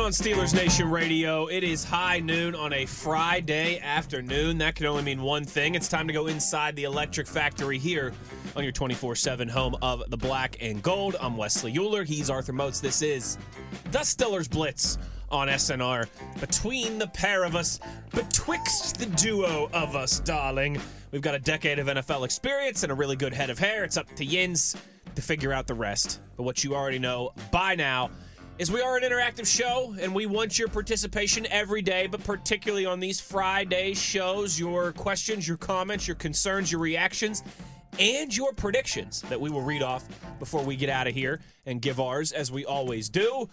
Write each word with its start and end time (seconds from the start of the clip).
Going 0.00 0.06
on, 0.06 0.12
Steelers 0.12 0.54
Nation 0.54 0.88
Radio? 0.88 1.46
It 1.48 1.62
is 1.62 1.84
high 1.84 2.20
noon 2.20 2.54
on 2.54 2.72
a 2.72 2.86
Friday 2.86 3.78
afternoon. 3.80 4.56
That 4.56 4.74
can 4.74 4.86
only 4.86 5.02
mean 5.02 5.20
one 5.20 5.44
thing. 5.44 5.74
It's 5.74 5.88
time 5.88 6.06
to 6.06 6.14
go 6.14 6.26
inside 6.26 6.74
the 6.74 6.84
Electric 6.84 7.26
Factory 7.26 7.76
here 7.76 8.14
on 8.56 8.62
your 8.62 8.72
24 8.72 9.14
7 9.14 9.46
home 9.46 9.76
of 9.82 10.08
the 10.08 10.16
black 10.16 10.56
and 10.62 10.82
gold. 10.82 11.16
I'm 11.20 11.36
Wesley 11.36 11.76
Euler. 11.76 12.02
He's 12.02 12.30
Arthur 12.30 12.54
Moats. 12.54 12.80
This 12.80 13.02
is 13.02 13.36
the 13.90 13.98
Steelers 13.98 14.48
Blitz 14.48 14.96
on 15.28 15.48
SNR. 15.48 16.06
Between 16.40 16.96
the 16.96 17.08
pair 17.08 17.44
of 17.44 17.54
us, 17.54 17.78
betwixt 18.14 18.98
the 18.98 19.06
duo 19.06 19.68
of 19.74 19.96
us, 19.96 20.20
darling, 20.20 20.80
we've 21.10 21.20
got 21.20 21.34
a 21.34 21.40
decade 21.40 21.78
of 21.78 21.88
NFL 21.88 22.24
experience 22.24 22.84
and 22.84 22.90
a 22.90 22.94
really 22.94 23.16
good 23.16 23.34
head 23.34 23.50
of 23.50 23.58
hair. 23.58 23.84
It's 23.84 23.98
up 23.98 24.10
to 24.14 24.24
Yins 24.24 24.76
to 25.14 25.20
figure 25.20 25.52
out 25.52 25.66
the 25.66 25.74
rest. 25.74 26.22
But 26.38 26.44
what 26.44 26.64
you 26.64 26.74
already 26.74 26.98
know 26.98 27.32
by 27.50 27.74
now 27.74 28.08
is 28.60 28.70
we 28.70 28.82
are 28.82 28.98
an 28.98 29.02
interactive 29.02 29.46
show 29.46 29.94
and 30.02 30.14
we 30.14 30.26
want 30.26 30.58
your 30.58 30.68
participation 30.68 31.46
every 31.50 31.80
day, 31.80 32.06
but 32.06 32.22
particularly 32.22 32.84
on 32.84 33.00
these 33.00 33.18
Friday 33.18 33.94
shows, 33.94 34.60
your 34.60 34.92
questions, 34.92 35.48
your 35.48 35.56
comments, 35.56 36.06
your 36.06 36.14
concerns, 36.16 36.70
your 36.70 36.82
reactions, 36.82 37.42
and 37.98 38.36
your 38.36 38.52
predictions 38.52 39.22
that 39.22 39.40
we 39.40 39.48
will 39.48 39.62
read 39.62 39.82
off 39.82 40.06
before 40.38 40.62
we 40.62 40.76
get 40.76 40.90
out 40.90 41.06
of 41.06 41.14
here 41.14 41.40
and 41.64 41.80
give 41.80 41.98
ours 41.98 42.32
as 42.32 42.52
we 42.52 42.66
always 42.66 43.08
do. 43.08 43.48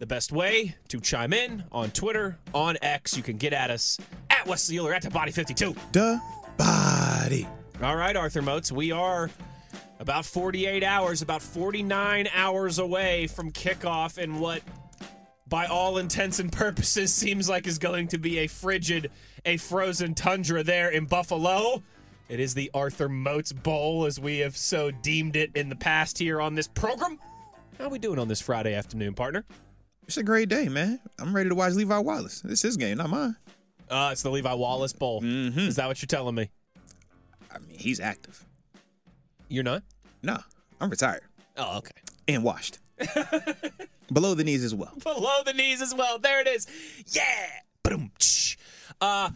The 0.00 0.06
best 0.06 0.32
way 0.32 0.74
to 0.88 1.00
chime 1.00 1.32
in 1.32 1.62
on 1.70 1.92
Twitter, 1.92 2.36
on 2.52 2.76
X, 2.82 3.16
you 3.16 3.22
can 3.22 3.36
get 3.36 3.52
at 3.52 3.70
us 3.70 3.96
at 4.28 4.44
Wesley 4.44 4.76
Euler 4.80 4.92
at 4.92 5.02
the 5.02 5.10
Body 5.10 5.30
52. 5.30 5.72
The 5.92 6.20
body. 6.56 7.46
All 7.80 7.94
right, 7.94 8.16
Arthur 8.16 8.42
Moats, 8.42 8.72
we 8.72 8.90
are 8.90 9.30
about 9.98 10.24
48 10.24 10.82
hours, 10.84 11.22
about 11.22 11.42
49 11.42 12.28
hours 12.32 12.78
away 12.78 13.26
from 13.26 13.50
kickoff 13.50 14.18
in 14.18 14.38
what, 14.38 14.62
by 15.48 15.66
all 15.66 15.98
intents 15.98 16.38
and 16.38 16.52
purposes, 16.52 17.12
seems 17.12 17.48
like 17.48 17.66
is 17.66 17.78
going 17.78 18.08
to 18.08 18.18
be 18.18 18.38
a 18.38 18.46
frigid, 18.46 19.10
a 19.44 19.56
frozen 19.56 20.14
tundra 20.14 20.62
there 20.62 20.90
in 20.90 21.06
Buffalo. 21.06 21.82
It 22.28 22.40
is 22.40 22.54
the 22.54 22.70
Arthur 22.74 23.08
Moats 23.08 23.52
Bowl, 23.52 24.04
as 24.04 24.20
we 24.20 24.38
have 24.38 24.56
so 24.56 24.90
deemed 24.90 25.34
it 25.34 25.50
in 25.54 25.68
the 25.68 25.76
past 25.76 26.18
here 26.18 26.40
on 26.40 26.54
this 26.54 26.68
program. 26.68 27.18
How 27.78 27.84
are 27.84 27.90
we 27.90 27.98
doing 27.98 28.18
on 28.18 28.28
this 28.28 28.40
Friday 28.40 28.74
afternoon, 28.74 29.14
partner? 29.14 29.44
It's 30.06 30.16
a 30.16 30.22
great 30.22 30.48
day, 30.48 30.68
man. 30.68 31.00
I'm 31.18 31.34
ready 31.34 31.48
to 31.48 31.54
watch 31.54 31.74
Levi 31.74 31.98
Wallace. 31.98 32.40
This 32.40 32.60
is 32.60 32.62
his 32.62 32.76
game, 32.76 32.98
not 32.98 33.10
mine. 33.10 33.36
Uh, 33.90 34.10
it's 34.12 34.22
the 34.22 34.30
Levi 34.30 34.52
Wallace 34.52 34.92
Bowl. 34.92 35.22
Mm-hmm. 35.22 35.60
Is 35.60 35.76
that 35.76 35.86
what 35.86 36.00
you're 36.02 36.06
telling 36.06 36.34
me? 36.34 36.50
I 37.50 37.58
mean, 37.58 37.78
he's 37.78 38.00
active. 38.00 38.44
You're 39.48 39.64
not? 39.64 39.82
No, 40.22 40.38
I'm 40.80 40.90
retired 40.90 41.22
Oh, 41.56 41.78
okay. 41.78 41.92
and 42.28 42.42
washed. 42.44 42.78
Below 44.12 44.34
the 44.34 44.44
knees 44.44 44.64
as 44.64 44.74
well. 44.74 44.92
below 45.02 45.42
the 45.44 45.52
knees 45.52 45.82
as 45.82 45.94
well. 45.94 46.18
There 46.18 46.40
it 46.40 46.46
is. 46.48 46.66
Yeah. 47.08 47.22
Boom. 47.82 48.10
Uh 49.00 49.30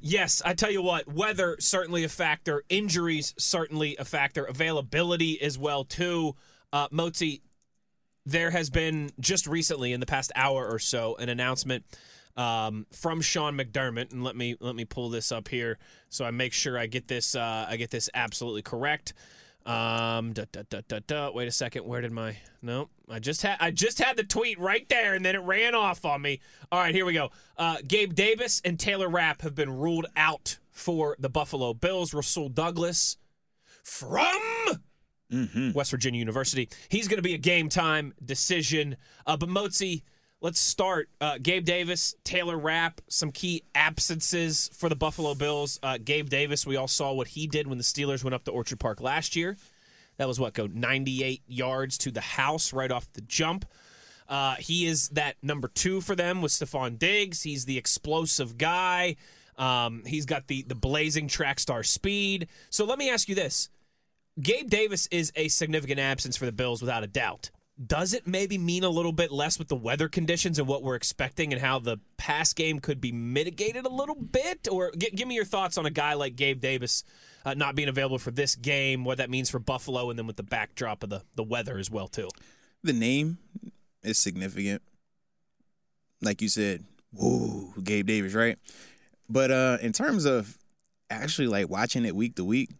yes, 0.00 0.40
I 0.44 0.54
tell 0.54 0.70
you 0.70 0.82
what, 0.82 1.06
weather 1.12 1.56
certainly 1.58 2.04
a 2.04 2.08
factor, 2.08 2.62
injuries 2.68 3.34
certainly 3.38 3.96
a 3.98 4.04
factor, 4.04 4.44
availability 4.44 5.40
as 5.42 5.58
well 5.58 5.84
too. 5.84 6.34
Uh 6.72 6.88
Motzi, 6.88 7.40
there 8.24 8.50
has 8.52 8.70
been 8.70 9.10
just 9.18 9.46
recently 9.48 9.92
in 9.92 9.98
the 10.00 10.06
past 10.06 10.30
hour 10.36 10.66
or 10.68 10.78
so 10.78 11.16
an 11.16 11.28
announcement 11.28 11.84
um, 12.36 12.86
from 12.92 13.20
Sean 13.20 13.56
McDermott, 13.56 14.12
and 14.12 14.24
let 14.24 14.36
me 14.36 14.56
let 14.60 14.74
me 14.74 14.84
pull 14.84 15.10
this 15.10 15.32
up 15.32 15.48
here 15.48 15.78
so 16.08 16.24
I 16.24 16.30
make 16.30 16.52
sure 16.52 16.78
I 16.78 16.86
get 16.86 17.08
this 17.08 17.34
uh, 17.34 17.66
I 17.68 17.76
get 17.76 17.90
this 17.90 18.08
absolutely 18.14 18.62
correct. 18.62 19.14
Um, 19.64 20.32
da, 20.32 20.44
da, 20.50 20.62
da, 20.68 20.80
da, 20.88 20.98
da. 21.06 21.30
Wait 21.30 21.46
a 21.46 21.52
second. 21.52 21.84
Where 21.84 22.00
did 22.00 22.10
my 22.10 22.36
no? 22.62 22.88
I 23.08 23.20
just 23.20 23.42
had 23.42 23.58
I 23.60 23.70
just 23.70 23.98
had 23.98 24.16
the 24.16 24.24
tweet 24.24 24.58
right 24.58 24.88
there, 24.88 25.14
and 25.14 25.24
then 25.24 25.34
it 25.34 25.42
ran 25.42 25.74
off 25.74 26.04
on 26.04 26.22
me. 26.22 26.40
All 26.72 26.80
right, 26.80 26.94
here 26.94 27.04
we 27.04 27.12
go. 27.12 27.30
Uh, 27.56 27.76
Gabe 27.86 28.14
Davis 28.14 28.60
and 28.64 28.78
Taylor 28.78 29.08
Rapp 29.08 29.42
have 29.42 29.54
been 29.54 29.70
ruled 29.70 30.06
out 30.16 30.58
for 30.70 31.16
the 31.18 31.28
Buffalo 31.28 31.74
Bills. 31.74 32.12
Rasul 32.12 32.48
Douglas 32.48 33.18
from 33.84 34.40
West 35.74 35.90
Virginia 35.90 36.18
University. 36.18 36.68
He's 36.88 37.08
going 37.08 37.18
to 37.18 37.22
be 37.22 37.34
a 37.34 37.38
game 37.38 37.68
time 37.68 38.14
decision. 38.24 38.96
Uh, 39.26 39.36
but 39.36 39.48
Motzi, 39.48 40.02
let's 40.42 40.58
start. 40.58 41.08
Uh, 41.20 41.38
Gabe 41.40 41.64
Davis, 41.64 42.14
Taylor 42.24 42.58
Rapp, 42.58 43.00
some 43.08 43.30
key 43.30 43.62
absences 43.74 44.68
for 44.74 44.88
the 44.88 44.96
Buffalo 44.96 45.34
Bills. 45.34 45.78
Uh, 45.82 45.98
Gabe 46.04 46.28
Davis, 46.28 46.66
we 46.66 46.76
all 46.76 46.88
saw 46.88 47.12
what 47.12 47.28
he 47.28 47.46
did 47.46 47.68
when 47.68 47.78
the 47.78 47.84
Steelers 47.84 48.22
went 48.22 48.34
up 48.34 48.44
to 48.44 48.50
Orchard 48.50 48.80
Park 48.80 49.00
last 49.00 49.36
year. 49.36 49.56
That 50.18 50.28
was 50.28 50.38
what, 50.38 50.52
go 50.52 50.66
98 50.66 51.42
yards 51.46 51.96
to 51.98 52.10
the 52.10 52.20
house 52.20 52.72
right 52.72 52.90
off 52.90 53.10
the 53.14 53.22
jump. 53.22 53.64
Uh, 54.28 54.56
he 54.56 54.86
is 54.86 55.08
that 55.10 55.36
number 55.42 55.68
two 55.68 56.00
for 56.00 56.14
them 56.14 56.42
with 56.42 56.52
Stefon 56.52 56.98
Diggs. 56.98 57.42
He's 57.42 57.64
the 57.64 57.78
explosive 57.78 58.58
guy. 58.58 59.16
Um, 59.56 60.02
he's 60.06 60.26
got 60.26 60.46
the 60.46 60.62
the 60.62 60.74
blazing 60.74 61.28
track 61.28 61.60
star 61.60 61.82
speed. 61.82 62.48
So 62.70 62.84
let 62.86 62.98
me 62.98 63.10
ask 63.10 63.28
you 63.28 63.34
this: 63.34 63.68
Gabe 64.40 64.70
Davis 64.70 65.06
is 65.10 65.32
a 65.36 65.48
significant 65.48 66.00
absence 66.00 66.36
for 66.36 66.46
the 66.46 66.52
Bills 66.52 66.80
without 66.80 67.04
a 67.04 67.06
doubt. 67.06 67.50
Does 67.84 68.12
it 68.12 68.26
maybe 68.26 68.58
mean 68.58 68.84
a 68.84 68.88
little 68.88 69.12
bit 69.12 69.32
less 69.32 69.58
with 69.58 69.68
the 69.68 69.76
weather 69.76 70.08
conditions 70.08 70.58
and 70.58 70.68
what 70.68 70.82
we're 70.82 70.94
expecting 70.94 71.52
and 71.52 71.60
how 71.60 71.78
the 71.78 71.98
pass 72.16 72.52
game 72.52 72.80
could 72.80 73.00
be 73.00 73.12
mitigated 73.12 73.86
a 73.86 73.88
little 73.88 74.14
bit? 74.14 74.68
Or 74.70 74.92
g- 74.96 75.10
give 75.14 75.26
me 75.26 75.34
your 75.34 75.44
thoughts 75.46 75.78
on 75.78 75.86
a 75.86 75.90
guy 75.90 76.14
like 76.14 76.36
Gabe 76.36 76.60
Davis 76.60 77.02
uh, 77.44 77.54
not 77.54 77.74
being 77.74 77.88
available 77.88 78.18
for 78.18 78.30
this 78.30 78.54
game, 78.54 79.04
what 79.04 79.18
that 79.18 79.30
means 79.30 79.50
for 79.50 79.58
Buffalo, 79.58 80.10
and 80.10 80.18
then 80.18 80.26
with 80.26 80.36
the 80.36 80.42
backdrop 80.42 81.02
of 81.02 81.10
the, 81.10 81.22
the 81.34 81.42
weather 81.42 81.78
as 81.78 81.90
well, 81.90 82.08
too. 82.08 82.28
The 82.84 82.92
name 82.92 83.38
is 84.02 84.18
significant. 84.18 84.82
Like 86.20 86.42
you 86.42 86.48
said, 86.48 86.84
whoa, 87.12 87.72
Gabe 87.82 88.06
Davis, 88.06 88.34
right? 88.34 88.58
But 89.28 89.50
uh 89.50 89.78
in 89.80 89.92
terms 89.92 90.24
of 90.24 90.58
actually 91.10 91.48
like 91.48 91.68
watching 91.68 92.04
it 92.04 92.14
week 92.14 92.36
to 92.36 92.44
week, 92.44 92.70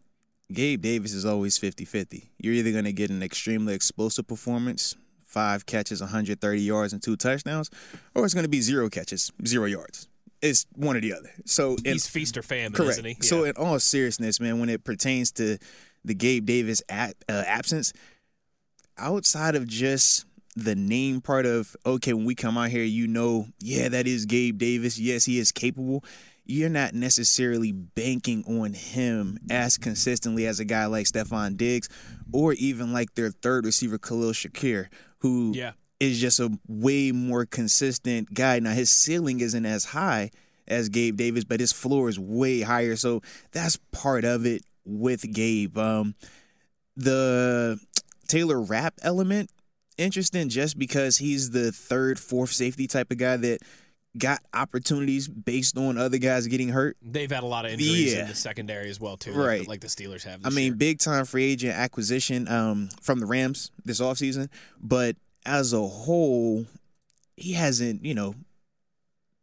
Gabe 0.53 0.83
Davis 0.83 1.13
is 1.13 1.25
always 1.25 1.59
50-50. 1.59 2.29
You're 2.39 2.55
either 2.55 2.73
going 2.73 2.85
to 2.85 2.93
get 2.93 3.11
an 3.11 3.23
extremely 3.23 3.75
explosive 3.75 4.27
performance, 4.27 4.97
five 5.25 5.67
catches, 5.67 6.01
130 6.01 6.61
yards, 6.61 6.93
and 6.93 7.03
two 7.03 7.17
touchdowns, 7.17 7.71
or 8.15 8.25
it's 8.25 8.35
going 8.35 8.45
to 8.45 8.49
be 8.51 8.61
zero 8.61 8.89
catches, 8.89 9.33
zero 9.47 9.67
yards. 9.67 10.09
It's 10.41 10.67
one 10.75 10.97
or 10.97 11.01
the 11.01 11.15
other. 11.15 11.31
So 11.47 11.77
in- 11.85 11.93
He's 11.93 12.07
feast 12.09 12.37
or 12.37 12.43
famine, 12.43 12.73
Correct. 12.73 12.93
isn't 12.93 13.05
he? 13.05 13.17
So, 13.23 13.45
in 13.45 13.53
all 13.57 13.79
seriousness, 13.79 14.41
man, 14.41 14.59
when 14.59 14.69
it 14.69 14.83
pertains 14.85 15.31
to 15.33 15.59
the 16.05 16.15
Gabe 16.15 16.45
Davis 16.47 16.83
at, 16.89 17.15
uh, 17.29 17.45
absence, 17.47 17.93
outside 18.99 19.55
of 19.55 19.67
just 19.67 20.27
the 20.57 20.75
name 20.75 21.21
part 21.21 21.47
of 21.47 21.75
okay, 21.87 22.13
when 22.13 22.25
we 22.27 22.35
come 22.35 22.59
out 22.59 22.71
here, 22.71 22.83
you 22.85 23.07
know, 23.07 23.47
yeah, 23.59 23.89
that 23.89 24.07
is 24.07 24.27
Gabe 24.27 24.59
Davis. 24.59 24.99
Yes, 24.99 25.25
he 25.25 25.39
is 25.39 25.51
capable. 25.53 26.05
You're 26.53 26.69
not 26.69 26.93
necessarily 26.93 27.73
banking 27.73 28.45
on 28.47 28.75
him 28.75 29.39
as 29.51 29.79
consistently 29.79 30.47
as 30.47 30.61
a 30.61 30.67
guy 30.67 30.85
like 30.85 31.07
Stefon 31.07 31.57
Diggs, 31.57 31.89
or 32.31 32.53
even 32.53 32.93
like 32.93 33.15
their 33.15 33.31
third 33.31 33.65
receiver 33.65 33.97
Khalil 33.97 34.33
Shakir, 34.33 34.89
who 35.21 35.55
Yeah. 35.57 35.73
is 35.99 36.21
just 36.21 36.41
a 36.41 36.51
way 36.69 37.11
more 37.11 37.47
consistent 37.47 38.35
guy. 38.35 38.59
Now 38.59 38.73
his 38.75 38.91
ceiling 38.91 39.41
isn't 39.41 39.65
as 39.65 39.87
high 39.87 40.31
as 40.69 40.91
Gabe 40.91 41.17
Davis, 41.17 41.45
but 41.45 41.59
his 41.59 41.73
floor 41.73 42.11
is 42.11 42.19
way 42.19 42.61
higher. 42.61 42.97
So 42.97 43.23
that's 43.53 43.79
part 43.91 44.27
of 44.27 44.45
it 44.45 44.63
with 44.85 45.33
Gabe. 45.33 45.79
Um, 45.79 46.15
the 46.99 47.81
Taylor 48.29 48.61
Rapp 48.61 48.95
element 49.03 49.51
interesting 49.97 50.51
just 50.51 50.79
because 50.79 51.17
he's 51.17 51.51
the 51.51 51.73
third, 51.73 52.19
fourth 52.19 52.53
safety 52.53 52.87
type 52.87 53.11
of 53.11 53.17
guy 53.17 53.37
that 53.39 53.61
got 54.19 54.41
opportunities 54.53 55.27
based 55.27 55.79
on 55.79 55.97
other 55.97 56.19
guys 56.19 56.47
getting 56.47 56.69
hurt. 56.69 56.97
They've 57.01 57.31
had 57.31 57.43
a 57.43 57.47
lot 57.47 57.65
of 57.65 57.73
injuries 57.73 58.13
Yeah. 58.13 58.23
in 58.23 58.29
the 58.29 58.35
secondary 58.35 58.91
as 58.91 59.01
well 59.01 59.17
too, 59.17 59.33
Right. 59.33 59.61
like, 59.61 59.69
like 59.69 59.81
the 59.81 59.87
Steelers 59.87 60.23
have. 60.25 60.41
I 60.45 60.51
mean, 60.51 60.67
year. 60.67 60.75
big 60.75 60.99
time 60.99 61.25
free 61.25 61.45
agent 61.45 61.75
acquisition 61.75 62.47
um, 62.49 62.91
from 63.01 63.21
the 63.21 63.27
Rams 63.27 63.71
this 63.85 64.01
offseason. 64.01 64.49
But 64.83 65.17
as 65.47 65.73
a 65.73 65.87
whole, 65.87 66.67
he 67.37 67.53
hasn't, 67.55 68.05
you 68.05 68.15
know, 68.15 68.35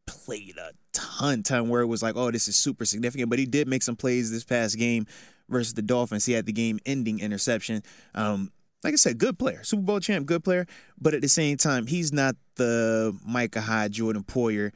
played 0.06 0.56
a 0.58 0.72
ton, 0.94 1.44
ton 1.44 1.70
where 1.70 1.82
it 1.82 1.88
was 1.88 2.02
like, 2.04 2.16
oh, 2.16 2.32
this 2.32 2.48
is 2.48 2.56
super 2.56 2.86
significant. 2.86 3.30
But 3.30 3.40
he 3.40 3.46
did 3.46 3.68
make 3.68 3.84
some 3.84 3.96
plays 3.96 4.32
this 4.32 4.44
past 4.44 4.78
game 4.78 5.06
versus 5.50 5.74
the 5.74 5.82
Dolphins. 5.82 6.26
He 6.26 6.34
had 6.34 6.46
the 6.46 6.52
game 6.54 6.80
ending 6.86 7.20
interception. 7.20 7.84
Um, 8.16 8.52
like 8.84 8.94
I 8.94 8.98
said, 8.98 9.18
good 9.18 9.38
player, 9.38 9.64
Super 9.64 9.84
Bowl 9.84 10.00
champ, 10.00 10.26
good 10.26 10.44
player. 10.44 10.66
But 11.00 11.14
at 11.14 11.22
the 11.22 11.30
same 11.30 11.58
time, 11.58 11.88
he's 11.88 12.14
not 12.14 12.36
the 12.56 13.16
Micah 13.26 13.62
Hyde, 13.62 13.92
Jordan 13.92 14.24
Poyer, 14.24 14.72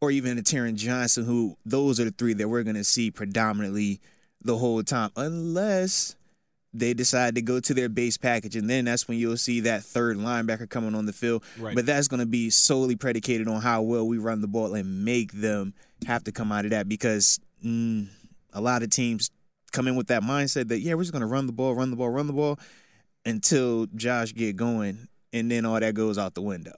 or 0.00 0.10
even 0.10 0.38
a 0.38 0.42
Taron 0.42 0.74
Johnson, 0.74 1.24
who 1.24 1.56
those 1.64 2.00
are 2.00 2.04
the 2.04 2.10
three 2.10 2.34
that 2.34 2.48
we're 2.48 2.64
going 2.64 2.76
to 2.76 2.84
see 2.84 3.10
predominantly 3.10 4.00
the 4.42 4.58
whole 4.58 4.82
time, 4.82 5.10
unless 5.16 6.16
they 6.74 6.94
decide 6.94 7.34
to 7.34 7.42
go 7.42 7.60
to 7.60 7.74
their 7.74 7.88
base 7.88 8.16
package, 8.16 8.56
and 8.56 8.68
then 8.68 8.86
that's 8.86 9.06
when 9.06 9.18
you'll 9.18 9.36
see 9.36 9.60
that 9.60 9.84
third 9.84 10.16
linebacker 10.16 10.68
coming 10.68 10.94
on 10.94 11.06
the 11.06 11.12
field. 11.12 11.44
Right. 11.58 11.74
But 11.74 11.86
that's 11.86 12.08
going 12.08 12.20
to 12.20 12.26
be 12.26 12.50
solely 12.50 12.96
predicated 12.96 13.46
on 13.46 13.60
how 13.60 13.82
well 13.82 14.08
we 14.08 14.18
run 14.18 14.40
the 14.40 14.48
ball 14.48 14.74
and 14.74 15.04
make 15.04 15.32
them 15.32 15.74
have 16.06 16.24
to 16.24 16.32
come 16.32 16.50
out 16.50 16.64
of 16.64 16.70
that 16.70 16.88
because 16.88 17.38
mm, 17.64 18.08
a 18.52 18.60
lot 18.60 18.82
of 18.82 18.90
teams 18.90 19.30
come 19.70 19.86
in 19.86 19.96
with 19.96 20.08
that 20.08 20.22
mindset 20.22 20.68
that 20.68 20.80
yeah, 20.80 20.94
we're 20.94 21.02
just 21.02 21.12
going 21.12 21.20
to 21.20 21.26
run 21.26 21.46
the 21.46 21.52
ball, 21.52 21.74
run 21.74 21.90
the 21.90 21.96
ball, 21.96 22.08
run 22.08 22.26
the 22.26 22.32
ball 22.32 22.58
until 23.24 23.86
Josh 23.94 24.34
get 24.34 24.56
going, 24.56 25.08
and 25.32 25.50
then 25.50 25.64
all 25.64 25.78
that 25.80 25.94
goes 25.94 26.18
out 26.18 26.34
the 26.34 26.42
window. 26.42 26.74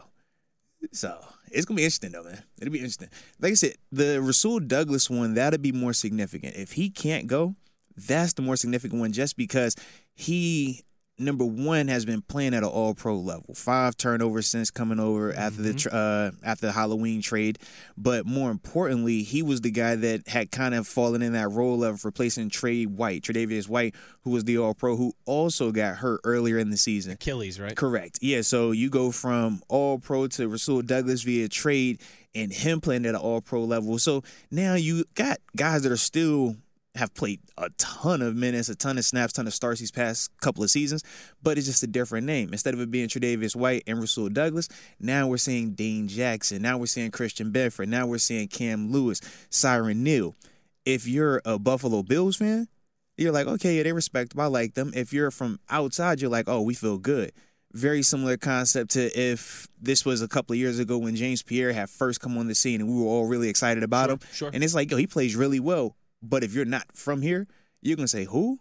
So 0.92 1.18
it's 1.50 1.64
gonna 1.64 1.76
be 1.76 1.84
interesting 1.84 2.12
though, 2.12 2.24
man. 2.24 2.42
It'll 2.60 2.72
be 2.72 2.78
interesting. 2.78 3.08
Like 3.40 3.52
I 3.52 3.54
said, 3.54 3.74
the 3.90 4.20
Rasul 4.20 4.60
Douglas 4.60 5.08
one 5.08 5.34
that'll 5.34 5.58
be 5.58 5.72
more 5.72 5.92
significant. 5.92 6.56
If 6.56 6.72
he 6.72 6.90
can't 6.90 7.26
go, 7.26 7.54
that's 7.96 8.32
the 8.32 8.42
more 8.42 8.56
significant 8.56 9.00
one, 9.00 9.12
just 9.12 9.36
because 9.36 9.76
he 10.14 10.82
number 11.18 11.44
one 11.44 11.88
has 11.88 12.04
been 12.04 12.22
playing 12.22 12.54
at 12.54 12.62
an 12.62 12.68
All 12.68 12.94
Pro 12.94 13.16
level. 13.16 13.54
Five 13.54 13.96
turnovers 13.96 14.46
since 14.46 14.70
coming 14.70 14.98
over 14.98 15.32
after 15.32 15.62
the 15.62 15.88
uh, 15.92 16.30
after 16.44 16.66
the 16.66 16.72
Halloween 16.72 17.22
trade, 17.22 17.58
but 17.96 18.26
more 18.26 18.50
importantly, 18.50 19.22
he 19.22 19.42
was 19.42 19.60
the 19.60 19.70
guy 19.70 19.94
that 19.94 20.28
had 20.28 20.50
kind 20.50 20.74
of 20.74 20.86
fallen 20.86 21.22
in 21.22 21.32
that 21.32 21.48
role 21.48 21.84
of 21.84 22.04
replacing 22.04 22.50
Trey 22.50 22.84
White, 22.84 23.22
Tre'Davious 23.22 23.68
White, 23.68 23.94
who 24.22 24.30
was 24.30 24.44
the 24.44 24.58
All 24.58 24.74
Pro, 24.74 24.96
who 24.96 25.12
also 25.24 25.70
got 25.70 25.96
hurt 25.96 26.20
earlier 26.24 26.58
in 26.58 26.70
the 26.70 26.76
season. 26.76 27.12
Achilles, 27.12 27.60
right? 27.60 27.76
Correct. 27.76 28.18
Yeah. 28.22 28.42
So 28.42 28.72
you 28.72 28.90
go 28.90 29.10
from 29.10 29.62
All 29.68 29.98
Pro 29.98 30.26
to 30.28 30.48
Rasul 30.48 30.82
Douglas 30.82 31.22
via 31.22 31.48
trade, 31.48 32.00
and 32.34 32.52
him 32.52 32.80
playing 32.80 33.06
at 33.06 33.14
an 33.14 33.20
All 33.20 33.40
Pro 33.40 33.64
level. 33.64 33.98
So 33.98 34.22
now 34.50 34.74
you 34.74 35.04
got 35.14 35.38
guys 35.56 35.82
that 35.82 35.92
are 35.92 35.96
still 35.96 36.56
have 36.94 37.12
played 37.14 37.40
a 37.58 37.70
ton 37.76 38.22
of 38.22 38.36
minutes, 38.36 38.68
a 38.68 38.74
ton 38.74 38.98
of 38.98 39.04
snaps, 39.04 39.32
a 39.32 39.36
ton 39.36 39.46
of 39.46 39.54
starts 39.54 39.80
these 39.80 39.90
past 39.90 40.30
couple 40.40 40.62
of 40.62 40.70
seasons, 40.70 41.02
but 41.42 41.58
it's 41.58 41.66
just 41.66 41.82
a 41.82 41.88
different 41.88 42.26
name. 42.26 42.50
Instead 42.52 42.74
of 42.74 42.80
it 42.80 42.90
being 42.90 43.08
Tre'Davious 43.08 43.56
White 43.56 43.82
and 43.86 44.00
Rasul 44.00 44.28
Douglas, 44.28 44.68
now 45.00 45.26
we're 45.26 45.36
seeing 45.36 45.72
Dane 45.72 46.06
Jackson. 46.06 46.62
Now 46.62 46.78
we're 46.78 46.86
seeing 46.86 47.10
Christian 47.10 47.52
Benford. 47.52 47.88
Now 47.88 48.06
we're 48.06 48.18
seeing 48.18 48.46
Cam 48.46 48.92
Lewis, 48.92 49.20
Siran 49.50 49.96
Neal. 49.96 50.36
If 50.84 51.06
you're 51.08 51.42
a 51.44 51.58
Buffalo 51.58 52.02
Bills 52.02 52.36
fan, 52.36 52.68
you're 53.16 53.32
like, 53.32 53.46
okay, 53.46 53.76
yeah, 53.76 53.82
they 53.82 53.92
respect 53.92 54.32
them. 54.32 54.40
I 54.40 54.46
like 54.46 54.74
them. 54.74 54.92
If 54.94 55.12
you're 55.12 55.30
from 55.30 55.58
outside, 55.70 56.20
you're 56.20 56.30
like, 56.30 56.48
oh, 56.48 56.62
we 56.62 56.74
feel 56.74 56.98
good. 56.98 57.32
Very 57.72 58.02
similar 58.02 58.36
concept 58.36 58.92
to 58.92 59.06
if 59.18 59.66
this 59.80 60.04
was 60.04 60.22
a 60.22 60.28
couple 60.28 60.52
of 60.52 60.58
years 60.58 60.78
ago 60.78 60.96
when 60.98 61.16
James 61.16 61.42
Pierre 61.42 61.72
had 61.72 61.90
first 61.90 62.20
come 62.20 62.38
on 62.38 62.46
the 62.46 62.54
scene 62.54 62.80
and 62.80 62.88
we 62.88 63.02
were 63.02 63.08
all 63.08 63.26
really 63.26 63.48
excited 63.48 63.82
about 63.82 64.10
him. 64.10 64.20
sure. 64.32 64.50
And 64.52 64.62
it's 64.62 64.76
like, 64.76 64.92
yo, 64.92 64.96
he 64.96 65.08
plays 65.08 65.34
really 65.34 65.58
well. 65.58 65.96
But 66.28 66.44
if 66.44 66.54
you're 66.54 66.64
not 66.64 66.84
from 66.96 67.22
here, 67.22 67.46
you're 67.82 67.96
gonna 67.96 68.08
say, 68.08 68.24
who? 68.24 68.58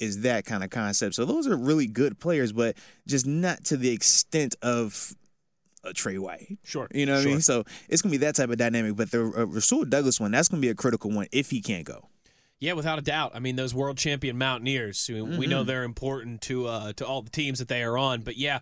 Is 0.00 0.22
that 0.22 0.44
kind 0.44 0.64
of 0.64 0.70
concept. 0.70 1.14
So 1.14 1.24
those 1.24 1.46
are 1.46 1.56
really 1.56 1.86
good 1.86 2.18
players, 2.18 2.52
but 2.52 2.76
just 3.06 3.26
not 3.26 3.64
to 3.66 3.76
the 3.76 3.90
extent 3.90 4.56
of 4.60 5.14
a 5.84 5.92
Trey 5.92 6.18
White. 6.18 6.58
Sure. 6.64 6.88
You 6.92 7.06
know 7.06 7.14
what 7.14 7.22
sure. 7.22 7.30
I 7.30 7.34
mean? 7.34 7.40
So 7.40 7.64
it's 7.88 8.02
gonna 8.02 8.10
be 8.10 8.18
that 8.18 8.34
type 8.34 8.50
of 8.50 8.56
dynamic. 8.58 8.96
But 8.96 9.10
the 9.12 9.20
uh, 9.22 9.46
Rasul 9.46 9.84
Douglas 9.84 10.18
one, 10.18 10.32
that's 10.32 10.48
gonna 10.48 10.60
be 10.60 10.68
a 10.68 10.74
critical 10.74 11.10
one 11.10 11.28
if 11.30 11.50
he 11.50 11.60
can't 11.60 11.84
go. 11.84 12.08
Yeah, 12.58 12.72
without 12.72 12.98
a 12.98 13.02
doubt. 13.02 13.32
I 13.34 13.40
mean, 13.40 13.56
those 13.56 13.74
world 13.74 13.98
champion 13.98 14.38
Mountaineers. 14.38 15.08
We, 15.12 15.20
we 15.20 15.46
know 15.46 15.58
Mm-hmm. 15.60 15.66
they're 15.68 15.82
important 15.84 16.40
to 16.42 16.66
uh, 16.66 16.92
to 16.94 17.06
all 17.06 17.22
the 17.22 17.30
teams 17.30 17.58
that 17.58 17.68
they 17.68 17.82
are 17.82 17.96
on. 17.98 18.22
But 18.22 18.36
yeah, 18.36 18.60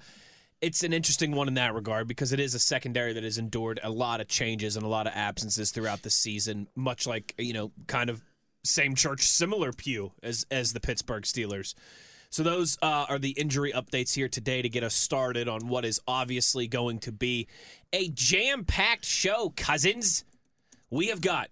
it's 0.62 0.84
an 0.84 0.92
interesting 0.92 1.32
one 1.32 1.48
in 1.48 1.54
that 1.54 1.74
regard 1.74 2.06
because 2.06 2.32
it 2.32 2.38
is 2.38 2.54
a 2.54 2.58
secondary 2.58 3.12
that 3.12 3.24
has 3.24 3.36
endured 3.36 3.80
a 3.82 3.90
lot 3.90 4.20
of 4.20 4.28
changes 4.28 4.76
and 4.76 4.84
a 4.86 4.88
lot 4.88 5.08
of 5.08 5.12
absences 5.14 5.72
throughout 5.72 6.02
the 6.02 6.10
season. 6.10 6.68
Much 6.76 7.06
like 7.06 7.34
you 7.36 7.52
know, 7.52 7.72
kind 7.88 8.08
of 8.08 8.22
same 8.64 8.94
church, 8.94 9.22
similar 9.22 9.72
pew 9.72 10.12
as 10.22 10.46
as 10.50 10.72
the 10.72 10.80
Pittsburgh 10.80 11.24
Steelers. 11.24 11.74
So 12.30 12.42
those 12.42 12.78
uh, 12.80 13.06
are 13.10 13.18
the 13.18 13.32
injury 13.32 13.72
updates 13.72 14.14
here 14.14 14.28
today 14.28 14.62
to 14.62 14.68
get 14.68 14.84
us 14.84 14.94
started 14.94 15.48
on 15.48 15.68
what 15.68 15.84
is 15.84 16.00
obviously 16.08 16.66
going 16.66 17.00
to 17.00 17.12
be 17.12 17.46
a 17.92 18.08
jam-packed 18.08 19.04
show, 19.04 19.52
cousins. 19.54 20.24
We 20.88 21.08
have 21.08 21.20
got 21.20 21.50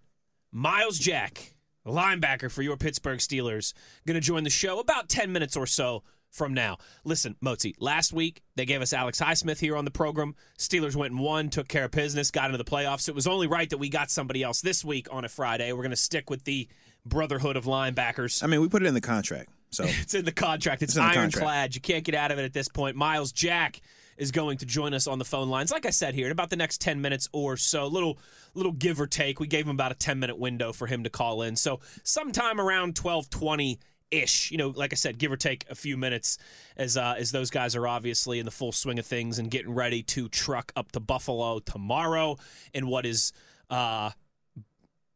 Myles 0.51 0.99
Jack, 0.99 1.55
linebacker 1.87 2.51
for 2.51 2.63
your 2.63 2.79
Pittsburgh 2.79 3.19
Steelers, 3.19 3.75
going 4.07 4.15
to 4.15 4.27
join 4.27 4.45
the 4.45 4.49
show 4.49 4.81
about 4.81 5.11
10 5.11 5.33
minutes 5.33 5.55
or 5.55 5.67
so 5.67 6.03
from 6.31 6.55
now. 6.55 6.79
Listen, 7.05 7.37
Motzi, 7.45 7.75
last 7.79 8.13
week 8.13 8.43
they 8.57 8.65
gave 8.65 8.81
us 8.83 8.93
Alex 8.93 9.21
Highsmith 9.21 9.59
here 9.61 9.77
on 9.77 9.85
the 9.85 9.91
program. 9.91 10.35
Steelers 10.59 10.95
went 10.97 11.13
and 11.13 11.21
won, 11.21 11.51
took 11.51 11.69
care 11.69 11.85
of 11.85 11.91
business, 11.91 12.31
got 12.31 12.47
into 12.47 12.59
the 12.59 12.65
playoffs. 12.65 13.09
It 13.09 13.15
was 13.15 13.27
only 13.27 13.47
right 13.47 13.69
that 13.71 13.79
we 13.79 13.89
got 13.89 14.11
somebody 14.11 14.43
else 14.43 14.61
this 14.61 14.85
week 14.85 15.09
on 15.11 15.25
a 15.25 15.29
Friday. 15.29 15.73
We're 15.73 15.83
going 15.83 15.91
to 15.91 15.97
stick 15.97 16.31
with 16.31 16.45
the 16.45 16.69
brotherhood 17.05 17.57
of 17.57 17.65
linebackers. 17.65 18.43
I 18.43 18.47
mean, 18.47 18.61
we 18.61 18.69
put 18.69 18.83
it 18.83 18.87
in 18.87 18.95
the 18.95 19.01
contract. 19.01 19.51
So 19.71 19.85
It's 19.87 20.15
in 20.15 20.25
the 20.25 20.33
contract. 20.33 20.83
It's, 20.83 20.93
It's 20.93 20.97
the 20.97 21.03
ironclad. 21.03 21.33
contract. 21.33 21.75
You 21.75 21.81
can't 21.81 22.05
get 22.05 22.15
out 22.15 22.31
of 22.31 22.39
it 22.39 22.45
at 22.45 22.53
this 22.53 22.69
point. 22.69 22.97
Myles 22.97 23.33
Jack 23.33 23.81
is 24.17 24.31
going 24.33 24.59
to 24.59 24.67
join 24.67 24.93
us 24.93 25.07
on 25.07 25.19
the 25.19 25.25
phone 25.25 25.49
lines. 25.49 25.73
Like 25.73 25.87
I 25.87 25.91
said 25.91 26.15
here, 26.15 26.27
in 26.27 26.33
about 26.33 26.51
the 26.51 26.57
next 26.57 26.81
10 26.83 27.01
minutes 27.01 27.29
or 27.33 27.57
so, 27.57 27.87
little 27.87 28.19
little 28.55 28.73
give 28.73 29.01
or 29.01 29.07
take. 29.07 29.41
We 29.41 29.47
gave 29.47 29.65
him 29.65 29.71
about 29.71 29.93
a 29.93 29.95
10 29.95 30.19
minute 30.19 30.39
window 30.39 30.73
for 30.73 30.87
him 30.87 31.05
to 31.05 31.11
call 31.11 31.41
in. 31.43 31.57
So 31.57 31.81
sometime 32.03 32.61
around 32.61 32.99
1220 32.99 33.79
ish, 34.11 34.51
you 34.51 34.59
know, 34.59 34.69
like 34.69 34.93
I 34.93 34.97
said, 34.97 35.19
give 35.19 35.31
or 35.33 35.37
take 35.37 35.65
a 35.71 35.75
few 35.75 35.97
minutes 35.97 36.39
as 36.77 36.97
uh, 36.97 37.15
as 37.19 37.31
those 37.31 37.51
guys 37.51 37.77
are 37.77 37.87
obviously 37.87 38.39
in 38.39 38.45
the 38.45 38.51
full 38.51 38.73
swing 38.73 38.99
of 38.99 39.07
things 39.07 39.39
and 39.39 39.51
getting 39.51 39.73
ready 39.73 40.03
to 40.05 40.29
truck 40.29 40.73
up 40.77 40.93
to 40.93 41.01
Buffalo 41.01 41.59
tomorrow 41.59 42.37
in 42.75 42.87
what 42.87 43.07
is 43.07 43.33
uh 43.69 44.11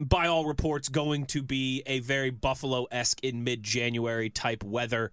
by 0.01 0.27
all 0.27 0.45
reports, 0.45 0.89
going 0.89 1.25
to 1.27 1.43
be 1.43 1.83
a 1.87 2.01
very 2.01 2.31
Buffalo 2.31 2.87
esque 2.91 3.23
in 3.23 3.45
mid 3.45 3.63
January 3.63 4.29
type 4.29 4.63
weather. 4.65 5.13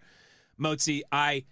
Motzi, 0.59 1.01
I 1.11 1.45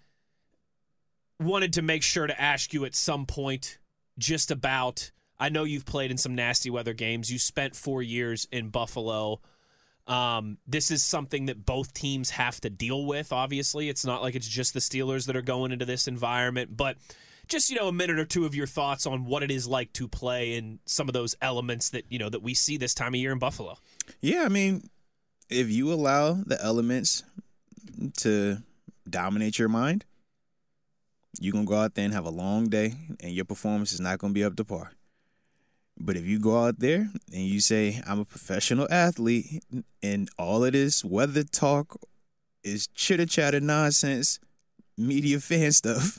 wanted 1.38 1.72
to 1.74 1.82
make 1.82 2.02
sure 2.02 2.26
to 2.26 2.40
ask 2.40 2.72
you 2.72 2.84
at 2.84 2.94
some 2.94 3.26
point 3.26 3.78
just 4.18 4.50
about. 4.50 5.10
I 5.38 5.48
know 5.48 5.64
you've 5.64 5.86
played 5.86 6.10
in 6.10 6.18
some 6.18 6.34
nasty 6.34 6.68
weather 6.68 6.92
games. 6.92 7.32
You 7.32 7.38
spent 7.38 7.74
four 7.74 8.02
years 8.02 8.46
in 8.52 8.68
Buffalo. 8.68 9.40
Um, 10.10 10.58
this 10.66 10.90
is 10.90 11.04
something 11.04 11.46
that 11.46 11.64
both 11.64 11.94
teams 11.94 12.30
have 12.30 12.60
to 12.62 12.68
deal 12.68 13.06
with. 13.06 13.32
Obviously, 13.32 13.88
it's 13.88 14.04
not 14.04 14.22
like 14.22 14.34
it's 14.34 14.48
just 14.48 14.74
the 14.74 14.80
Steelers 14.80 15.26
that 15.26 15.36
are 15.36 15.42
going 15.42 15.70
into 15.70 15.84
this 15.84 16.08
environment, 16.08 16.76
but 16.76 16.96
just 17.46 17.70
you 17.70 17.76
know 17.76 17.86
a 17.86 17.92
minute 17.92 18.18
or 18.18 18.24
two 18.24 18.44
of 18.44 18.52
your 18.52 18.66
thoughts 18.66 19.06
on 19.06 19.24
what 19.24 19.44
it 19.44 19.52
is 19.52 19.68
like 19.68 19.92
to 19.92 20.08
play 20.08 20.54
in 20.54 20.80
some 20.84 21.08
of 21.08 21.12
those 21.12 21.36
elements 21.40 21.90
that 21.90 22.06
you 22.08 22.18
know 22.18 22.28
that 22.28 22.42
we 22.42 22.54
see 22.54 22.76
this 22.76 22.92
time 22.92 23.14
of 23.14 23.20
year 23.20 23.30
in 23.30 23.38
Buffalo. 23.38 23.76
Yeah, 24.20 24.42
I 24.42 24.48
mean, 24.48 24.90
if 25.48 25.70
you 25.70 25.92
allow 25.92 26.32
the 26.34 26.60
elements 26.60 27.22
to 28.18 28.58
dominate 29.08 29.60
your 29.60 29.68
mind, 29.68 30.04
you're 31.38 31.52
to 31.52 31.64
go 31.64 31.76
out 31.76 31.94
there 31.94 32.04
and 32.04 32.14
have 32.14 32.26
a 32.26 32.30
long 32.30 32.68
day, 32.68 32.94
and 33.20 33.30
your 33.30 33.44
performance 33.44 33.92
is 33.92 34.00
not 34.00 34.18
to 34.18 34.28
be 34.30 34.42
up 34.42 34.56
to 34.56 34.64
par. 34.64 34.90
But 36.02 36.16
if 36.16 36.24
you 36.24 36.38
go 36.38 36.64
out 36.64 36.78
there 36.78 37.10
and 37.32 37.42
you 37.42 37.60
say, 37.60 38.00
I'm 38.06 38.20
a 38.20 38.24
professional 38.24 38.88
athlete, 38.90 39.62
and 40.02 40.28
all 40.38 40.64
of 40.64 40.72
this 40.72 41.04
weather 41.04 41.44
talk 41.44 42.00
is 42.64 42.86
chitter 42.88 43.26
chatter 43.26 43.60
nonsense, 43.60 44.38
media 44.96 45.38
fan 45.40 45.72
stuff, 45.82 46.18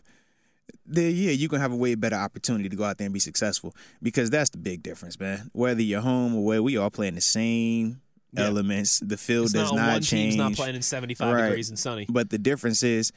then 0.86 1.14
yeah, 1.16 1.32
you're 1.32 1.50
gonna 1.50 1.62
have 1.62 1.72
a 1.72 1.76
way 1.76 1.96
better 1.96 2.16
opportunity 2.16 2.70
to 2.70 2.76
go 2.76 2.84
out 2.84 2.98
there 2.98 3.06
and 3.06 3.14
be 3.14 3.20
successful 3.20 3.76
because 4.02 4.30
that's 4.30 4.50
the 4.52 4.58
big 4.58 4.84
difference, 4.84 5.20
man. 5.20 5.50
Whether 5.54 5.82
you're 5.82 6.02
home 6.02 6.36
or 6.36 6.44
where 6.44 6.62
we 6.64 6.78
all 6.78 6.90
playing 6.92 7.16
the 7.16 7.22
same 7.22 8.02
Yeah. 8.34 8.46
elements, 8.46 9.00
the 9.00 9.18
field 9.18 9.46
It's 9.46 9.54
does 9.54 9.72
not, 9.72 9.78
not 9.78 9.92
one 9.94 10.02
change. 10.02 10.34
team's 10.34 10.38
not 10.38 10.54
playing 10.54 10.76
in 10.76 10.82
75 10.82 11.34
Right. 11.34 11.48
degrees 11.48 11.70
and 11.70 11.80
sunny. 11.80 12.06
But 12.10 12.30
the 12.30 12.38
difference 12.38 12.84
is 12.84 13.12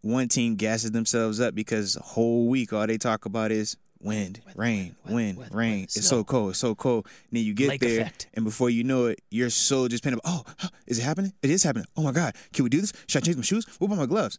one 0.00 0.28
team 0.28 0.56
gasses 0.56 0.90
themselves 0.92 1.40
up 1.40 1.54
because 1.54 1.94
whole 2.00 2.48
week 2.48 2.72
all 2.72 2.86
they 2.86 2.98
talk 2.98 3.24
about 3.24 3.50
is 3.50 3.76
wind, 4.04 4.40
rain, 4.54 4.94
wind, 5.08 5.42
rain. 5.50 5.84
It's 5.84 6.06
so 6.06 6.22
cold, 6.22 6.50
it's 6.50 6.58
so 6.58 6.74
cold. 6.74 7.06
And 7.30 7.38
then 7.38 7.44
you 7.44 7.54
get 7.54 7.70
Lake 7.70 7.80
there, 7.80 8.02
effect. 8.02 8.28
and 8.34 8.44
before 8.44 8.70
you 8.70 8.84
know 8.84 9.06
it, 9.06 9.20
you're 9.30 9.50
so 9.50 9.88
just 9.88 10.06
up. 10.06 10.20
Oh, 10.24 10.44
huh, 10.58 10.68
is 10.86 10.98
it 10.98 11.02
happening? 11.02 11.32
It 11.42 11.50
is 11.50 11.62
happening. 11.62 11.86
Oh 11.96 12.02
my 12.02 12.12
God, 12.12 12.34
can 12.52 12.64
we 12.64 12.70
do 12.70 12.80
this? 12.80 12.92
Should 13.08 13.22
I 13.22 13.26
change 13.26 13.36
my 13.38 13.42
shoes? 13.42 13.66
What 13.78 13.86
about 13.86 13.98
my 13.98 14.06
gloves? 14.06 14.38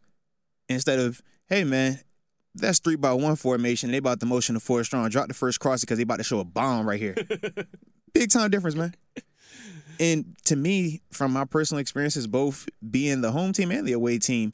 Instead 0.69 0.99
of, 0.99 1.21
hey 1.47 1.63
man, 1.63 1.99
that's 2.53 2.79
three 2.79 2.95
by 2.95 3.11
one 3.13 3.35
formation. 3.35 3.91
They 3.91 3.97
about 3.97 4.19
the 4.19 4.25
motion 4.25 4.53
the 4.53 4.61
four 4.61 4.83
strong. 4.83 5.09
Drop 5.09 5.27
the 5.27 5.33
first 5.33 5.59
cross 5.59 5.81
because 5.81 5.97
they 5.97 6.03
about 6.03 6.17
to 6.17 6.23
show 6.23 6.39
a 6.39 6.45
bomb 6.45 6.87
right 6.87 6.99
here. 6.99 7.15
Big 8.13 8.31
time 8.31 8.49
difference, 8.49 8.75
man. 8.75 8.93
And 9.99 10.35
to 10.45 10.55
me, 10.55 11.01
from 11.11 11.33
my 11.33 11.45
personal 11.45 11.79
experiences, 11.79 12.27
both 12.27 12.67
being 12.91 13.21
the 13.21 13.31
home 13.31 13.53
team 13.53 13.71
and 13.71 13.87
the 13.87 13.93
away 13.93 14.19
team, 14.19 14.53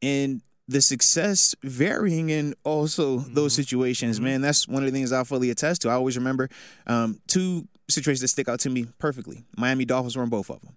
and 0.00 0.42
the 0.72 0.80
success 0.80 1.54
varying 1.62 2.30
in 2.30 2.54
also 2.64 3.18
those 3.18 3.52
situations, 3.54 4.20
man, 4.20 4.40
that's 4.40 4.66
one 4.66 4.82
of 4.82 4.90
the 4.90 4.96
things 4.96 5.12
I 5.12 5.22
fully 5.24 5.50
attest 5.50 5.82
to. 5.82 5.90
I 5.90 5.94
always 5.94 6.16
remember 6.16 6.48
um, 6.86 7.20
two 7.28 7.68
situations 7.88 8.20
that 8.22 8.28
stick 8.28 8.48
out 8.48 8.60
to 8.60 8.70
me 8.70 8.86
perfectly. 8.98 9.44
Miami 9.56 9.84
Dolphins 9.84 10.16
were 10.16 10.22
in 10.22 10.30
both 10.30 10.50
of 10.50 10.60
them. 10.62 10.76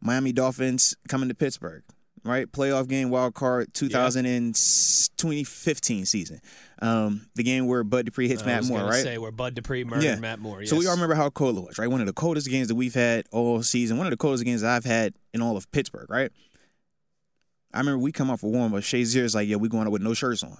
Miami 0.00 0.32
Dolphins 0.32 0.94
coming 1.08 1.28
to 1.28 1.34
Pittsburgh, 1.34 1.82
right? 2.24 2.50
Playoff 2.50 2.86
game, 2.88 3.10
wild 3.10 3.34
card, 3.34 3.74
2000 3.74 4.26
and 4.26 4.54
2015 4.54 6.06
season. 6.06 6.40
Um, 6.80 7.26
the 7.34 7.42
game 7.42 7.66
where 7.66 7.82
Bud 7.82 8.04
Dupree 8.04 8.28
hits 8.28 8.42
I 8.42 8.46
Matt 8.46 8.58
was 8.60 8.70
Moore, 8.70 8.84
right? 8.84 9.02
Say 9.02 9.18
where 9.18 9.32
Bud 9.32 9.54
Dupree 9.54 9.84
murdered 9.84 10.20
Matt 10.20 10.38
Moore. 10.38 10.60
Yes. 10.60 10.70
So 10.70 10.76
we 10.76 10.86
all 10.86 10.94
remember 10.94 11.14
how 11.14 11.30
cold 11.30 11.56
it 11.58 11.62
was, 11.62 11.78
right? 11.78 11.88
One 11.88 12.00
of 12.00 12.06
the 12.06 12.12
coldest 12.12 12.48
games 12.48 12.68
that 12.68 12.74
we've 12.74 12.94
had 12.94 13.24
all 13.32 13.62
season. 13.62 13.96
One 13.96 14.06
of 14.06 14.10
the 14.12 14.16
coldest 14.18 14.44
games 14.44 14.62
I've 14.62 14.84
had 14.84 15.14
in 15.34 15.42
all 15.42 15.56
of 15.56 15.70
Pittsburgh, 15.72 16.08
right? 16.10 16.30
I 17.76 17.80
remember 17.80 17.98
we 17.98 18.12
come 18.12 18.30
out 18.30 18.40
for 18.40 18.50
warm 18.50 18.74
up. 18.74 18.80
Shazier's 18.82 19.34
like, 19.34 19.48
yeah, 19.48 19.56
we 19.56 19.68
going 19.68 19.86
out 19.86 19.92
with 19.92 20.02
no 20.02 20.14
shirts 20.14 20.42
on. 20.42 20.56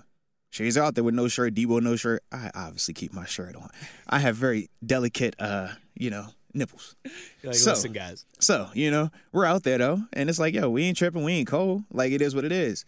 Shazier 0.52 0.82
out 0.82 0.94
there 0.94 1.04
with 1.04 1.14
no 1.14 1.28
shirt, 1.28 1.54
Debo 1.54 1.82
no 1.82 1.96
shirt. 1.96 2.22
I 2.32 2.50
obviously 2.54 2.94
keep 2.94 3.12
my 3.12 3.26
shirt 3.26 3.56
on. 3.56 3.68
I 4.08 4.18
have 4.20 4.36
very 4.36 4.70
delicate, 4.84 5.34
uh, 5.38 5.68
you 5.94 6.10
know, 6.10 6.26
nipples. 6.54 6.94
Like, 7.42 7.54
So- 7.56 7.70
listen, 7.70 7.92
guys. 7.92 8.24
So, 8.38 8.70
you 8.74 8.90
know, 8.90 9.10
we're 9.32 9.44
out 9.44 9.64
there 9.64 9.78
though, 9.78 10.02
and 10.12 10.28
it's 10.30 10.38
like, 10.38 10.54
yo, 10.54 10.70
we 10.70 10.84
ain't 10.84 10.96
tripping, 10.96 11.24
we 11.24 11.32
ain't 11.34 11.48
cold. 11.48 11.84
Like 11.92 12.12
it 12.12 12.22
is 12.22 12.34
what 12.34 12.44
it 12.44 12.52
is. 12.52 12.84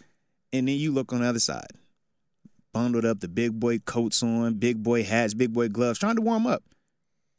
And 0.52 0.66
then 0.68 0.76
you 0.76 0.92
look 0.92 1.12
on 1.12 1.20
the 1.20 1.26
other 1.28 1.40
side, 1.40 1.66
bundled 2.72 3.04
up, 3.04 3.20
the 3.20 3.28
big 3.28 3.58
boy 3.58 3.78
coats 3.80 4.22
on, 4.22 4.54
big 4.54 4.82
boy 4.82 5.04
hats, 5.04 5.34
big 5.34 5.52
boy 5.52 5.68
gloves, 5.68 5.98
trying 5.98 6.16
to 6.16 6.22
warm 6.22 6.46
up. 6.46 6.62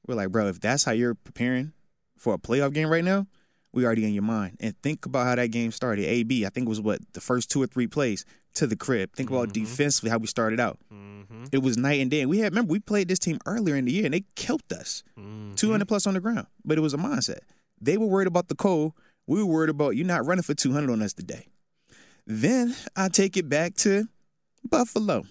We're 0.08 0.16
like, 0.16 0.30
bro, 0.32 0.48
if 0.48 0.60
that's 0.60 0.84
how 0.84 0.92
you're 0.92 1.16
preparing 1.16 1.74
for 2.18 2.34
a 2.34 2.38
playoff 2.38 2.74
game 2.74 2.90
right 2.90 3.04
now, 3.04 3.28
we 3.74 3.86
already 3.86 4.06
in 4.06 4.14
your 4.14 4.24
mind. 4.24 4.58
And 4.60 4.76
think 4.82 5.06
about 5.06 5.26
how 5.26 5.36
that 5.36 5.48
game 5.48 5.72
started. 5.72 6.06
AB, 6.06 6.46
I 6.46 6.50
think 6.50 6.66
it 6.66 6.70
was 6.70 6.82
what 6.82 7.00
the 7.14 7.22
first 7.22 7.52
two 7.52 7.62
or 7.62 7.68
three 7.68 7.88
plays 7.88 8.26
to 8.56 8.68
the 8.68 8.76
crib. 8.76 9.14
Think 9.14 9.30
about 9.30 9.50
mm-hmm. 9.50 9.64
defensively 9.64 10.10
how 10.10 10.18
we 10.18 10.28
started 10.28 10.60
out. 10.60 10.80
Mm-hmm. 10.92 11.46
It 11.52 11.62
was 11.62 11.78
night 11.78 12.02
and 12.02 12.10
day. 12.10 12.22
And 12.22 12.30
we 12.30 12.40
had 12.40 12.52
remember 12.52 12.72
we 12.72 12.80
played 12.80 13.08
this 13.08 13.20
team 13.20 13.40
earlier 13.46 13.76
in 13.76 13.86
the 13.86 13.92
year 13.92 14.06
and 14.06 14.14
they 14.14 14.24
killed 14.36 14.64
us. 14.72 15.04
Mm-hmm. 15.18 15.56
200 15.56 15.88
plus 15.88 16.08
on 16.08 16.16
the 16.16 16.20
ground. 16.20 16.48
But 16.66 16.78
it 16.78 16.82
was 16.82 16.94
a 16.94 16.98
mindset. 16.98 17.40
They 17.80 17.98
were 17.98 18.08
worried 18.08 18.28
about 18.28 18.48
the 18.48 18.56
cold. 18.56 18.94
We 19.28 19.44
were 19.44 19.46
worried 19.46 19.70
about 19.70 19.96
you 19.96 20.04
not 20.04 20.26
running 20.26 20.44
for 20.44 20.56
200 20.56 20.92
on 20.92 21.02
us 21.02 21.14
today. 21.14 21.48
Then 22.26 22.76
I 22.96 23.10
take 23.10 23.38
it 23.38 23.48
back 23.48 23.76
to 23.76 24.08
Buffalo, 24.64 25.24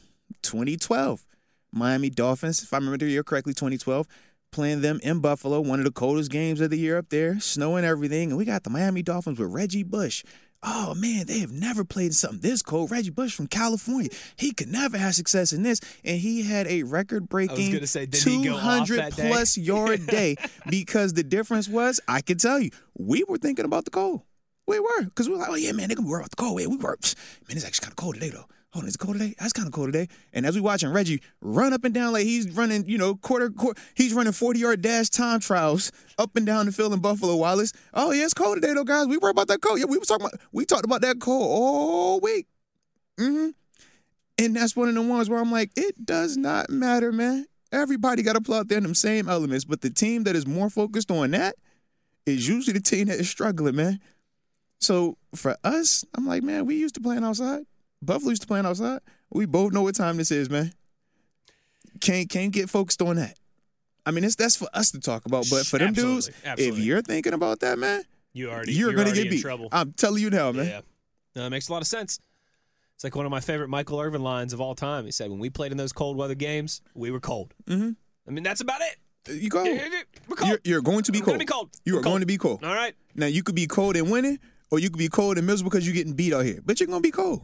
2012. 0.42 1.24
Miami 1.72 2.08
Dolphins, 2.08 2.62
if 2.62 2.72
I 2.72 2.78
remember 2.78 2.98
the 2.98 3.06
year 3.06 3.22
correctly, 3.22 3.52
2012, 3.52 4.06
playing 4.50 4.80
them 4.80 5.00
in 5.02 5.20
Buffalo, 5.20 5.60
one 5.60 5.78
of 5.78 5.84
the 5.84 5.90
coldest 5.90 6.30
games 6.30 6.60
of 6.60 6.70
the 6.70 6.78
year 6.78 6.98
up 6.98 7.08
there, 7.10 7.38
snow 7.40 7.76
and 7.76 7.86
everything. 7.86 8.30
And 8.30 8.38
we 8.38 8.44
got 8.44 8.64
the 8.64 8.70
Miami 8.70 9.02
Dolphins 9.02 9.38
with 9.38 9.52
Reggie 9.52 9.82
Bush. 9.82 10.24
Oh 10.62 10.94
man, 10.96 11.26
they 11.26 11.38
have 11.38 11.52
never 11.52 11.84
played 11.84 12.12
something 12.14 12.40
this 12.40 12.62
cold. 12.62 12.90
Reggie 12.90 13.10
Bush 13.10 13.32
from 13.32 13.46
California, 13.46 14.10
he 14.36 14.52
could 14.52 14.68
never 14.68 14.98
have 14.98 15.14
success 15.14 15.52
in 15.52 15.62
this, 15.62 15.80
and 16.04 16.18
he 16.18 16.42
had 16.42 16.66
a 16.66 16.82
record-breaking 16.82 17.86
say, 17.86 18.06
did 18.06 18.20
he 18.22 18.44
go 18.44 18.54
off 18.54 18.88
200 18.88 18.98
that 18.98 19.16
day? 19.16 19.28
plus 19.28 19.56
yard 19.58 20.04
day 20.08 20.34
because 20.68 21.12
the 21.12 21.22
difference 21.22 21.68
was, 21.68 22.00
I 22.08 22.22
can 22.22 22.38
tell 22.38 22.58
you, 22.58 22.70
we 22.96 23.24
were 23.28 23.38
thinking 23.38 23.66
about 23.66 23.84
the 23.84 23.92
cold. 23.92 24.22
We 24.66 24.80
were, 24.80 25.04
because 25.04 25.28
we 25.28 25.34
were 25.34 25.40
like, 25.40 25.50
oh 25.50 25.54
yeah, 25.54 25.72
man, 25.72 25.88
they're 25.88 25.96
gonna 25.96 26.08
worried 26.08 26.22
about 26.22 26.30
the 26.30 26.36
cold. 26.36 26.60
Yeah, 26.60 26.66
we 26.66 26.76
were, 26.76 26.98
man, 27.48 27.56
it's 27.56 27.64
actually 27.64 27.84
kind 27.84 27.92
of 27.92 27.96
cold 27.96 28.14
today 28.14 28.30
though. 28.30 28.46
Hold 28.78 28.84
on, 28.84 28.88
is 28.90 28.94
it 28.94 28.98
cold 28.98 29.18
today? 29.18 29.34
That's 29.40 29.52
kind 29.52 29.66
of 29.66 29.72
cold 29.72 29.88
today. 29.88 30.06
And 30.32 30.46
as 30.46 30.54
we 30.54 30.60
watching 30.60 30.92
Reggie 30.92 31.20
run 31.40 31.72
up 31.72 31.82
and 31.82 31.92
down 31.92 32.12
like 32.12 32.22
he's 32.22 32.48
running, 32.52 32.86
you 32.86 32.96
know, 32.96 33.16
quarter, 33.16 33.50
quarter 33.50 33.80
he's 33.96 34.14
running 34.14 34.32
40 34.32 34.60
yard 34.60 34.82
dash 34.82 35.08
time 35.08 35.40
trials 35.40 35.90
up 36.16 36.36
and 36.36 36.46
down 36.46 36.66
the 36.66 36.70
field 36.70 36.92
in 36.92 37.00
Buffalo 37.00 37.34
Wallace. 37.34 37.72
Oh 37.92 38.12
yeah, 38.12 38.22
it's 38.22 38.34
cold 38.34 38.54
today 38.54 38.74
though, 38.74 38.84
guys. 38.84 39.08
We 39.08 39.18
worry 39.18 39.32
about 39.32 39.48
that 39.48 39.62
cold. 39.62 39.80
Yeah, 39.80 39.86
we 39.86 39.98
was 39.98 40.06
talking 40.06 40.26
about, 40.26 40.40
we 40.52 40.64
talked 40.64 40.84
about 40.84 41.00
that 41.00 41.18
cold 41.18 41.42
all 41.50 42.20
week. 42.20 42.46
Mm-hmm. 43.18 43.48
And 44.38 44.54
that's 44.54 44.76
one 44.76 44.88
of 44.88 44.94
the 44.94 45.02
ones 45.02 45.28
where 45.28 45.40
I'm 45.40 45.50
like, 45.50 45.72
it 45.74 46.06
does 46.06 46.36
not 46.36 46.70
matter, 46.70 47.10
man. 47.10 47.46
Everybody 47.72 48.22
got 48.22 48.34
to 48.34 48.40
pull 48.40 48.54
out 48.54 48.68
there 48.68 48.78
in 48.78 48.84
them 48.84 48.94
same 48.94 49.28
elements, 49.28 49.64
but 49.64 49.80
the 49.80 49.90
team 49.90 50.22
that 50.22 50.36
is 50.36 50.46
more 50.46 50.70
focused 50.70 51.10
on 51.10 51.32
that 51.32 51.56
is 52.26 52.46
usually 52.46 52.74
the 52.74 52.80
team 52.80 53.08
that 53.08 53.18
is 53.18 53.28
struggling, 53.28 53.74
man. 53.74 53.98
So 54.78 55.18
for 55.34 55.56
us, 55.64 56.04
I'm 56.14 56.28
like, 56.28 56.44
man, 56.44 56.64
we 56.64 56.76
used 56.76 56.94
to 56.94 57.00
playing 57.00 57.24
outside. 57.24 57.64
Buffalo 58.02 58.30
used 58.30 58.42
to 58.42 58.48
playing 58.48 58.66
outside. 58.66 59.00
We 59.30 59.46
both 59.46 59.72
know 59.72 59.82
what 59.82 59.94
time 59.94 60.16
this 60.16 60.30
is, 60.30 60.48
man. 60.48 60.72
Can't 62.00 62.28
can't 62.30 62.52
get 62.52 62.70
focused 62.70 63.02
on 63.02 63.16
that. 63.16 63.36
I 64.06 64.10
mean, 64.10 64.24
it's 64.24 64.36
that's 64.36 64.56
for 64.56 64.68
us 64.72 64.90
to 64.92 65.00
talk 65.00 65.26
about, 65.26 65.46
but 65.50 65.66
for 65.66 65.78
them 65.78 65.92
dudes, 65.92 66.28
Absolutely, 66.28 66.50
absolutely. 66.50 66.80
if 66.80 66.86
you're 66.86 67.02
thinking 67.02 67.32
about 67.34 67.60
that, 67.60 67.78
man, 67.78 68.02
You 68.32 68.50
already 68.50 68.72
you're, 68.72 68.88
you're 68.90 68.96
gonna 68.96 69.08
already 69.10 69.24
get 69.24 69.30
beat. 69.30 69.42
trouble. 69.42 69.68
I'm 69.72 69.92
telling 69.92 70.22
you 70.22 70.30
now, 70.30 70.52
man. 70.52 70.66
Yeah. 70.66 70.80
No, 71.36 71.42
that 71.44 71.50
makes 71.50 71.68
a 71.68 71.72
lot 71.72 71.82
of 71.82 71.88
sense. 71.88 72.20
It's 72.94 73.04
like 73.04 73.14
one 73.14 73.26
of 73.26 73.30
my 73.30 73.40
favorite 73.40 73.68
Michael 73.68 74.00
Irvin 74.00 74.22
lines 74.22 74.52
of 74.52 74.60
all 74.60 74.74
time. 74.74 75.04
He 75.04 75.12
said, 75.12 75.30
when 75.30 75.38
we 75.38 75.50
played 75.50 75.70
in 75.72 75.78
those 75.78 75.92
cold 75.92 76.16
weather 76.16 76.34
games, 76.34 76.80
we 76.94 77.10
were 77.12 77.20
cold. 77.20 77.54
Mm-hmm. 77.66 77.90
I 78.26 78.30
mean, 78.30 78.42
that's 78.42 78.60
about 78.60 78.80
it. 78.80 78.96
You 79.40 79.48
go. 79.50 79.62
We're 79.62 80.36
cold. 80.36 80.48
You're, 80.50 80.58
you're 80.64 80.80
going 80.82 81.02
to 81.04 81.12
be 81.12 81.20
cold. 81.20 81.38
be 81.38 81.44
cold. 81.44 81.70
You 81.84 81.94
We're 81.94 82.00
are 82.00 82.02
going 82.02 82.20
to 82.20 82.26
be 82.26 82.38
cold. 82.38 82.64
All 82.64 82.74
right. 82.74 82.94
Now 83.14 83.26
you 83.26 83.42
could 83.44 83.54
be 83.54 83.66
cold 83.68 83.94
and 83.96 84.10
winning, 84.10 84.38
or 84.70 84.78
you 84.80 84.90
could 84.90 84.98
be 84.98 85.08
cold 85.08 85.38
and 85.38 85.46
miserable 85.46 85.70
because 85.70 85.86
you're 85.86 85.94
getting 85.94 86.14
beat 86.14 86.32
out 86.32 86.44
here. 86.44 86.60
But 86.64 86.80
you're 86.80 86.88
gonna 86.88 87.00
be 87.00 87.10
cold. 87.12 87.42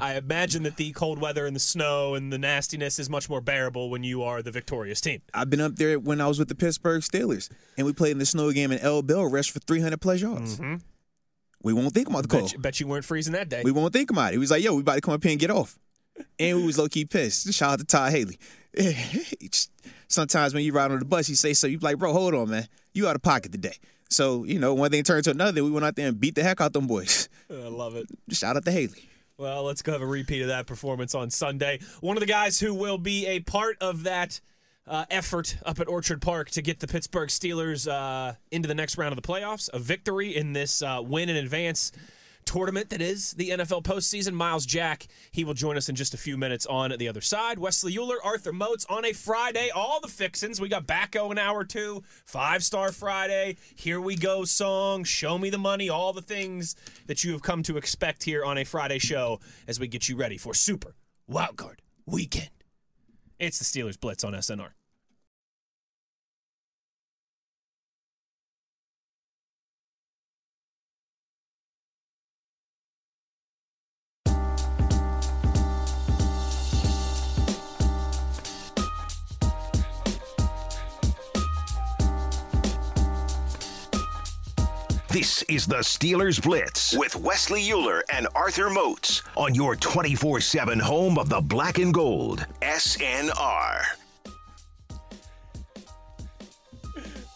I 0.00 0.16
imagine 0.16 0.64
that 0.64 0.76
the 0.76 0.92
cold 0.92 1.20
weather 1.20 1.46
and 1.46 1.54
the 1.54 1.60
snow 1.60 2.14
and 2.14 2.32
the 2.32 2.38
nastiness 2.38 2.98
is 2.98 3.08
much 3.08 3.28
more 3.28 3.40
bearable 3.40 3.90
when 3.90 4.02
you 4.04 4.22
are 4.22 4.42
the 4.42 4.50
victorious 4.50 5.00
team. 5.00 5.22
I've 5.32 5.50
been 5.50 5.60
up 5.60 5.76
there 5.76 5.98
when 5.98 6.20
I 6.20 6.26
was 6.26 6.38
with 6.38 6.48
the 6.48 6.54
Pittsburgh 6.54 7.02
Steelers, 7.02 7.48
and 7.76 7.86
we 7.86 7.92
played 7.92 8.12
in 8.12 8.18
the 8.18 8.26
snow 8.26 8.50
game, 8.52 8.72
and 8.72 8.80
L. 8.80 9.02
Bell 9.02 9.24
rushed 9.24 9.52
for 9.52 9.60
300 9.60 10.00
plus 10.00 10.20
yards. 10.20 10.56
Mm-hmm. 10.56 10.76
We 11.62 11.72
won't 11.72 11.94
think 11.94 12.08
about 12.08 12.22
the 12.22 12.28
cold. 12.28 12.44
Bet 12.44 12.52
you, 12.52 12.58
bet 12.58 12.80
you 12.80 12.86
weren't 12.86 13.04
freezing 13.04 13.34
that 13.34 13.48
day. 13.48 13.62
We 13.64 13.72
won't 13.72 13.92
think 13.92 14.10
about 14.10 14.30
it. 14.30 14.32
He 14.32 14.38
was 14.38 14.50
like, 14.50 14.62
"Yo, 14.62 14.74
we 14.74 14.80
about 14.80 14.96
to 14.96 15.00
come 15.00 15.14
up 15.14 15.22
here 15.22 15.30
and 15.30 15.40
get 15.40 15.50
off," 15.50 15.78
and 16.38 16.58
we 16.58 16.66
was 16.66 16.78
low 16.78 16.88
key 16.88 17.04
pissed. 17.04 17.52
Shout 17.52 17.74
out 17.74 17.78
to 17.78 17.84
Todd 17.84 18.10
Haley. 18.10 18.38
Sometimes 20.08 20.54
when 20.54 20.64
you 20.64 20.72
ride 20.72 20.90
on 20.90 20.98
the 20.98 21.04
bus, 21.04 21.26
he 21.26 21.34
say 21.34 21.52
so. 21.52 21.66
You 21.68 21.78
be 21.78 21.84
like, 21.84 21.98
"Bro, 21.98 22.12
hold 22.12 22.34
on, 22.34 22.50
man. 22.50 22.66
You 22.92 23.06
out 23.06 23.14
of 23.14 23.22
pocket 23.22 23.52
today." 23.52 23.76
So 24.10 24.44
you 24.44 24.58
know, 24.58 24.74
one 24.74 24.90
thing 24.90 25.04
turned 25.04 25.24
to 25.24 25.30
another. 25.30 25.62
We 25.62 25.70
went 25.70 25.84
out 25.84 25.94
there 25.94 26.08
and 26.08 26.18
beat 26.18 26.34
the 26.34 26.42
heck 26.42 26.60
out 26.60 26.72
them 26.72 26.86
boys. 26.86 27.28
I 27.48 27.68
love 27.68 27.94
it. 27.94 28.06
Shout 28.30 28.56
out 28.56 28.64
to 28.64 28.72
Haley. 28.72 29.08
Well, 29.42 29.64
let's 29.64 29.82
go 29.82 29.90
have 29.90 30.02
a 30.02 30.06
repeat 30.06 30.42
of 30.42 30.48
that 30.48 30.68
performance 30.68 31.16
on 31.16 31.28
Sunday. 31.28 31.80
One 32.00 32.16
of 32.16 32.20
the 32.20 32.28
guys 32.28 32.60
who 32.60 32.72
will 32.72 32.96
be 32.96 33.26
a 33.26 33.40
part 33.40 33.76
of 33.80 34.04
that 34.04 34.40
uh, 34.86 35.04
effort 35.10 35.56
up 35.66 35.80
at 35.80 35.88
Orchard 35.88 36.22
Park 36.22 36.50
to 36.50 36.62
get 36.62 36.78
the 36.78 36.86
Pittsburgh 36.86 37.28
Steelers 37.28 37.90
uh, 37.90 38.34
into 38.52 38.68
the 38.68 38.74
next 38.76 38.96
round 38.96 39.10
of 39.10 39.20
the 39.20 39.28
playoffs, 39.28 39.68
a 39.72 39.80
victory 39.80 40.36
in 40.36 40.52
this 40.52 40.80
uh, 40.80 41.00
win 41.02 41.28
in 41.28 41.34
advance 41.34 41.90
tournament 42.44 42.90
that 42.90 43.00
is 43.00 43.32
the 43.32 43.50
NFL 43.50 43.82
postseason. 43.84 44.32
Myles 44.32 44.66
Jack, 44.66 45.06
he 45.30 45.44
will 45.44 45.54
join 45.54 45.76
us 45.76 45.88
in 45.88 45.94
just 45.94 46.14
a 46.14 46.18
few 46.18 46.36
minutes 46.36 46.66
on 46.66 46.94
the 46.98 47.08
other 47.08 47.20
side. 47.20 47.58
Wesley 47.58 47.96
Euler, 47.96 48.16
Arthur 48.24 48.52
Moats 48.52 48.86
on 48.88 49.04
a 49.04 49.12
Friday. 49.12 49.70
All 49.74 50.00
the 50.00 50.08
fixins. 50.08 50.60
We 50.60 50.68
got 50.68 50.86
Batko 50.86 51.30
in 51.30 51.38
hour 51.38 51.64
two, 51.64 52.02
five 52.24 52.62
star 52.62 52.92
Friday. 52.92 53.56
Here 53.74 54.00
we 54.00 54.16
go 54.16 54.44
song, 54.44 55.04
show 55.04 55.38
me 55.38 55.50
the 55.50 55.58
money, 55.58 55.88
all 55.88 56.12
the 56.12 56.22
things 56.22 56.76
that 57.06 57.24
you 57.24 57.32
have 57.32 57.42
come 57.42 57.62
to 57.64 57.76
expect 57.76 58.24
here 58.24 58.44
on 58.44 58.58
a 58.58 58.64
Friday 58.64 58.98
show 58.98 59.40
as 59.66 59.80
we 59.80 59.88
get 59.88 60.08
you 60.08 60.16
ready 60.16 60.36
for 60.36 60.54
Super 60.54 60.94
Wildcard 61.30 61.78
Weekend. 62.06 62.50
It's 63.38 63.58
the 63.58 63.64
Steelers 63.64 63.98
Blitz 63.98 64.24
on 64.24 64.34
SNR. 64.34 64.70
This 85.12 85.42
is 85.42 85.66
the 85.66 85.76
Steelers 85.80 86.42
Blitz 86.42 86.96
with 86.96 87.14
Wesley 87.16 87.70
Euler 87.70 88.02
and 88.10 88.26
Arthur 88.34 88.70
Moats 88.70 89.22
on 89.36 89.54
your 89.54 89.76
24 89.76 90.40
7 90.40 90.78
home 90.78 91.18
of 91.18 91.28
the 91.28 91.38
black 91.38 91.76
and 91.76 91.92
gold. 91.92 92.46
SNR. 92.62 93.82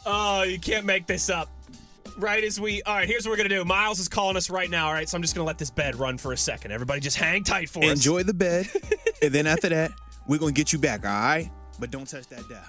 Oh, 0.06 0.42
you 0.44 0.58
can't 0.58 0.86
make 0.86 1.06
this 1.06 1.28
up. 1.28 1.50
right 2.16 2.42
as 2.42 2.58
we. 2.58 2.80
All 2.84 2.94
right, 2.94 3.06
here's 3.06 3.26
what 3.26 3.32
we're 3.32 3.36
gonna 3.36 3.50
do. 3.50 3.62
Myles 3.62 3.98
is 3.98 4.08
calling 4.08 4.38
us 4.38 4.48
right 4.48 4.70
now. 4.70 4.86
All 4.86 4.94
right, 4.94 5.06
so 5.06 5.14
I'm 5.14 5.20
just 5.20 5.34
gonna 5.34 5.46
let 5.46 5.58
this 5.58 5.70
bed 5.70 5.96
run 5.96 6.16
for 6.16 6.32
a 6.32 6.36
second. 6.38 6.70
Everybody, 6.70 7.00
just 7.00 7.18
hang 7.18 7.44
tight 7.44 7.68
for 7.68 7.84
us. 7.84 7.90
Enjoy 7.90 8.22
the 8.22 8.32
bed, 8.32 8.70
and 9.22 9.34
then 9.34 9.46
after 9.46 9.68
that, 9.68 9.92
we're 10.26 10.38
gonna 10.38 10.52
get 10.52 10.72
you 10.72 10.78
back. 10.78 11.04
All 11.04 11.10
right, 11.10 11.50
but 11.78 11.90
don't 11.90 12.08
touch 12.08 12.26
that 12.28 12.48
dial. 12.48 12.62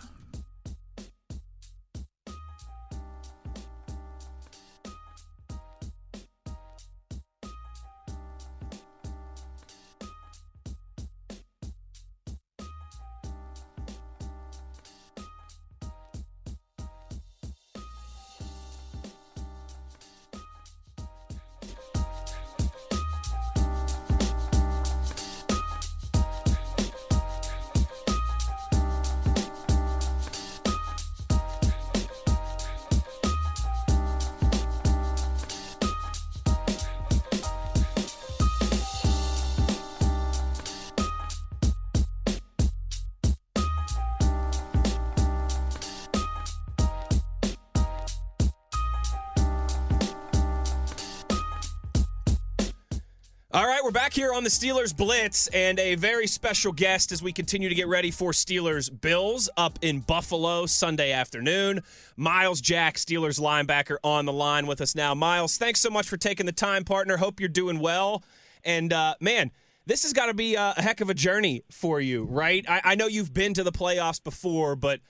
All 53.68 53.74
right, 53.74 53.84
we're 53.84 53.92
back 53.92 54.14
here 54.14 54.34
on 54.34 54.46
the 54.46 54.50
Steelers 54.50 54.96
Blitz 54.96 55.48
and 55.48 55.78
a 55.78 55.96
very 55.96 56.26
special 56.26 56.72
guest 56.72 57.12
as 57.12 57.22
we 57.22 57.34
continue 57.34 57.68
to 57.68 57.76
get 57.76 57.90
ready 57.90 58.12
for 58.12 58.32
Steelers 58.32 58.90
Bills 59.02 59.50
up 59.58 59.78
in 59.82 60.00
Buffalo 60.00 60.66
Sunday 60.68 61.12
afternoon. 61.12 61.84
Myles 62.16 62.62
Jack, 62.62 62.96
Steelers 62.96 63.42
linebacker, 63.42 63.98
on 64.06 64.24
the 64.24 64.32
line 64.32 64.68
with 64.68 64.80
us 64.80 64.96
now. 64.96 65.14
Myles, 65.14 65.58
thanks 65.58 65.82
so 65.82 65.90
much 65.90 66.08
for 66.08 66.16
taking 66.16 66.46
the 66.46 66.54
time, 66.54 66.86
partner. 66.86 67.18
Hope 67.18 67.42
you're 67.42 67.50
doing 67.50 67.80
well. 67.80 68.24
And 68.64 68.94
uh, 68.94 69.16
man, 69.20 69.52
this 69.86 70.04
has 70.04 70.14
got 70.14 70.28
to 70.28 70.34
be 70.34 70.56
a, 70.56 70.74
a 70.78 70.82
heck 70.82 71.02
of 71.02 71.10
a 71.10 71.14
journey 71.14 71.64
for 71.70 72.00
you, 72.00 72.24
right? 72.24 72.64
I, 72.70 72.82
I 72.86 72.96
know 72.96 73.08
you've 73.08 73.34
been 73.34 73.54
to 73.56 73.66
the 73.66 73.74
playoffs 73.74 74.24
before, 74.24 74.78
but 74.78 75.02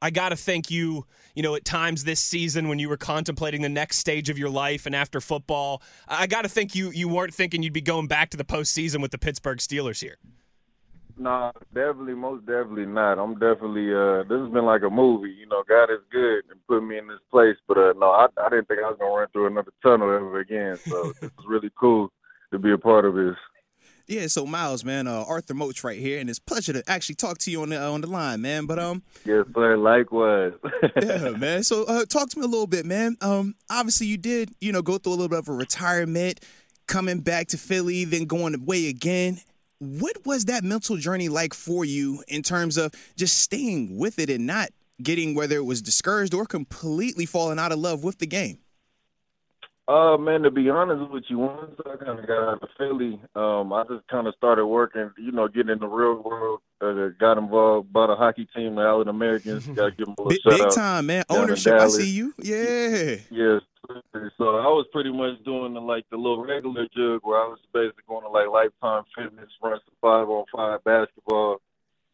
I 0.00 0.10
got 0.10 0.30
to 0.30 0.36
think 0.36 0.70
you, 0.70 1.06
you 1.34 1.42
know, 1.42 1.54
at 1.54 1.64
times 1.64 2.04
this 2.04 2.20
season 2.20 2.68
when 2.68 2.78
you 2.78 2.88
were 2.88 2.96
contemplating 2.96 3.62
the 3.62 3.68
next 3.68 3.98
stage 3.98 4.28
of 4.28 4.38
your 4.38 4.50
life 4.50 4.86
and 4.86 4.94
after 4.94 5.20
football, 5.20 5.82
I 6.06 6.26
got 6.26 6.42
to 6.42 6.48
think 6.48 6.74
you 6.74 6.90
you 6.90 7.08
weren't 7.08 7.34
thinking 7.34 7.62
you'd 7.62 7.72
be 7.72 7.80
going 7.80 8.06
back 8.06 8.30
to 8.30 8.36
the 8.36 8.44
postseason 8.44 9.00
with 9.00 9.10
the 9.10 9.18
Pittsburgh 9.18 9.58
Steelers 9.58 10.00
here. 10.00 10.18
No, 11.16 11.52
definitely, 11.72 12.14
most 12.14 12.44
definitely 12.44 12.86
not. 12.86 13.18
I'm 13.18 13.34
definitely. 13.34 13.94
uh 13.94 14.24
This 14.24 14.40
has 14.40 14.52
been 14.52 14.64
like 14.64 14.82
a 14.82 14.90
movie. 14.90 15.30
You 15.30 15.46
know, 15.46 15.62
God 15.68 15.84
is 15.84 16.00
good 16.10 16.42
and 16.50 16.58
put 16.66 16.82
me 16.82 16.98
in 16.98 17.06
this 17.06 17.20
place. 17.30 17.56
But 17.68 17.78
uh 17.78 17.92
no, 17.96 18.10
I, 18.10 18.26
I 18.42 18.48
didn't 18.48 18.68
think 18.68 18.80
I 18.80 18.88
was 18.90 18.96
gonna 18.98 19.14
run 19.14 19.28
through 19.32 19.46
another 19.46 19.72
tunnel 19.82 20.12
ever 20.12 20.40
again. 20.40 20.76
So 20.76 21.12
this 21.20 21.30
is 21.30 21.46
really 21.46 21.70
cool 21.78 22.10
to 22.52 22.58
be 22.58 22.72
a 22.72 22.78
part 22.78 23.04
of 23.04 23.14
this. 23.14 23.36
Yeah, 24.06 24.26
so 24.26 24.44
Myles, 24.44 24.84
man, 24.84 25.06
uh, 25.06 25.24
Arthur 25.26 25.54
Moats 25.54 25.82
right 25.82 25.98
here, 25.98 26.20
and 26.20 26.28
it's 26.28 26.38
a 26.38 26.42
pleasure 26.42 26.74
to 26.74 26.82
actually 26.86 27.14
talk 27.14 27.38
to 27.38 27.50
you 27.50 27.62
on 27.62 27.70
the 27.70 27.82
uh, 27.82 27.90
on 27.90 28.02
the 28.02 28.06
line, 28.06 28.42
man. 28.42 28.66
But 28.66 28.78
um, 28.78 29.02
Yes, 29.24 29.46
sir. 29.54 29.76
Likewise. 29.78 30.52
yeah, 31.02 31.30
man. 31.30 31.62
So 31.62 31.84
uh, 31.84 32.04
talk 32.04 32.28
to 32.30 32.38
me 32.38 32.44
a 32.44 32.48
little 32.48 32.66
bit, 32.66 32.84
man. 32.84 33.16
Um, 33.22 33.54
obviously 33.70 34.06
you 34.06 34.18
did, 34.18 34.50
you 34.60 34.72
know, 34.72 34.82
go 34.82 34.98
through 34.98 35.12
a 35.12 35.16
little 35.16 35.28
bit 35.28 35.38
of 35.38 35.48
a 35.48 35.52
retirement, 35.52 36.40
coming 36.86 37.20
back 37.20 37.48
to 37.48 37.58
Philly, 37.58 38.04
then 38.04 38.26
going 38.26 38.54
away 38.54 38.88
again. 38.88 39.38
What 39.78 40.24
was 40.26 40.46
that 40.46 40.64
mental 40.64 40.96
journey 40.96 41.28
like 41.28 41.54
for 41.54 41.84
you 41.84 42.22
in 42.28 42.42
terms 42.42 42.76
of 42.76 42.92
just 43.16 43.38
staying 43.38 43.98
with 43.98 44.18
it 44.18 44.28
and 44.30 44.46
not 44.46 44.68
getting 45.02 45.34
whether 45.34 45.56
it 45.56 45.64
was 45.64 45.82
discouraged 45.82 46.34
or 46.34 46.46
completely 46.46 47.26
falling 47.26 47.58
out 47.58 47.72
of 47.72 47.78
love 47.78 48.04
with 48.04 48.18
the 48.18 48.26
game? 48.26 48.58
Uh, 49.86 50.16
man, 50.16 50.42
to 50.42 50.50
be 50.50 50.70
honest 50.70 51.10
with 51.12 51.24
you, 51.28 51.38
once 51.38 51.72
I 51.84 51.96
kind 52.02 52.18
of 52.18 52.26
got 52.26 52.48
out 52.48 52.62
of 52.62 52.68
Philly, 52.78 53.20
um, 53.34 53.70
I 53.70 53.84
just 53.84 54.06
kind 54.08 54.26
of 54.26 54.34
started 54.34 54.64
working, 54.66 55.10
you 55.18 55.30
know, 55.30 55.46
getting 55.46 55.72
in 55.72 55.78
the 55.78 55.86
real 55.86 56.22
world. 56.22 56.60
Uh, 56.80 57.08
got 57.20 57.36
involved, 57.36 57.92
bought 57.92 58.08
a 58.10 58.16
hockey 58.16 58.48
team, 58.56 58.76
the 58.76 58.80
Allen 58.82 59.08
Americans. 59.08 59.66
Got 59.66 59.84
to 59.84 59.90
give 59.90 60.06
them 60.06 60.14
a 60.18 60.22
little 60.22 60.30
Big, 60.30 60.40
shout 60.42 60.52
big 60.52 60.62
out. 60.62 60.74
time, 60.74 61.06
man. 61.06 61.24
Ownership. 61.28 61.74
I 61.74 61.88
see 61.88 62.08
you. 62.10 62.32
Yeah. 62.38 63.16
Yes. 63.30 63.60
So 64.38 64.56
I 64.56 64.66
was 64.72 64.86
pretty 64.92 65.12
much 65.12 65.42
doing 65.44 65.74
the, 65.74 65.80
like 65.80 66.04
the 66.10 66.16
little 66.16 66.42
regular 66.44 66.84
jug 66.96 67.20
where 67.22 67.38
I 67.38 67.46
was 67.46 67.58
basically 67.74 68.04
going 68.08 68.22
to 68.22 68.30
like 68.30 68.48
Lifetime 68.48 69.04
Fitness, 69.14 69.50
run 69.62 69.78
some 69.84 69.94
five 70.00 70.28
on 70.28 70.44
five 70.54 70.82
basketball, 70.84 71.58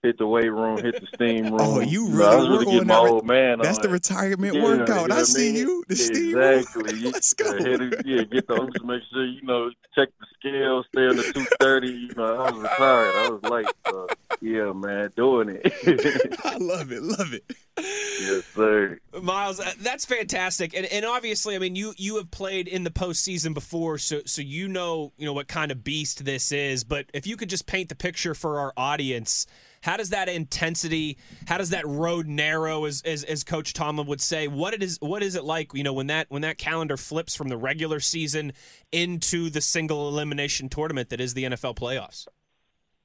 hit 0.03 0.19
the 0.19 0.27
weight 0.27 0.49
room, 0.51 0.79
hit 0.83 1.01
the 1.01 1.07
steam 1.15 1.45
room. 1.53 1.57
Oh, 1.61 1.81
you 1.81 2.09
know, 2.09 2.27
I 2.29 2.37
was 2.37 2.49
really 2.49 2.51
really 2.59 2.65
getting 2.73 2.87
my 2.89 3.03
re- 3.03 3.11
old 3.11 3.27
man. 3.27 3.59
That's 3.61 3.79
on 3.79 3.83
the 3.83 3.89
it. 3.89 3.93
retirement 3.93 4.55
Yeah, 4.55 4.63
workout. 4.63 4.89
you 4.89 4.95
know 4.95 4.99
I 4.99 5.03
what 5.03 5.13
I 5.13 5.23
see 5.25 5.57
you. 5.59 5.85
The 5.89 5.97
steam 5.97 6.35
room. 6.35 6.59
Exactly. 6.59 6.95
You- 7.01 7.11
Let's 7.11 7.35
go. 7.35 7.45
it- 7.55 8.07
yeah, 8.07 8.23
get 8.25 8.49
those 8.49 8.73
to 8.75 8.85
make 8.85 9.03
sure 9.13 9.25
you 9.27 9.43
know 9.43 9.71
check 9.95 10.09
the 10.19 10.27
scale, 10.39 10.85
stay 10.93 11.07
on 11.07 11.17
the 11.17 11.23
two 11.35 11.45
thirty. 11.61 11.89
You 11.91 12.15
know, 12.17 12.37
I 12.37 12.51
was 12.51 12.63
retired. 12.63 13.15
I 13.17 13.29
was 13.31 13.43
like, 13.43 13.67
uh, 13.87 14.07
yeah, 14.41 14.73
man, 14.73 15.11
doing 15.17 15.59
it. 15.63 16.41
I 16.45 16.57
love 16.57 16.93
it. 16.93 17.03
Love 17.03 17.33
it. 17.35 17.45
yes, 17.79 18.45
sir. 18.55 18.99
Myles, 19.23 19.61
uh, 19.61 19.73
that's 19.81 20.05
fantastic, 20.07 20.75
and 20.75 20.87
and 20.87 21.05
obviously, 21.05 21.55
I 21.57 21.59
mean, 21.59 21.77
you 21.77 21.93
you 21.97 22.17
have 22.17 22.31
played 22.31 22.69
in 22.69 22.85
the 22.85 22.91
postseason 22.91 23.55
before, 23.55 23.99
so 23.99 24.21
so 24.27 24.43
you 24.43 24.69
know 24.69 25.13
you 25.19 25.27
know 25.27 25.33
what 25.33 25.49
kind 25.49 25.71
of 25.71 25.85
beast 25.85 26.25
this 26.25 26.53
is. 26.53 26.85
But 26.85 27.07
if 27.15 27.27
you 27.27 27.37
could 27.37 27.49
just 27.51 27.67
paint 27.67 27.89
the 27.89 27.95
picture 27.95 28.35
for 28.35 28.59
our 28.61 28.73
audience, 28.77 29.47
how 29.83 29.97
does 29.97 30.11
that 30.11 30.29
intensity, 30.29 31.19
how 31.47 31.59
does 31.59 31.71
that 31.71 31.87
road 31.87 32.27
narrow, 32.27 32.85
as 32.85 33.03
as, 33.05 33.25
as 33.25 33.45
Coach 33.45 33.73
Tomlin 33.73 34.07
would 34.07 34.21
say? 34.21 34.49
What 34.49 34.75
it 34.75 34.83
is, 34.83 34.99
what 35.01 35.23
is 35.23 35.35
it 35.35 35.45
like? 35.45 35.73
You 35.75 35.83
know, 35.83 35.93
when 35.93 36.09
that 36.09 36.27
when 36.29 36.43
that 36.43 36.59
calendar 36.59 36.97
flips 36.97 37.35
from 37.35 37.49
the 37.49 37.57
regular 37.57 38.01
season 38.01 38.53
into 38.93 39.51
the 39.51 39.61
single 39.61 40.09
elimination 40.09 40.69
tournament 40.69 41.09
that 41.11 41.21
is 41.21 41.35
the 41.35 41.45
NFL 41.45 41.77
playoffs. 41.77 42.27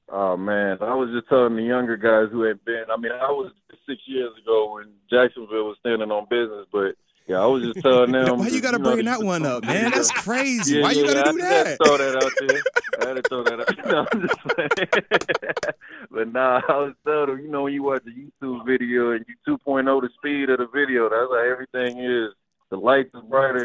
Oh 0.08 0.36
man, 0.36 0.78
I 0.80 0.94
was 0.94 1.10
just 1.12 1.28
telling 1.28 1.56
the 1.56 1.62
younger 1.62 1.96
guys 1.96 2.30
who 2.30 2.42
had 2.42 2.64
been. 2.64 2.84
I 2.92 2.96
mean, 2.96 3.12
I 3.12 3.30
was 3.30 3.52
six 3.88 4.00
years 4.06 4.32
ago 4.42 4.74
when 4.74 4.92
Jacksonville 5.10 5.66
was 5.66 5.76
standing 5.80 6.10
on 6.10 6.26
business, 6.28 6.66
but 6.72 6.94
yeah, 7.26 7.40
I 7.40 7.46
was 7.46 7.62
just 7.64 7.80
telling 7.80 8.12
them. 8.12 8.38
Why 8.38 8.48
you 8.48 8.60
got 8.60 8.72
to 8.72 8.78
bring 8.78 9.04
that 9.06 9.22
one 9.22 9.44
up, 9.44 9.64
man? 9.64 9.90
That's 9.90 10.10
crazy. 10.22 10.76
Yeah, 10.76 10.82
Why 10.82 10.92
you 10.92 11.06
yeah, 11.06 11.14
got 11.14 11.24
to 11.24 11.28
I 11.28 11.32
do 11.32 11.38
had 11.38 11.66
that? 11.66 11.78
to 11.78 11.84
throw 11.84 11.96
that 11.98 12.24
out 12.24 12.32
there. 12.40 12.62
I 13.00 13.08
had 13.08 13.16
to 13.16 13.22
throw 13.28 13.42
that 13.44 13.60
out. 13.60 13.86
No, 13.86 14.06
I'm 14.12 14.20
just 14.20 14.38
playing. 14.40 16.06
but 16.10 16.32
nah, 16.32 16.60
I 16.68 16.76
was 16.78 16.94
telling 17.06 17.26
them, 17.28 17.40
you 17.44 17.50
know, 17.50 17.62
when 17.62 17.72
you 17.72 17.82
watch 17.82 18.02
a 18.06 18.10
YouTube 18.10 18.66
video 18.66 19.10
and 19.12 19.24
you 19.28 19.58
2.0 19.58 20.00
the 20.02 20.08
speed 20.16 20.50
of 20.50 20.58
the 20.58 20.66
video, 20.72 21.08
that's 21.08 21.30
how 21.30 21.50
everything 21.50 21.98
is. 21.98 22.32
The 22.68 22.76
lights 22.76 23.14
is 23.14 23.22
brighter, 23.30 23.64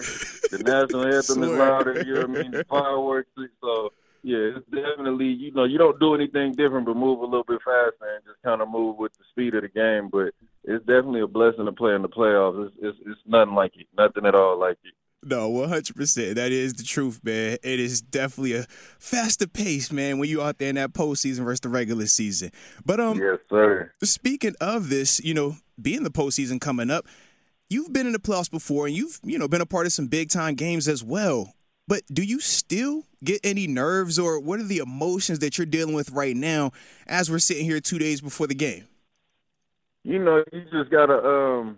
the 0.52 0.62
national 0.63 1.06
anthem 1.08 1.43
is 1.43 1.50
louder. 1.52 2.04
You 2.06 2.13
know 2.13 2.21
what 2.28 2.30
I 2.38 2.41
mean? 2.43 2.52
The 2.52 2.63
fireworks. 2.65 3.32
So 3.60 3.91
yeah, 4.21 4.38
it's 4.58 4.65
definitely 4.69 5.26
you 5.26 5.52
know 5.54 5.63
you 5.63 5.80
don't 5.80 6.00
do 6.00 6.13
anything 6.13 6.52
different 6.54 6.86
but 6.86 6.95
move 6.95 7.19
a 7.21 7.26
little 7.26 7.43
bit 7.43 7.60
faster 7.65 7.95
and 8.15 8.24
just 8.24 8.39
kind 8.43 8.62
of 8.62 8.69
move 8.69 8.97
with 8.97 9.12
the 9.13 9.24
speed 9.32 9.56
of 9.56 9.63
the 9.63 9.69
game. 9.69 10.10
But 10.12 10.36
it's 10.63 10.86
definitely 10.86 11.21
a 11.21 11.28
blessing 11.28 11.65
to 11.65 11.71
play 11.71 11.95
in 11.95 12.02
the 12.02 12.10
playoffs. 12.10 12.67
It's 12.67 12.76
it's, 12.82 12.97
it's 13.06 13.21
nothing 13.26 13.56
like 13.56 13.74
it, 13.76 13.88
nothing 13.97 14.26
at 14.26 14.36
all 14.36 14.60
like 14.60 14.78
it. 14.84 14.93
No, 15.24 15.50
one 15.50 15.69
hundred 15.69 15.95
percent. 15.95 16.36
That 16.36 16.52
is 16.52 16.74
the 16.74 16.84
truth, 16.84 17.19
man. 17.24 17.58
It 17.63 17.80
is 17.80 18.02
definitely 18.02 18.54
a 18.56 18.65
faster 18.97 19.47
pace, 19.47 19.91
man, 19.91 20.17
when 20.17 20.30
you 20.30 20.41
out 20.41 20.58
there 20.58 20.69
in 20.69 20.76
that 20.76 20.93
postseason 20.93 21.43
versus 21.43 21.60
the 21.60 21.69
regular 21.69 22.08
season. 22.08 22.52
But 22.86 23.00
um, 23.00 23.19
Yes, 23.19 23.38
sir. 23.50 23.91
speaking 24.04 24.56
of 24.60 24.89
this, 24.89 25.19
you 25.24 25.36
know, 25.36 25.58
being 25.80 26.02
the 26.04 26.10
postseason 26.10 26.60
coming 26.60 26.89
up, 26.89 27.06
you've 27.69 27.93
been 27.93 28.08
in 28.08 28.13
the 28.13 28.19
playoffs 28.19 28.50
before, 28.50 28.88
and 28.88 28.95
you've 28.95 29.19
you 29.24 29.38
know 29.38 29.47
been 29.47 29.62
a 29.62 29.65
part 29.67 29.86
of 29.86 29.93
some 29.93 30.08
big 30.08 30.30
time 30.30 30.56
games 30.56 30.88
as 30.88 31.04
well. 31.04 31.54
But 31.88 32.02
do 32.12 32.24
you 32.24 32.39
still 32.39 33.04
get 33.24 33.41
any 33.43 33.67
nerves, 33.67 34.17
or 34.17 34.39
what 34.39 34.60
are 34.60 34.63
the 34.63 34.80
emotions 34.80 35.39
that 35.39 35.58
you're 35.58 35.65
dealing 35.67 35.93
with 35.93 36.10
right 36.12 36.36
now 36.36 36.71
as 37.06 37.30
we're 37.30 37.39
sitting 37.39 37.65
here 37.65 37.80
two 37.80 38.00
days 38.00 38.21
before 38.21 38.47
the 38.47 38.56
game? 38.56 38.88
You 40.04 40.20
know, 40.20 40.44
you 40.52 40.64
just 40.72 40.92
gotta 40.92 41.18
um 41.18 41.78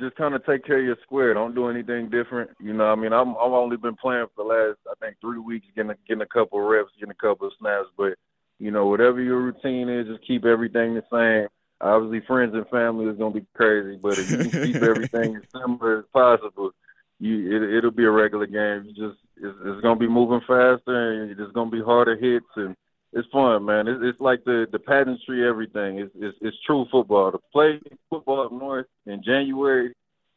just 0.00 0.16
kind 0.16 0.34
of 0.34 0.44
take 0.44 0.64
care 0.64 0.78
of 0.78 0.84
your 0.84 0.96
square. 1.02 1.34
Don't 1.34 1.54
do 1.54 1.68
anything 1.68 2.10
different. 2.10 2.50
You 2.60 2.72
know, 2.72 2.84
I 2.84 2.94
mean, 2.94 3.12
I'm 3.12 3.30
I've 3.30 3.52
only 3.52 3.76
been 3.76 3.96
playing 3.96 4.26
for 4.34 4.44
the 4.44 4.48
last 4.48 4.78
I 4.90 4.94
think 5.04 5.16
three 5.20 5.38
weeks, 5.38 5.66
getting 5.74 5.90
a, 5.90 5.96
getting 6.06 6.22
a 6.22 6.26
couple 6.26 6.60
of 6.60 6.66
reps, 6.66 6.90
getting 6.98 7.12
a 7.12 7.14
couple 7.14 7.46
of 7.46 7.52
snaps. 7.58 7.88
But 7.96 8.14
you 8.58 8.70
know, 8.70 8.86
whatever 8.86 9.20
your 9.20 9.40
routine 9.40 9.88
is, 9.88 10.06
just 10.06 10.26
keep 10.26 10.44
everything 10.44 10.94
the 10.94 11.04
same. 11.10 11.48
Obviously, 11.80 12.24
friends 12.26 12.54
and 12.54 12.68
family 12.68 13.06
is 13.06 13.18
gonna 13.18 13.34
be 13.34 13.46
crazy, 13.54 13.98
but 14.00 14.18
if 14.18 14.30
you 14.30 14.38
can 14.38 14.50
keep 14.50 14.76
everything 14.82 15.36
as 15.36 15.42
similar 15.52 16.00
as 16.00 16.04
possible, 16.12 16.70
you 17.18 17.56
it, 17.56 17.78
it'll 17.78 17.90
be 17.90 18.04
a 18.04 18.10
regular 18.10 18.46
game. 18.46 18.84
You 18.86 19.08
just 19.08 19.20
it's, 19.36 19.58
it's 19.64 19.80
gonna 19.80 19.98
be 19.98 20.08
moving 20.08 20.40
faster, 20.40 21.22
and 21.22 21.30
it's 21.30 21.52
gonna 21.52 21.70
be 21.70 21.82
harder 21.82 22.16
hits 22.16 22.46
and 22.56 22.76
it's 23.12 23.28
fun, 23.32 23.64
man. 23.64 23.88
It's, 23.88 24.00
it's 24.02 24.20
like 24.20 24.44
the 24.44 24.66
the 24.70 24.78
pageantry, 24.78 25.46
everything. 25.46 25.98
It's, 25.98 26.12
it's 26.14 26.36
it's 26.40 26.56
true 26.66 26.86
football. 26.90 27.32
To 27.32 27.38
play 27.52 27.80
football 28.10 28.46
up 28.46 28.52
north 28.52 28.86
in 29.06 29.22
January 29.22 29.92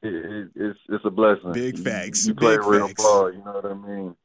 it, 0.05 0.13
it, 0.13 0.51
it's 0.55 0.79
it's 0.89 1.05
a 1.05 1.09
blessing. 1.09 1.51
Big 1.53 1.77
facts. 1.77 2.25
You, 2.25 2.29
you 2.29 2.35
play 2.35 2.57
Big 2.57 2.65
real 2.65 2.87
facts. 2.87 3.03
ball. 3.03 3.31
You 3.31 3.39
know 3.39 3.53
what 3.53 3.65
I 3.65 3.73
mean? 3.73 4.15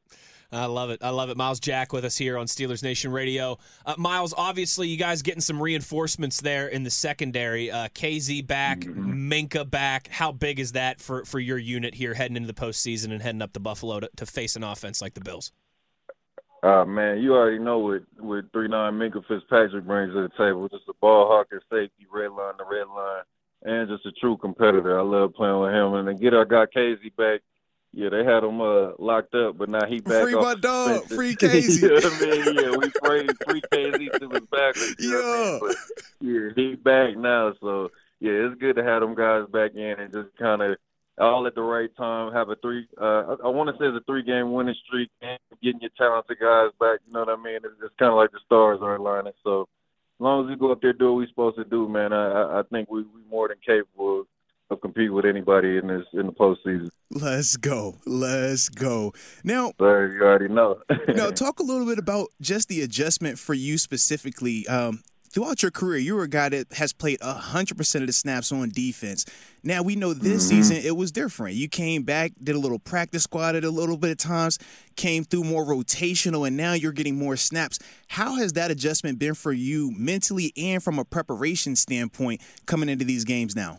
I 0.53 0.67
love 0.67 0.91
it. 0.91 0.99
I 1.01 1.11
love 1.11 1.31
it. 1.31 1.37
Myles 1.37 1.61
Jack 1.61 1.93
with 1.93 2.05
us 2.05 2.17
here 2.17 2.37
on 2.37 2.47
Steelers 2.47 2.83
Nation 2.83 3.13
Radio. 3.13 3.59
Uh, 3.87 3.95
Myles, 3.97 4.35
obviously, 4.37 4.89
you 4.89 4.97
guys 4.97 5.23
getting 5.23 5.41
some 5.41 5.63
reinforcements 5.63 6.41
there 6.41 6.67
in 6.67 6.83
the 6.83 6.91
secondary. 6.91 7.71
Uh, 7.71 7.87
Kazee 7.95 8.45
back, 8.45 8.81
Minkah 8.81 9.71
back. 9.71 10.09
How 10.09 10.33
big 10.33 10.59
is 10.59 10.73
that 10.73 11.01
for, 11.01 11.25
for 11.25 11.39
your 11.39 11.57
unit 11.57 11.95
here 11.95 12.15
heading 12.15 12.37
into 12.37 12.49
the 12.49 12.61
postseason 12.61 13.13
and 13.13 13.23
heading 13.23 13.43
up 13.43 13.53
to 13.53 13.61
Buffalo 13.61 14.01
to, 14.01 14.11
to 14.17 14.27
face 14.27 14.57
an 14.57 14.65
offense 14.65 15.01
like 15.01 15.15
the 15.15 15.21
Bills? 15.21 15.53
Uh, 16.63 16.85
man, 16.85 17.19
you 17.21 17.35
already 17.35 17.59
know 17.59 17.79
what 17.79 18.03
what 18.19 18.45
three 18.53 18.69
nine 18.69 18.95
Minkah 18.95 19.25
Fitzpatrick 19.27 19.85
brings 19.85 20.13
to 20.13 20.23
the 20.23 20.29
table. 20.37 20.69
Just 20.69 20.89
a 20.89 20.93
ball 21.01 21.27
hawker, 21.29 21.63
safety, 21.71 22.07
red 22.13 22.33
line 22.33 22.59
to 22.59 22.65
red 22.71 22.87
line, 22.89 23.23
and 23.63 23.89
just 23.89 24.05
a 24.07 24.13
true 24.13 24.37
competitor. 24.37 24.99
I 24.99 25.03
love 25.03 25.33
playing 25.35 25.59
with 25.61 25.73
him. 25.73 25.95
And 25.95 26.07
then 26.09 26.17
get 26.17 26.35
our 26.35 26.45
guy 26.45 26.67
Kazee 26.67 27.15
back. 27.17 27.41
Yeah, 27.93 28.09
they 28.11 28.25
had 28.25 28.45
him 28.45 28.61
uh, 28.61 28.91
locked 28.99 29.35
up, 29.35 29.59
but 29.59 29.69
now 29.69 29.85
he 29.89 30.01
back. 30.01 30.23
Free 30.23 30.35
my 30.35 30.55
dog. 30.55 31.05
Free 31.09 31.35
Kazee. 31.35 31.83
you 31.83 31.89
know 31.89 31.95
what 31.95 32.05
I 32.07 32.21
mean? 32.21 32.55
Yeah, 32.55 32.77
we 32.77 32.91
free 32.91 33.29
free 33.45 33.63
Kazee 33.73 34.19
to 34.21 34.29
his 34.29 34.43
back. 34.51 34.77
You 34.99 35.11
know 35.11 35.17
what 35.17 35.25
I 35.25 35.39
Yeah. 35.39 35.51
mean? 35.51 35.61
But, 35.61 35.77
yeah, 36.21 36.49
he 36.55 36.75
back 36.77 37.17
now, 37.17 37.55
so 37.61 37.91
yeah, 38.21 38.33
it's 38.33 38.61
good 38.61 38.77
to 38.77 38.85
have 38.85 39.01
them 39.01 39.15
guys 39.15 39.47
back 39.51 39.73
in 39.75 39.99
and 39.99 40.13
just 40.13 40.29
kind 40.39 40.61
of 40.63 40.77
all 41.21 41.47
at 41.47 41.55
the 41.55 41.63
right 41.63 41.95
time. 41.97 42.33
Have 42.33 42.49
a 42.49 42.57
three. 42.57 42.87
Uh, 43.01 43.05
I, 43.05 43.37
I 43.45 43.49
want 43.49 43.69
to 43.69 43.75
say 43.75 43.87
it's 43.89 43.97
a 43.97 44.05
three 44.07 44.23
game 44.23 44.53
winning 44.53 44.75
streak 44.87 45.11
and 45.23 45.39
getting 45.63 45.81
your 45.81 45.91
talented 45.97 46.39
guys 46.41 46.71
back. 46.81 47.01
You 47.07 47.13
know 47.13 47.21
what 47.21 47.29
I 47.29 47.37
mean? 47.43 47.57
It's, 47.57 47.75
it's 47.83 47.95
kind 47.99 48.11
of 48.11 48.17
like 48.17 48.33
the 48.33 48.41
stars 48.47 48.79
are 48.83 48.97
aligning. 48.97 49.33
So 49.45 49.63
as 49.63 49.67
long 50.21 50.45
as 50.45 50.51
we 50.51 50.57
go 50.57 50.73
up 50.73 50.81
there 50.83 50.93
do 50.93 51.13
what 51.13 51.17
we're 51.19 51.29
supposed 51.29 51.57
to 51.57 51.65
do, 51.65 51.89
man, 51.89 52.13
I, 52.13 52.61
I- 52.61 52.63
think 52.73 52.91
we 52.91 53.03
we 53.03 53.21
more 53.31 53.49
than 53.49 53.57
capable 53.65 54.21
of, 54.21 54.27
of 54.71 54.81
competing 54.81 55.13
with 55.13 55.25
anybody 55.25 55.77
in 55.79 55.87
this 55.89 56.05
in 56.15 56.27
the 56.27 56.33
postseason. 56.33 56.89
Let's 57.13 57.57
go. 57.57 57.97
Let's 58.07 58.69
go. 58.69 59.13
Now, 59.43 59.73
you 59.81 59.87
already 60.23 60.47
know. 60.49 60.81
now 61.09 61.31
talk 61.35 61.59
a 61.59 61.65
little 61.65 61.87
bit 61.87 61.99
about 61.99 62.29
just 62.41 62.69
the 62.69 62.83
adjustment 62.83 63.37
for 63.39 63.53
you 63.53 63.79
specifically. 63.79 64.67
Um, 64.69 65.01
throughout 65.33 65.63
your 65.63 65.71
career, 65.71 65.99
you 65.99 66.15
were 66.15 66.25
a 66.25 66.29
guy 66.29 66.49
that 66.49 66.73
has 66.73 66.93
played 66.93 67.21
100% 67.21 68.01
of 68.01 68.07
the 68.07 68.13
snaps 68.13 68.53
on 68.53 68.69
defense. 68.71 69.25
Now, 69.63 69.83
we 69.83 69.97
know 69.97 70.15
this 70.15 70.45
mm-hmm. 70.45 70.57
season 70.57 70.77
it 70.79 70.97
was 70.97 71.13
different. 71.13 71.57
You 71.57 71.69
came 71.69 72.03
back, 72.03 72.33
did 72.43 72.57
a 72.57 72.59
little 72.59 72.79
practice 72.79 73.25
squad 73.25 73.57
at 73.57 73.65
a 73.65 73.71
little 73.71 73.97
bit 73.97 74.11
of 74.11 74.17
times, 74.17 74.59
came 74.97 75.25
through 75.25 75.45
more 75.45 75.65
rotational, 75.65 76.47
and 76.47 76.57
now 76.57 76.73
you're 76.73 76.93
getting 76.93 77.17
more 77.17 77.37
snaps. 77.37 77.79
How 78.09 78.37
has 78.37 78.55
that 78.55 78.71
adjustment 78.71 79.19
been 79.19 79.35
for 79.35 79.53
you 79.53 79.93
mentally 79.97 80.53
and 80.57 80.83
from 80.83 80.99
a 80.99 81.05
preparation 81.05 81.77
standpoint 81.77 82.41
coming 82.67 82.89
into 82.89 83.05
these 83.05 83.25
games 83.25 83.55
now? 83.55 83.79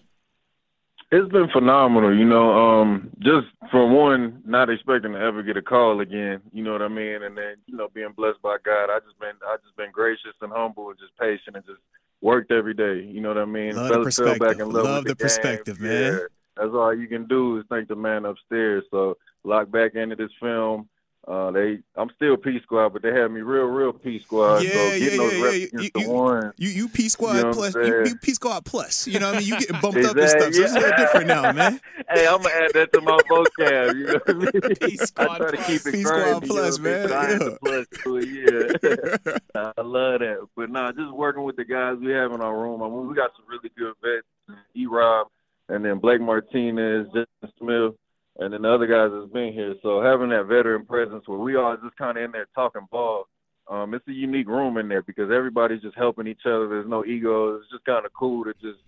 It's 1.13 1.30
been 1.32 1.50
phenomenal, 1.50 2.15
you 2.17 2.24
know. 2.24 2.52
Um, 2.54 3.10
just 3.19 3.47
from 3.69 3.93
one, 3.93 4.41
not 4.45 4.69
expecting 4.69 5.12
to 5.12 5.19
ever 5.19 5.43
get 5.43 5.58
a 5.58 5.62
call 5.62 6.00
again, 6.00 6.39
you 6.54 6.63
know 6.63 6.71
what 6.71 6.82
I 6.82 6.88
mean, 6.88 7.24
and 7.24 7.38
then 7.38 7.56
you 7.65 7.76
know 7.76 7.89
being 7.93 8.13
blessed 8.15 8.41
by 8.41 8.56
God. 8.63 8.86
I 8.89 9.00
just 9.06 9.19
been, 9.19 9.36
I 9.45 9.58
just 9.63 9.76
been 9.76 9.91
gracious 9.91 10.34
and 10.41 10.52
humble 10.54 10.89
and 10.89 10.97
just 10.97 11.12
patient 11.19 11.58
and 11.58 11.65
just 11.65 11.82
worked 12.21 12.52
every 12.52 12.74
day. 12.74 13.02
You 13.06 13.19
know 13.19 13.28
what 13.30 13.38
I 13.39 13.45
mean. 13.45 13.76
Love 13.76 13.89
Fell- 13.89 14.00
the 14.00 14.06
perspective. 14.06 14.60
in 14.62 14.71
love, 14.71 14.86
Love 14.86 15.04
with 15.04 15.17
the 15.17 15.24
game. 15.24 15.26
perspective, 15.26 15.80
man. 15.82 16.13
Yeah, 16.13 16.19
that's 16.56 16.71
all 16.74 16.93
you 16.95 17.08
can 17.08 17.26
do 17.28 17.60
is 17.60 17.65
thank 17.69 17.89
the 17.89 17.95
man 17.95 18.24
upstairs. 18.24 18.86
So 18.89 19.17
lock 19.43 19.69
back 19.69 19.95
into 19.95 20.15
this 20.15 20.32
film. 20.39 20.88
Uh, 21.27 21.51
they, 21.51 21.77
I'm 21.95 22.10
still 22.15 22.36
P 22.36 22.60
squad, 22.63 22.89
but 22.89 23.03
they 23.03 23.13
had 23.13 23.29
me 23.29 23.41
real, 23.41 23.65
real 23.65 23.93
P 23.93 24.17
squad. 24.19 24.63
Yeah, 24.63 24.71
so 24.71 24.77
yeah, 24.77 24.99
getting 24.99 25.19
those 25.19 25.34
yeah, 25.34 25.43
reps 25.43 25.57
yeah. 25.57 25.65
against 25.65 25.84
You- 25.95 26.03
the 26.03 26.10
one. 26.10 26.53
You 26.57 26.69
you 26.69 26.89
P 26.89 27.10
squad 27.10 27.36
You 27.36 27.43
know 27.43 27.53
plus 27.53 27.75
you, 27.75 28.05
you 28.05 28.15
P 28.15 28.34
squad 28.34 28.65
plus. 28.65 29.07
You 29.07 29.19
know 29.19 29.27
what 29.27 29.36
I 29.36 29.39
mean? 29.39 29.47
You 29.49 29.60
getting 29.60 29.79
bumped 29.81 29.99
up 30.03 30.17
and 30.17 30.29
stuff. 30.29 30.47
Exactly, 30.47 30.53
So 30.53 30.63
it's 30.63 30.73
a 30.73 30.79
little 30.79 30.97
different 30.97 31.27
now, 31.27 31.51
man. 31.51 31.79
hey, 32.10 32.27
I'm 32.27 32.41
gonna 32.41 32.55
add 32.55 32.71
that 32.73 32.93
to 32.93 33.01
my 33.01 33.17
vocab. 33.29 33.95
You 33.95 34.05
know 34.05 34.13
what 34.13 34.29
I 34.29 34.34
mean? 34.34 34.75
P 34.81 34.97
squad 34.97 35.38
plus. 35.38 35.67
keep 35.67 35.86
it 35.86 35.93
P 35.93 36.03
squad 36.03 36.17
you 36.17 36.31
know 36.31 36.39
plus, 36.41 36.79
I 36.79 36.81
mean? 36.81 36.93
man, 36.93 37.12
I 37.12 37.31
yeah. 37.31 37.49
plus 37.63 37.86
to 38.03 38.17
it, 38.17 39.31
yeah. 39.55 39.71
I 39.77 39.81
love 39.81 40.19
that. 40.21 40.47
But 40.55 40.71
nah, 40.71 40.91
just 40.91 41.12
working 41.12 41.43
with 41.43 41.55
the 41.55 41.65
guys 41.65 41.97
we 42.01 42.12
have 42.13 42.31
in 42.31 42.41
our 42.41 42.57
room. 42.57 42.81
I 42.81 42.88
mean, 42.88 43.07
we 43.07 43.13
got 43.15 43.29
some 43.36 43.45
really 43.47 43.69
good 43.77 43.93
vets. 44.01 44.25
E. 44.75 44.88
Rob, 44.88 45.27
and 45.69 45.86
then 45.86 45.99
Blake 45.99 46.19
Martinez, 46.19 47.05
Justin 47.07 47.53
Smith, 47.60 47.93
and 48.39 48.54
then 48.54 48.62
the 48.62 48.70
other 48.74 48.88
guys 48.88 49.10
that's 49.13 49.32
been 49.32 49.54
here. 49.54 49.76
So 49.84 50.02
having 50.02 50.30
that 50.30 50.46
veteran 50.46 50.86
presence 50.86 51.24
where 51.28 51.39
we 51.39 51.56
all 51.56 51.76
just 51.84 51.96
kind 51.98 52.17
of 52.17 52.24
in 52.24 52.32
there 52.32 52.48
talking 52.56 52.88
ball. 52.91 53.28
Um, 53.70 53.94
it's 53.94 54.08
a 54.08 54.12
unique 54.12 54.48
room 54.48 54.78
in 54.78 54.89
there 54.89 55.02
because 55.04 55.32
everybody's 55.32 55.82
just 55.82 55.96
helping 55.98 56.28
each 56.28 56.41
other. 56.46 56.67
There's 56.67 56.89
no 56.89 57.06
ego. 57.06 57.56
It's 57.56 57.70
just 57.72 57.86
kind 57.86 58.06
of 58.06 58.12
cool 58.13 58.44
to 58.46 58.54
just 58.62 58.80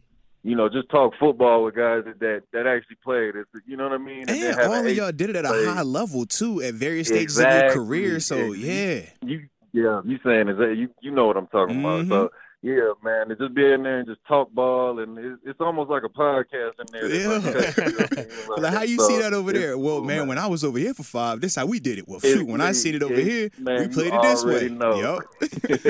you 0.46 0.58
know, 0.58 0.68
just 0.68 0.90
talk 0.90 1.14
football 1.22 1.64
with 1.64 1.74
guys 1.76 2.04
that 2.06 2.20
that, 2.20 2.42
that 2.52 2.68
actually 2.68 2.98
played. 3.02 3.34
It's, 3.36 3.50
you 3.66 3.78
know 3.78 3.86
what 3.86 3.94
I 3.94 3.98
mean? 3.98 4.30
And 4.30 4.60
all 4.60 4.86
of 4.86 4.94
y'all 4.94 5.12
did 5.14 5.30
it 5.30 5.38
at 5.38 5.46
a 5.46 5.48
high 5.48 5.84
level 5.84 6.26
too, 6.26 6.62
at 6.62 6.74
various 6.74 7.08
stages 7.08 7.38
of 7.40 7.50
your 7.50 7.70
career. 7.70 8.20
So 8.20 8.52
Yeah. 8.52 8.74
yeah, 8.74 9.02
You, 9.22 9.48
yeah, 9.72 10.02
you 10.04 10.20
saying 10.26 10.50
is 10.50 10.58
that 10.58 10.76
you 10.76 10.90
you 11.02 11.12
know 11.12 11.28
what 11.28 11.38
I'm 11.38 11.48
talking 11.48 11.76
Mhm. 11.76 11.80
about. 11.80 12.08
So 12.10 12.32
yeah, 12.64 12.94
man, 13.04 13.28
to 13.28 13.36
just 13.36 13.54
be 13.54 13.64
in 13.72 13.84
there 13.84 14.00
and 14.00 14.08
just 14.08 14.22
talk 14.28 14.50
ball, 14.54 15.00
and 15.00 15.18
it's, 15.20 15.42
it's 15.46 15.60
almost 15.60 15.90
like 15.92 16.04
a 16.04 16.10
podcast 16.10 16.72
in 16.80 16.86
there. 16.92 17.08
Yeah. 17.14 17.38
That's 17.40 17.78
like, 17.78 17.78
you 17.88 17.92
know 17.92 17.98
what 17.98 18.18
I 18.18 18.22
mean? 18.56 18.64
like 18.64 18.74
how 18.74 18.82
you 18.84 18.98
So, 19.00 19.08
see 19.10 19.18
that 19.20 19.34
over 19.34 19.52
there? 19.52 19.78
Well, 19.78 19.98
cool, 19.98 20.06
man, 20.06 20.28
when 20.30 20.38
I 20.38 20.48
was 20.48 20.64
over 20.64 20.80
here 20.80 20.94
for 20.94 21.04
five, 21.04 21.42
this 21.42 21.52
is 21.52 21.56
how 21.58 21.66
we 21.66 21.80
did 21.80 22.00
it. 22.00 22.08
Well, 22.08 22.20
It- 22.24 22.32
shoot, 22.34 22.48
when 22.48 22.62
I 22.62 22.72
seen 22.72 22.96
it 22.96 23.04
over 23.04 23.14
it- 23.14 23.26
here, 23.28 23.50
man, 23.60 23.82
we 23.82 23.88
played 23.94 24.14
it 24.14 24.22
this 24.22 24.44
way. 24.46 24.52
already 24.54 24.70
know. 24.70 24.96
Yep. 24.96 25.84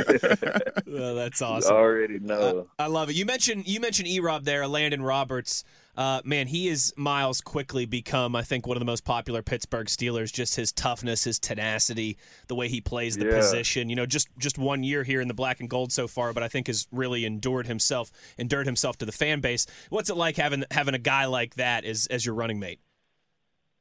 Oh, 0.96 1.16
that's 1.16 1.40
You 1.42 1.48
awesome. 1.48 1.76
already 1.76 2.20
know. 2.20 2.68
I 2.80 2.88
love 2.88 3.10
it. 3.10 3.16
You 3.16 3.26
mentioned 3.26 3.68
you 3.68 3.80
mentioned 3.80 4.08
E 4.08 4.20
Rob 4.20 4.44
there, 4.44 4.68
Landon 4.68 5.02
Roberts. 5.04 5.64
Uh, 5.95 6.21
man, 6.25 6.47
he 6.47 6.67
is 6.67 6.91
Myles 6.97 7.39
quickly 7.39 7.86
become, 7.86 8.36
I 8.36 8.41
think, 8.41 8.65
one 8.65 8.75
of 8.75 8.82
the 8.82 8.86
most 8.86 9.06
popular 9.06 9.43
Pittsburgh 9.43 9.88
Steelers. 9.88 10.34
Just 10.34 10.56
his 10.56 10.71
toughness, 10.71 11.23
his 11.23 11.38
tenacity, 11.38 12.17
the 12.47 12.56
way 12.56 12.67
he 12.67 12.82
plays 12.82 13.17
the 13.17 13.25
Yeah. 13.25 13.36
position. 13.36 13.89
You 13.89 13.95
know, 13.95 14.06
just 14.06 14.27
just 14.39 14.58
one 14.58 14.84
year 14.84 15.03
here 15.03 15.21
in 15.21 15.27
the 15.27 15.34
black 15.34 15.60
and 15.60 15.69
gold 15.69 15.91
so 15.91 16.08
far, 16.08 16.34
but 16.34 16.41
I 16.41 16.47
think 16.47 16.67
has 16.67 16.88
really 16.91 17.25
endured 17.25 17.67
himself, 17.67 18.12
endured 18.38 18.65
himself 18.65 18.97
to 18.97 19.06
the 19.06 19.12
fan 19.12 19.39
base. 19.39 19.67
What's 19.89 20.10
it 20.10 20.17
like 20.17 20.38
having 20.38 20.63
having 20.71 20.95
a 20.95 20.99
guy 20.99 21.25
like 21.25 21.56
that 21.56 21.86
as 21.86 22.08
as 22.08 22.25
your 22.25 22.34
running 22.36 22.60
mate? 22.60 22.79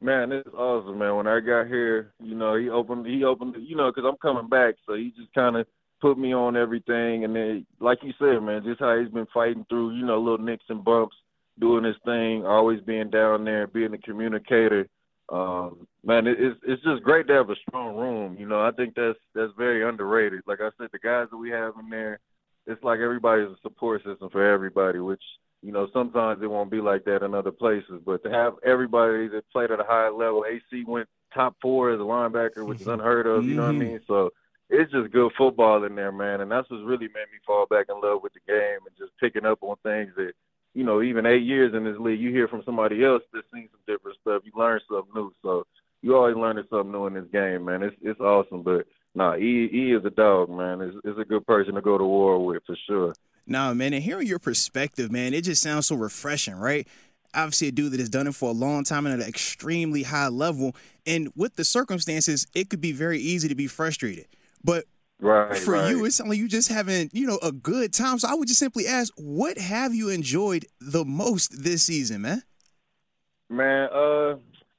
Man, 0.03 0.33
it's 0.33 0.49
awesome, 0.53 0.99
man. 0.99 1.17
When 1.17 1.27
I 1.29 1.39
got 1.41 1.69
here, 1.69 2.13
you 2.21 2.35
know, 2.35 2.57
he 2.57 2.69
opened, 2.69 3.07
he 3.07 3.23
opened, 3.25 3.55
you 3.61 3.77
know, 3.77 3.91
because 3.91 4.05
I'm 4.05 4.17
coming 4.17 4.49
back, 4.49 4.75
so 4.85 4.95
he 4.95 5.13
just 5.17 5.33
kind 5.33 5.57
of 5.57 5.67
put 6.01 6.19
me 6.19 6.35
on 6.35 6.57
everything, 6.57 7.23
and 7.25 7.37
then, 7.37 7.65
like 7.79 8.03
you 8.03 8.13
said, 8.19 8.43
man, 8.43 8.65
just 8.65 8.81
how 8.81 8.99
he's 8.99 9.09
been 9.13 9.29
fighting 9.33 9.65
through, 9.69 9.95
you 9.97 10.05
know, 10.05 10.21
little 10.21 10.45
nicks 10.45 10.65
and 10.69 10.85
bumps, 10.85 11.15
doing 11.59 11.85
his 11.85 11.97
thing, 12.05 12.45
always 12.47 12.81
being 12.81 13.11
down 13.11 13.45
there, 13.45 13.67
being 13.67 13.95
a 13.95 13.99
communicator. 13.99 14.89
Um, 15.29 15.87
man, 16.05 16.27
it, 16.27 16.37
it's 16.39 16.61
it's 16.67 16.83
just 16.83 17.03
great 17.03 17.27
to 17.29 17.35
have 17.35 17.51
a 17.51 17.57
strong 17.69 17.97
room. 17.97 18.37
You 18.39 18.47
know, 18.47 18.61
I 18.61 18.71
think 18.73 18.95
that's 18.95 19.19
that's 19.35 19.53
very 19.57 19.87
underrated. 19.89 20.43
Like 20.47 20.61
I 20.61 20.71
said, 20.79 20.89
the 20.93 20.99
guys 20.99 21.29
that 21.31 21.37
we 21.37 21.51
have 21.51 21.75
in 21.81 21.89
there, 21.89 22.19
it's 22.67 22.83
like 22.83 23.01
everybody's 23.01 23.49
a 23.49 23.57
support 23.63 24.03
system 24.05 24.29
for 24.31 24.45
everybody, 24.45 24.99
which 24.99 25.23
you 25.63 25.71
know, 25.71 25.89
sometimes 25.93 26.43
it 26.43 26.51
won't 26.51 26.71
be 26.71 26.81
like 26.81 27.05
that 27.05 27.23
in 27.23 27.35
other 27.35 27.53
places, 27.53 28.03
but 28.05 28.23
to 28.25 28.31
have 28.31 28.55
everybody 28.67 29.29
that 29.29 29.49
played 29.53 29.71
at 29.71 29.79
a 29.81 29.85
high 29.85 30.09
level, 30.09 30.45
AC 30.45 30.85
went 30.85 31.09
top 31.33 31.55
four 31.63 31.93
as 31.93 32.01
a 32.01 32.03
linebacker, 32.03 32.67
which 32.67 32.81
is 32.81 32.89
unheard 32.89 33.27
of, 33.27 33.47
you 33.47 33.55
know 33.55 33.63
what 33.63 33.69
I 33.69 33.73
Mhm. 33.73 33.79
mean? 33.79 34.01
So 34.07 34.33
it's 34.69 34.91
just 34.91 35.13
good 35.13 35.33
football 35.35 35.85
in 35.85 35.95
there, 35.95 36.11
man. 36.13 36.41
And 36.41 36.51
that's 36.51 36.69
what's 36.69 36.83
really 36.83 37.09
made 37.09 37.31
me 37.31 37.39
fall 37.47 37.67
back 37.67 37.87
in 37.89 38.01
love 38.01 38.23
with 38.23 38.33
the 38.33 38.41
game 38.41 38.81
and 38.87 38.97
just 38.99 39.17
picking 39.19 39.47
up 39.47 39.63
on 39.63 39.77
things 39.85 40.13
that, 40.17 40.33
you 40.75 40.85
know, 40.85 41.03
even 41.03 41.27
eight 41.27 41.43
years 41.43 41.75
in 41.75 41.85
this 41.85 41.99
league, 41.99 42.21
you 42.21 42.31
hear 42.31 42.49
from 42.49 42.63
somebody 42.65 43.05
else 43.05 43.23
that's 43.33 43.47
seen 43.53 43.69
some 43.71 43.81
different 43.87 44.19
stuff. 44.21 44.43
You 44.45 44.53
learn 44.55 44.81
something 44.89 45.13
new. 45.15 45.33
So 45.43 45.67
you 46.01 46.17
always 46.17 46.37
learning 46.37 46.65
something 46.71 46.93
new 46.93 47.07
in 47.07 47.15
this 47.15 47.31
game, 47.33 47.65
man. 47.65 47.83
It's 47.83 47.97
it's 48.03 48.21
awesome. 48.21 48.63
But 48.63 48.87
nah, 49.15 49.37
E 49.37 49.69
E 49.73 49.95
is 49.95 50.05
a 50.05 50.11
dog, 50.11 50.51
man. 50.51 50.81
It's, 50.81 50.97
it's 51.05 51.19
a 51.19 51.25
good 51.25 51.47
person 51.47 51.75
to 51.75 51.81
go 51.81 51.99
to 51.99 52.05
war 52.05 52.45
with 52.45 52.63
for 52.67 52.77
sure. 52.87 53.15
Nah, 53.47 53.75
man, 53.75 53.93
and 53.93 54.03
hearing 54.03 54.27
your 54.27 54.39
perspective, 54.39 55.11
man, 55.11 55.35
it 55.35 55.43
just 55.43 55.63
sounds 55.63 55.87
so 55.89 55.97
refreshing, 55.97 56.55
right? 56.55 56.87
Obviously, 57.35 57.69
a 57.69 57.73
dude 57.73 57.93
that 57.93 58.01
has 58.01 58.09
done 58.09 58.27
it 58.27 58.35
for 58.35 58.51
a 58.51 58.53
long 58.53 58.85
time 58.85 59.07
and 59.07 59.15
at 59.15 59.21
an 59.21 59.29
extremely 59.29 60.05
high 60.05 60.29
level. 60.29 60.77
And 61.07 61.33
with 61.35 61.57
the 61.57 61.65
circumstances, 61.65 62.47
it 62.55 62.71
could 62.71 62.81
be 62.81 62.93
very 62.93 63.19
easy 63.19 63.49
to 63.49 63.55
be 63.55 63.67
frustrated. 63.67 64.27
But 64.63 64.85
Right. 65.23 65.57
for 65.57 65.75
right. 65.75 65.91
you, 65.91 66.05
it 66.05 66.11
sounds 66.11 66.31
like 66.31 66.39
you 66.39 66.49
just 66.49 66.69
having, 66.69 67.09
you 67.13 67.29
know, 67.29 67.39
a 67.43 67.53
good 67.53 67.93
time. 67.93 68.19
So 68.19 68.29
I 68.29 68.35
would 68.35 68.49
just 68.49 68.59
simply 68.59 68.89
ask, 68.89 69.13
what 69.17 69.57
have 69.57 69.95
you 69.95 70.09
enjoyed 70.09 70.67
the 70.81 71.05
most 71.05 71.63
this 71.63 71.85
season, 71.85 72.23
man? 72.23 72.43
Man, 73.49 73.89
uh, 73.95 74.35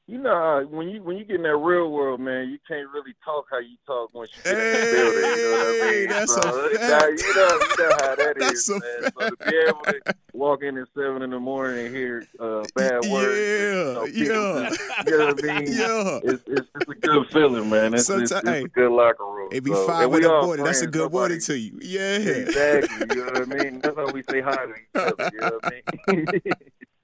you 0.06 0.18
know 0.18 0.68
when 0.70 0.90
you 0.90 1.02
when 1.02 1.16
you 1.18 1.24
get 1.24 1.38
in 1.38 1.44
that 1.44 1.56
real 1.56 1.90
world, 1.90 2.20
man, 2.20 2.50
you 2.50 2.58
can't 2.68 2.90
really 2.90 3.16
talk 3.24 3.46
how 3.50 3.60
you 3.60 3.78
talk 3.88 4.14
once 4.14 4.32
you 4.36 4.44
get 4.44 4.60
in 4.60 4.60
the 4.60 4.92
building. 4.92 5.16
You 5.16 5.50
know 5.50 5.52
what 5.52 5.68
I 5.68 5.88
Hey, 5.88 6.00
mean? 6.02 6.10
that's 6.10 6.34
so, 6.34 6.40
a 6.42 6.78
fact. 6.78 7.22
You 7.22 7.36
know, 7.36 7.60
you 7.62 7.78
know 7.78 7.96
how 8.02 8.16
that 8.16 8.34
is, 8.42 8.66
That's 8.66 8.70
a 8.70 8.74
man. 8.74 9.12
So 9.18 9.30
to 9.30 9.36
be 9.50 9.58
able 9.66 9.82
to 9.84 10.16
walk 10.54 10.64
in 10.64 10.78
at 10.78 10.88
seven 10.96 11.24
in 11.24 11.32
the 11.32 11.40
morning 11.40 11.88
and 11.88 11.96
hear 11.96 12.24
uh, 12.40 12.64
bad 12.76 13.02
words, 13.10 14.14
Yeah, 14.16 14.24
you 14.24 14.30
know, 14.30 14.62
yeah. 14.62 14.70
you 15.08 15.18
know 15.18 15.26
what 15.28 15.50
I 15.50 15.60
mean? 15.60 15.74
Yeah. 15.74 16.20
It's, 16.24 16.44
it's 16.46 16.70
it's 16.76 16.90
a 16.90 16.96
good 16.96 17.28
feeling, 17.30 17.70
man. 17.70 17.94
It's, 17.94 18.10
it's, 18.10 18.32
it's 18.32 18.48
hey, 18.48 18.64
a 18.64 18.68
good 18.68 18.92
locker 18.92 19.26
room. 19.26 19.50
It 19.52 19.64
be 19.64 19.72
so, 19.72 19.88
five 19.88 20.04
and 20.04 20.12
we 20.12 20.18
in 20.18 20.24
the 20.24 20.30
morning. 20.30 20.66
That's 20.66 20.82
a 20.82 20.88
good 20.88 21.12
morning 21.12 21.40
to 21.42 21.58
you. 21.58 21.80
Yeah. 21.82 22.18
Exactly. 22.18 23.16
You 23.16 23.26
know 23.26 23.32
what 23.32 23.42
I 23.42 23.64
mean? 23.64 23.80
That's 23.80 23.96
how 23.96 24.12
we 24.12 24.24
say 24.30 24.42
hi 24.42 24.56
to 24.56 24.74
each 24.74 24.96
other. 24.96 25.32
You 25.34 25.40
know 25.40 25.60
what 25.62 25.74
I 26.08 26.12
mean? 26.12 26.26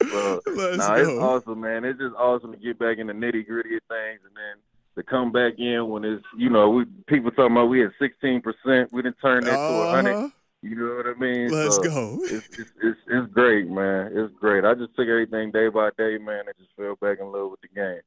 Let's 0.55 0.77
nah, 0.77 0.95
it's 0.95 1.09
awesome, 1.09 1.59
man. 1.59 1.83
It's 1.83 1.99
just 1.99 2.15
awesome 2.15 2.51
to 2.51 2.57
get 2.57 2.79
back 2.79 2.99
in 2.99 3.07
the 3.07 3.13
nitty 3.13 3.47
gritty 3.47 3.75
of 3.75 3.83
things, 3.89 4.19
and 4.23 4.35
then 4.35 4.57
to 4.95 5.03
come 5.03 5.31
back 5.31 5.53
in 5.57 5.89
when 5.89 6.05
it's 6.05 6.23
you 6.37 6.49
know 6.49 6.69
we 6.69 6.85
people 7.07 7.31
talking 7.31 7.51
about 7.51 7.65
we 7.65 7.79
had 7.79 7.91
sixteen 7.99 8.41
percent, 8.41 8.93
we 8.93 9.01
didn't 9.01 9.17
turn 9.19 9.43
that 9.43 9.51
to 9.51 9.57
a 9.57 9.91
hundred. 9.91 10.31
You 10.61 10.75
know 10.75 10.95
what 10.95 11.07
I 11.07 11.13
mean? 11.19 11.49
Let's 11.49 11.75
So, 11.77 11.83
go. 11.83 12.19
It's, 12.23 12.47
it's 12.59 12.71
it's 12.83 12.99
it's 13.07 13.33
great, 13.33 13.69
man. 13.69 14.11
It's 14.13 14.33
great. 14.39 14.65
I 14.65 14.73
just 14.73 14.95
took 14.95 15.07
everything 15.07 15.51
day 15.51 15.69
by 15.69 15.89
day, 15.97 16.17
man, 16.17 16.43
and 16.47 16.53
just 16.57 16.71
fell 16.75 16.95
back 17.01 17.19
in 17.21 17.31
love 17.31 17.51
with 17.51 17.61
the 17.61 17.69
game. 17.69 18.01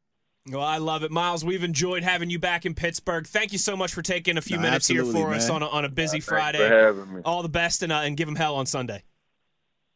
Well, 0.50 0.60
I 0.66 0.78
love 0.78 1.02
it, 1.04 1.10
Myles. 1.12 1.44
We've 1.44 1.62
enjoyed 1.62 2.02
having 2.02 2.28
you 2.28 2.38
back 2.38 2.66
in 2.66 2.74
Pittsburgh. 2.74 3.26
Thank 3.26 3.52
you 3.52 3.58
so 3.58 3.76
much 3.76 3.94
for 3.94 4.02
taking 4.02 4.36
a 4.36 4.40
few 4.42 4.56
No, 4.56 4.64
minutes 4.64 4.88
here 4.88 5.00
absolutely, 5.02 5.22
for 5.22 5.34
us 5.34 5.48
on 5.48 5.62
a, 5.62 5.68
on 5.68 5.84
a 5.84 5.88
busy 5.88 6.18
Thanks 6.18 6.26
Friday. 6.26 6.58
for 6.58 6.68
having 6.68 7.14
me. 7.14 7.22
All 7.24 7.42
the 7.42 7.48
best 7.48 7.82
and 7.82 7.92
uh, 7.92 8.00
and 8.00 8.16
give 8.16 8.26
them 8.26 8.36
hell 8.36 8.56
on 8.56 8.66
Sunday. 8.66 9.04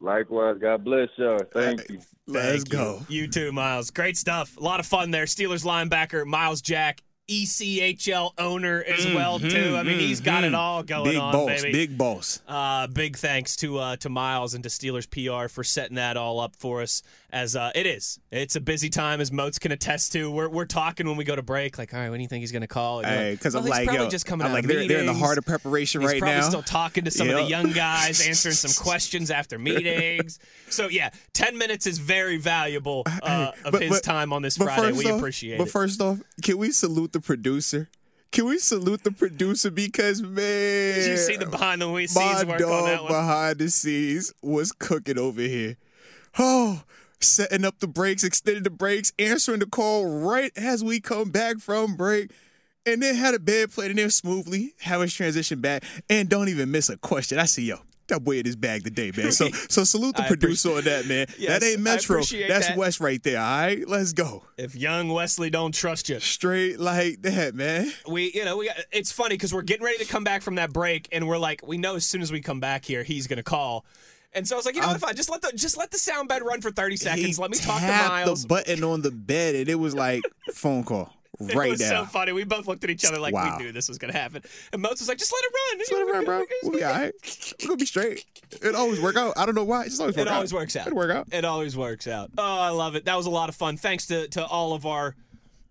Likewise, 0.01 0.57
God 0.61 0.85
bless 0.85 1.09
y'all. 1.17 1.41
Thank 1.53 1.89
you. 1.89 2.01
Let's 2.27 2.63
Thank 2.65 2.69
go. 2.69 3.01
You 3.09 3.29
too, 3.29 3.51
Myles. 3.53 3.91
Great 3.91 4.17
stuff. 4.17 4.57
A 4.57 4.61
lot 4.61 4.79
of 4.79 4.87
fun 4.87 5.11
there. 5.11 5.25
Steelers 5.25 5.65
linebacker 5.65 6.25
Myles 6.27 6.61
Jack, 6.61 7.03
ECHL 7.29 8.33
owner 8.39 8.83
as 8.87 9.07
well 9.07 9.39
too. 9.39 9.77
I 9.77 9.83
mean, 9.83 9.99
he's 9.99 10.21
got 10.21 10.45
it 10.45 10.55
all 10.55 10.83
going 10.83 10.97
Mm-hmm, 11.07 11.11
Big 11.13 11.21
on, 11.21 11.33
boss, 11.33 11.63
baby. 11.63 11.73
big 11.73 11.99
boss. 11.99 12.41
Uh, 12.47 12.87
big 12.87 13.17
thanks 13.17 13.57
to 13.57 13.79
uh, 13.79 13.97
to 13.97 14.09
Myles 14.09 14.55
and 14.55 14.63
to 14.65 14.71
Steelers 14.71 15.09
PR 15.11 15.49
for 15.49 15.63
setting 15.65 15.97
that 15.97 16.17
all 16.17 16.41
up 16.41 16.57
for 16.57 16.83
us. 16.83 17.03
As 17.33 17.57
uh, 17.57 17.73
it 17.75 17.87
is, 17.87 18.21
it's 18.31 18.55
a 18.55 18.61
busy 18.61 18.89
time, 18.89 19.21
as 19.21 19.33
Moats 19.33 19.59
can 19.59 19.73
attest 19.73 20.13
to. 20.13 20.31
We're 20.31 20.49
we're 20.49 20.65
talking 20.65 21.09
when 21.09 21.17
we 21.17 21.25
go 21.25 21.35
to 21.35 21.43
break, 21.43 21.77
like, 21.77 21.93
all 21.93 21.99
right, 22.01 22.09
when 22.09 22.19
do 22.19 22.23
you 22.23 22.29
think 22.29 22.41
he's 22.43 22.53
going 22.53 22.63
to 22.63 22.69
call? 22.69 23.01
And 23.01 23.09
you're 23.09 23.17
Hey, 23.19 23.31
like, 23.31 23.39
because 23.41 23.55
well, 23.55 23.63
I'm 23.65 23.67
he's 23.67 23.71
like, 23.79 23.87
probably 23.89 24.05
yo, 24.05 24.11
just 24.11 24.27
coming 24.27 24.45
I'm 24.47 24.53
out 24.53 24.55
like, 24.55 24.67
they're, 24.67 24.87
they're 24.87 25.01
in 25.01 25.07
the 25.07 25.13
heart 25.15 25.37
of 25.37 25.45
preparation 25.45 26.01
He's 26.03 26.13
right 26.13 26.21
probably 26.21 26.41
now. 26.41 26.49
still 26.49 26.63
talking 26.63 27.05
to 27.05 27.11
some 27.11 27.29
of 27.29 27.35
the 27.35 27.43
young 27.43 27.73
guys, 27.73 28.25
answering 28.29 28.55
some 28.55 28.73
questions 28.83 29.31
after 29.33 29.59
meetings. 29.59 30.39
So 30.71 30.89
yeah, 30.89 31.11
ten 31.33 31.59
minutes 31.59 31.87
is 31.89 31.99
very 31.99 32.39
valuable 32.39 33.03
uh, 33.23 33.51
of 33.65 33.73
But- 33.73 33.83
his 33.83 33.91
but- 33.91 34.03
time 34.05 34.33
on 34.33 34.43
this 34.43 34.57
Friday. 34.57 34.93
We 34.93 35.07
off- 35.11 35.19
appreciate 35.19 35.59
But 35.59 35.67
it. 35.67 35.71
first 35.73 36.01
off, 36.01 36.21
can 36.43 36.59
we 36.59 36.71
salute 36.71 37.13
the 37.13 37.21
producer? 37.21 37.89
Can 38.31 38.45
we 38.47 38.59
salute 38.59 39.03
the 39.03 39.13
producer 39.13 39.71
because 39.71 40.23
man, 40.23 40.95
Did 40.95 41.07
you 41.11 41.17
see 41.17 41.37
the 41.37 41.47
behind 41.47 41.81
the 41.83 41.87
scenes 42.07 42.15
my 42.15 42.45
work 42.45 42.61
on 42.61 42.85
that 42.85 42.97
dog 42.99 43.03
one? 43.03 43.13
behind 43.13 43.59
the 43.59 43.69
scenes 43.71 44.33
was 44.43 44.73
cooking 44.73 45.19
over 45.19 45.41
here. 45.41 45.77
Oh, 46.39 46.83
setting 47.21 47.65
up 47.65 47.79
the 47.81 47.89
breaks, 47.89 48.25
extending 48.25 48.63
the 48.63 48.71
breaks, 48.71 49.13
answering 49.19 49.61
the 49.61 49.67
call 49.67 50.07
right 50.07 50.53
as 50.57 50.83
we 50.85 51.01
come 51.01 51.31
back 51.31 51.59
from 51.59 51.97
break. 51.97 52.31
And 52.85 53.03
then 53.03 53.17
had 53.17 53.35
a 53.35 53.41
bed 53.41 53.73
played 53.73 53.91
in 53.91 53.97
there 53.97 54.11
smoothly, 54.11 54.75
have 54.81 55.01
us 55.01 55.13
transition 55.13 55.61
back, 55.61 55.83
and 56.09 56.29
don't 56.29 56.49
even 56.49 56.71
miss 56.71 56.89
a 56.89 56.97
question. 56.97 57.37
I 57.37 57.47
see, 57.47 57.65
yo, 57.65 57.79
that 58.09 58.23
boy 58.23 58.39
in 58.39 58.47
his 58.47 58.57
bag 58.57 58.85
today, 58.85 59.13
man. 59.17 59.33
So, 59.33 59.49
so 59.69 59.85
salute 59.85 60.17
the 60.17 60.23
producer 60.23 60.71
on 60.77 60.85
that, 60.85 61.07
man. 61.07 61.27
Yes, 61.39 61.61
that 61.61 61.67
ain't 61.67 61.81
Metro. 61.81 62.23
That's 62.23 62.69
that. 62.69 62.77
West 62.77 63.01
right 63.01 63.23
there. 63.23 63.41
All 63.41 63.45
right, 63.45 63.87
let's 63.89 64.13
go. 64.13 64.45
If 64.57 64.75
young 64.75 65.09
Wesley 65.09 65.51
don't 65.51 65.75
trust 65.75 66.09
you, 66.09 66.21
Straight 66.21 66.79
like 66.79 67.23
that, 67.23 67.55
man. 67.55 67.93
we 68.09 68.31
you 68.33 68.45
know 68.45 68.57
we 68.57 68.67
got, 68.67 68.77
it's 68.93 69.13
funny 69.13 69.35
because 69.35 69.53
we're 69.53 69.63
getting 69.63 69.85
ready 69.85 69.99
to 69.99 70.07
come 70.07 70.25
back 70.25 70.43
from 70.43 70.55
that 70.55 70.73
break 70.73 71.09
and 71.13 71.27
we're 71.27 71.39
like 71.39 71.67
we 71.67 71.79
know 71.79 71.97
as 71.97 72.07
soon 72.07 72.23
as 72.23 72.31
we 72.33 72.41
come 72.41 72.61
back 72.61 72.85
here 72.85 73.03
he's 73.03 73.27
gonna 73.27 73.43
call 73.43 73.85
and 74.37 74.47
so 74.47 74.55
I 74.55 74.59
was 74.59 74.67
like 74.67 74.75
you 74.77 74.81
know 74.83 74.87
what 74.89 74.97
if 74.97 75.05
I 75.05 75.13
just 75.13 75.29
let 75.31 75.43
the 75.43 75.51
just 75.57 75.77
let 75.77 75.91
the 75.91 75.99
sound 75.99 76.29
bed 76.29 76.43
run 76.43 76.61
for 76.61 76.71
30 76.71 76.97
seconds 76.97 77.39
let 77.39 77.51
me 77.51 77.57
talk 77.59 77.81
to 77.81 77.87
Myles 77.87 78.43
the 78.43 78.49
button 78.49 78.85
on 78.85 79.03
the 79.03 79.11
bed, 79.11 79.55
and 79.57 79.69
it 79.69 79.75
was 79.75 79.95
like 79.95 80.23
phone 80.55 80.85
call 80.85 81.13
right 81.39 81.67
it 81.69 81.71
was 81.73 81.81
now. 81.81 82.03
so 82.03 82.05
funny 82.07 82.33
we 82.33 82.45
both 82.45 82.67
looked 82.67 82.83
at 82.85 82.89
each 82.89 83.05
other 83.05 83.19
like 83.19 83.35
Wow. 83.35 83.57
we 83.59 83.65
knew 83.65 83.73
this 83.73 83.89
was 83.89 83.99
gonna 83.99 84.13
happen 84.15 84.43
and 84.73 84.81
Moats 84.81 85.01
was 85.01 85.09
like 85.09 85.19
just 85.19 85.33
let 85.33 85.45
it 85.45 85.53
run 85.53 85.79
Just 85.81 85.93
let 85.93 86.01
it 86.01 86.13
run, 86.13 86.25
bro. 86.25 86.43
We'll 86.63 86.73
be 86.73 86.85
all 86.85 86.93
right. 86.95 87.13
We're 87.61 87.67
gonna 87.69 87.77
be 87.79 87.85
straight. 87.87 88.25
It 88.63 88.75
always 88.75 89.01
work 89.03 89.17
out. 89.17 89.35
I 89.37 89.45
don't 89.45 89.55
know 89.55 89.65
why. 89.65 89.83
It 89.83 89.89
just 89.89 90.01
always 90.01 90.17
It 90.17 90.29
out. 90.29 90.51
works 90.53 90.77
out. 90.77 90.87
It 90.87 90.95
work 90.95 91.11
out. 91.11 91.29
It 91.33 91.45
always 91.45 91.77
works 91.77 92.07
out. 92.07 92.31
Oh, 92.39 92.43
I 92.61 92.71
love 92.71 92.95
it. 92.97 93.05
That 93.05 93.17
was 93.17 93.27
a 93.27 93.31
lot 93.31 93.49
of 93.51 93.55
fun. 93.57 93.77
Thanks 93.77 94.07
to, 94.07 94.29
to 94.29 94.47
all 94.47 94.73
of 94.73 94.87
our 94.87 95.15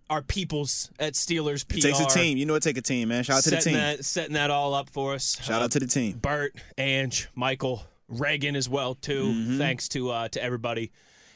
our 0.08 0.22
peoples 0.22 0.90
at 1.00 1.14
Steelers 1.14 1.66
PR. 1.66 1.78
It 1.78 1.82
takes 1.82 1.98
a 2.00 2.06
team. 2.06 2.38
You 2.38 2.46
know 2.46 2.54
it 2.54 2.62
take 2.62 2.76
a 2.78 2.82
team, 2.82 3.08
man. 3.08 3.24
Shout 3.24 3.38
out 3.38 3.42
to 3.44 3.50
the 3.50 3.56
team. 3.56 3.72
That, 3.74 4.04
setting 4.04 4.34
that 4.34 4.50
all 4.50 4.72
up 4.72 4.88
for 4.90 5.14
us. 5.14 5.36
Shout 5.42 5.62
Uh, 5.62 5.64
out 5.64 5.72
to 5.72 5.80
the 5.80 5.86
team. 5.88 6.18
Bert, 6.18 6.54
Ange, 6.78 7.26
Michael, 7.34 7.82
Reagan 8.08 8.56
as 8.56 8.68
well 8.68 8.94
too. 8.94 9.24
Mm-hmm. 9.24 9.58
Thanks 9.58 9.88
to 9.90 10.10
uh, 10.10 10.28
to 10.28 10.42
everybody. 10.42 10.92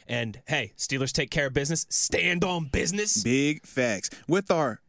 And 0.06 0.40
hey, 0.46 0.72
Steelers 0.76 1.12
take 1.12 1.30
care 1.30 1.46
of 1.46 1.54
business. 1.54 1.86
Stand 1.88 2.44
on 2.44 2.66
business. 2.66 3.22
Big 3.22 3.64
facts. 3.64 4.10
With 4.26 4.50
our 4.50 4.80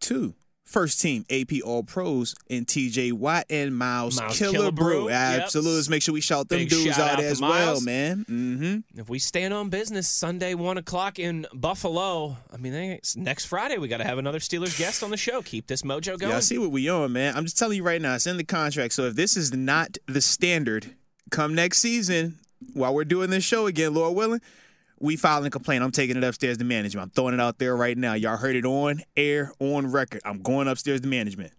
two 0.00 0.34
first 0.66 1.00
team 1.00 1.24
AP 1.30 1.62
All 1.64 1.84
Pros 1.84 2.34
in 2.48 2.64
TJ 2.64 3.12
Watt 3.12 3.46
and 3.48 3.76
Miles, 3.76 4.20
Miles 4.20 4.38
Killebrew. 4.38 5.08
Yep. 5.08 5.42
Absolutely. 5.42 5.76
Let's 5.76 5.88
make 5.88 6.02
sure 6.02 6.12
we 6.12 6.20
shout 6.20 6.48
them 6.48 6.58
Big 6.58 6.68
dudes 6.68 6.96
shout 6.96 7.12
out, 7.12 7.18
out 7.18 7.24
as 7.24 7.40
well, 7.40 7.80
man. 7.80 8.24
Mm-hmm. 8.28 9.00
If 9.00 9.08
we 9.08 9.18
stand 9.18 9.54
on 9.54 9.68
business 9.70 10.08
Sunday 10.08 10.54
one 10.54 10.76
o'clock 10.76 11.18
in 11.18 11.46
Buffalo, 11.54 12.36
I 12.52 12.56
mean 12.56 12.98
next 13.16 13.44
Friday 13.46 13.78
we 13.78 13.88
got 13.88 13.98
to 13.98 14.04
have 14.04 14.18
another 14.18 14.40
Steelers 14.40 14.76
guest 14.76 15.02
on 15.02 15.10
the 15.10 15.16
show. 15.16 15.42
Keep 15.42 15.68
this 15.68 15.82
mojo 15.82 16.18
going. 16.18 16.32
Yeah, 16.32 16.38
I 16.38 16.40
see 16.40 16.58
what 16.58 16.70
we 16.70 16.88
on, 16.88 17.12
man. 17.12 17.36
I'm 17.36 17.44
just 17.44 17.58
telling 17.58 17.76
you 17.76 17.84
right 17.84 18.02
now, 18.02 18.14
it's 18.16 18.26
in 18.26 18.36
the 18.36 18.44
contract. 18.44 18.92
So 18.92 19.04
if 19.04 19.14
this 19.14 19.36
is 19.36 19.54
not 19.54 19.96
the 20.06 20.20
standard, 20.20 20.94
come 21.30 21.54
next 21.54 21.78
season, 21.78 22.38
while 22.72 22.94
we're 22.94 23.04
doing 23.04 23.30
this 23.30 23.44
show 23.44 23.66
again, 23.66 23.94
Lord 23.94 24.16
willing, 24.16 24.40
we 24.98 25.16
filing 25.16 25.46
a 25.46 25.50
complaint. 25.50 25.82
I'm 25.84 25.90
taking 25.92 26.16
it 26.16 26.24
upstairs 26.24 26.56
to 26.58 26.64
management. 26.64 27.04
I'm 27.04 27.10
throwing 27.10 27.34
it 27.34 27.40
out 27.40 27.58
there 27.58 27.76
right 27.76 27.96
now. 27.96 28.14
Y'all 28.14 28.36
heard 28.36 28.56
it 28.56 28.64
on 28.64 29.02
air, 29.16 29.52
on 29.58 29.90
record. 29.90 30.22
I'm 30.24 30.42
going 30.42 30.68
upstairs 30.68 31.00
to 31.02 31.08
management. 31.08 31.52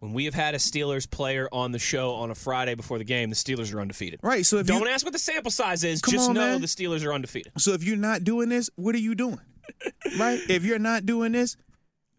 when 0.00 0.12
we 0.12 0.26
have 0.26 0.34
had 0.34 0.54
a 0.54 0.58
Steelers 0.58 1.10
player 1.10 1.48
on 1.50 1.72
the 1.72 1.78
show 1.78 2.12
on 2.12 2.30
a 2.30 2.34
Friday 2.34 2.74
before 2.74 2.98
the 2.98 3.04
game, 3.04 3.30
the 3.30 3.36
Steelers 3.36 3.74
are 3.74 3.80
undefeated. 3.80 4.20
Right. 4.22 4.44
So 4.44 4.58
if 4.58 4.66
Don't 4.66 4.82
you 4.82 4.88
ask 4.88 5.04
what 5.04 5.12
the 5.12 5.18
sample 5.18 5.50
size 5.50 5.82
is. 5.82 6.02
Just 6.02 6.28
on, 6.28 6.34
know 6.34 6.40
man. 6.52 6.60
the 6.60 6.66
Steelers 6.66 7.04
are 7.04 7.12
undefeated. 7.12 7.52
so 7.58 7.72
if 7.72 7.82
you're 7.82 7.96
not 7.96 8.22
doing 8.24 8.48
this, 8.48 8.68
what 8.76 8.94
are 8.94 8.98
you 8.98 9.14
doing? 9.14 9.40
right? 10.18 10.40
If 10.48 10.64
you're 10.64 10.78
not 10.78 11.06
doing 11.06 11.32
this, 11.32 11.56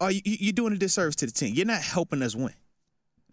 are 0.01 0.11
you, 0.11 0.21
you're 0.23 0.53
doing 0.53 0.73
a 0.73 0.77
disservice 0.77 1.15
to 1.17 1.25
the 1.25 1.31
team. 1.31 1.53
You're 1.55 1.65
not 1.65 1.81
helping 1.81 2.21
us 2.21 2.35
win. 2.35 2.53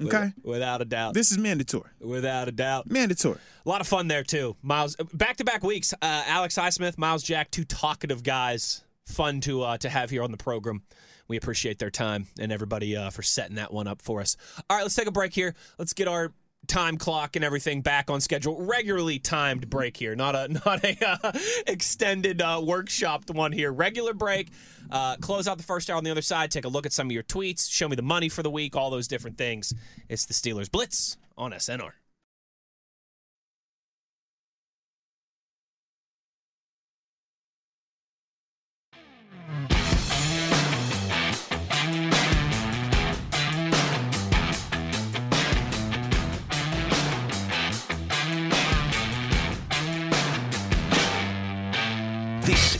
Okay. 0.02 0.32
Without 0.42 0.82
a 0.82 0.84
doubt. 0.84 1.14
This 1.14 1.30
is 1.30 1.38
mandatory. 1.38 1.90
Without 2.00 2.48
a 2.48 2.52
doubt. 2.52 2.90
Mandatory. 2.90 3.38
A 3.64 3.68
lot 3.68 3.80
of 3.80 3.86
fun 3.86 4.08
there 4.08 4.22
too. 4.22 4.56
Myles, 4.62 4.96
back 5.14 5.36
to 5.38 5.44
back 5.44 5.62
weeks. 5.62 5.94
Uh, 5.94 6.22
Alex 6.26 6.56
Highsmith, 6.56 6.98
Myles 6.98 7.22
Jack, 7.22 7.50
two 7.50 7.64
talkative 7.64 8.22
guys. 8.22 8.84
Fun 9.06 9.40
to 9.42 9.62
uh, 9.62 9.78
to 9.78 9.88
have 9.88 10.10
here 10.10 10.22
on 10.22 10.32
the 10.32 10.36
program. 10.36 10.82
We 11.28 11.36
appreciate 11.36 11.78
their 11.78 11.90
time 11.90 12.26
and 12.38 12.52
everybody 12.52 12.96
uh, 12.96 13.10
for 13.10 13.22
setting 13.22 13.56
that 13.56 13.72
one 13.72 13.86
up 13.86 14.02
for 14.02 14.20
us. 14.20 14.36
All 14.68 14.76
right, 14.76 14.82
let's 14.82 14.94
take 14.94 15.08
a 15.08 15.12
break 15.12 15.32
here. 15.32 15.54
Let's 15.78 15.92
get 15.92 16.08
our 16.08 16.32
time 16.66 16.96
clock 16.96 17.36
and 17.36 17.44
everything 17.44 17.80
back 17.80 18.10
on 18.10 18.20
schedule. 18.20 18.60
Regularly 18.62 19.18
timed 19.18 19.68
break 19.70 19.96
here, 19.96 20.14
not 20.14 20.34
a 20.34 20.48
not 20.66 20.84
a 20.84 20.96
uh, 21.06 21.32
extended 21.66 22.40
uh, 22.40 22.60
workshopped 22.60 23.34
one 23.34 23.52
here. 23.52 23.72
Regular 23.72 24.14
break. 24.14 24.48
Uh, 24.90 25.16
close 25.16 25.48
out 25.48 25.56
the 25.58 25.64
first 25.64 25.90
hour 25.90 25.96
on 25.96 26.04
the 26.04 26.10
other 26.10 26.22
side. 26.22 26.50
Take 26.50 26.64
a 26.64 26.68
look 26.68 26.86
at 26.86 26.92
some 26.92 27.08
of 27.08 27.12
your 27.12 27.24
tweets. 27.24 27.70
Show 27.70 27.88
me 27.88 27.96
the 27.96 28.02
money 28.02 28.28
for 28.28 28.42
the 28.42 28.50
week. 28.50 28.76
All 28.76 28.90
those 28.90 29.08
different 29.08 29.36
things. 29.36 29.74
It's 30.08 30.26
the 30.26 30.34
Steelers 30.34 30.70
Blitz 30.70 31.16
on 31.36 31.52
SNR. 31.52 31.92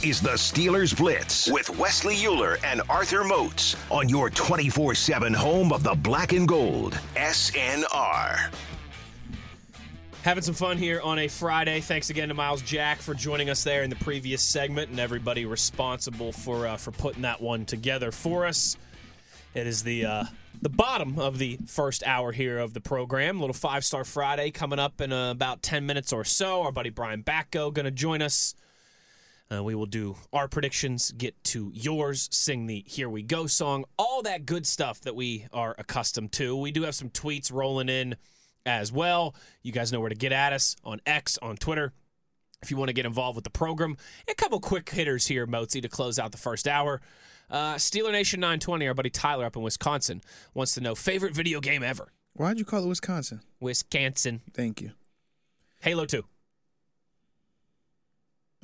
Is 0.07 0.21
the 0.21 0.29
Steelers 0.29 0.95
Blitz 0.95 1.51
with 1.51 1.69
Wesley 1.77 2.15
Euler 2.25 2.57
and 2.63 2.81
Arthur 2.89 3.25
Moats 3.25 3.75
on 3.89 4.07
your 4.07 4.29
24 4.29 4.95
7 4.95 5.33
home 5.33 5.73
of 5.73 5.83
the 5.83 5.95
black 5.95 6.31
and 6.31 6.47
gold. 6.47 6.97
SNR. 7.15 8.49
Having 10.21 10.43
some 10.43 10.53
fun 10.53 10.77
here 10.77 11.01
on 11.01 11.19
a 11.19 11.27
Friday. 11.27 11.81
Thanks 11.81 12.09
again 12.09 12.29
to 12.29 12.33
Myles 12.33 12.61
Jack 12.61 12.99
for 12.99 13.15
joining 13.15 13.49
us 13.49 13.65
there 13.65 13.83
in 13.83 13.89
the 13.89 13.97
previous 13.97 14.41
segment, 14.41 14.91
and 14.91 14.97
everybody 14.97 15.43
responsible 15.43 16.31
for 16.31 16.67
uh, 16.67 16.77
for 16.77 16.91
putting 16.91 17.23
that 17.23 17.41
one 17.41 17.65
together 17.65 18.13
for 18.13 18.45
us. 18.45 18.77
It 19.55 19.67
is 19.67 19.83
the 19.83 20.05
uh, 20.05 20.23
the 20.61 20.69
bottom 20.69 21.19
of 21.19 21.37
the 21.37 21.57
first 21.67 22.01
hour 22.07 22.31
here 22.31 22.59
of 22.59 22.73
the 22.73 22.79
program. 22.79 23.39
A 23.39 23.39
little 23.41 23.53
five 23.53 23.83
star 23.83 24.05
Friday 24.05 24.51
coming 24.51 24.79
up 24.79 25.01
in 25.01 25.11
uh, 25.11 25.31
about 25.31 25.61
ten 25.61 25.85
minutes 25.85 26.13
or 26.13 26.23
so. 26.23 26.61
Our 26.61 26.71
buddy 26.71 26.91
Brian 26.91 27.23
Batko 27.23 27.73
going 27.73 27.83
to 27.83 27.91
join 27.91 28.21
us. 28.21 28.55
Uh, 29.49 29.63
we 29.63 29.75
will 29.75 29.85
do 29.85 30.15
our 30.33 30.47
predictions, 30.47 31.11
get 31.11 31.41
to 31.45 31.71
yours, 31.73 32.27
sing 32.31 32.67
the 32.67 32.83
Here 32.85 33.09
We 33.09 33.23
Go 33.23 33.47
song, 33.47 33.85
all 33.97 34.21
that 34.23 34.45
good 34.45 34.67
stuff 34.67 34.99
that 35.01 35.15
we 35.15 35.45
are 35.53 35.73
accustomed 35.77 36.33
to. 36.33 36.55
We 36.55 36.71
do 36.71 36.83
have 36.83 36.95
some 36.95 37.09
tweets 37.09 37.51
rolling 37.51 37.87
in 37.87 38.17
as 38.65 38.91
well. 38.91 39.35
You 39.63 39.71
guys 39.71 39.93
know 39.93 40.01
where 40.01 40.09
to 40.09 40.15
get 40.15 40.33
at 40.33 40.51
us 40.51 40.75
on 40.83 40.99
X, 41.05 41.37
on 41.41 41.55
Twitter. 41.55 41.93
If 42.61 42.71
you 42.71 42.77
want 42.77 42.89
to 42.89 42.93
get 42.93 43.05
involved 43.05 43.35
with 43.35 43.43
the 43.43 43.49
program, 43.49 43.97
a 44.27 44.35
couple 44.35 44.59
quick 44.59 44.89
hitters 44.89 45.27
here, 45.27 45.47
Mozi, 45.47 45.81
to 45.81 45.87
close 45.87 46.19
out 46.19 46.31
the 46.31 46.37
first 46.37 46.67
hour. 46.67 46.99
Uh, 47.49 47.75
Steeler 47.75 48.11
Nation 48.11 48.41
920, 48.41 48.87
our 48.87 48.93
buddy 48.93 49.09
Tyler 49.09 49.45
up 49.45 49.55
in 49.55 49.61
Wisconsin, 49.61 50.21
wants 50.53 50.73
to 50.73 50.81
know 50.81 50.95
favorite 50.95 51.33
video 51.33 51.61
game 51.61 51.83
ever. 51.83 52.09
Why'd 52.33 52.59
you 52.59 52.65
call 52.65 52.83
it 52.83 52.87
Wisconsin? 52.87 53.41
Wisconsin. 53.61 54.41
Thank 54.53 54.81
you. 54.81 54.91
Halo 55.79 56.05
2. 56.05 56.25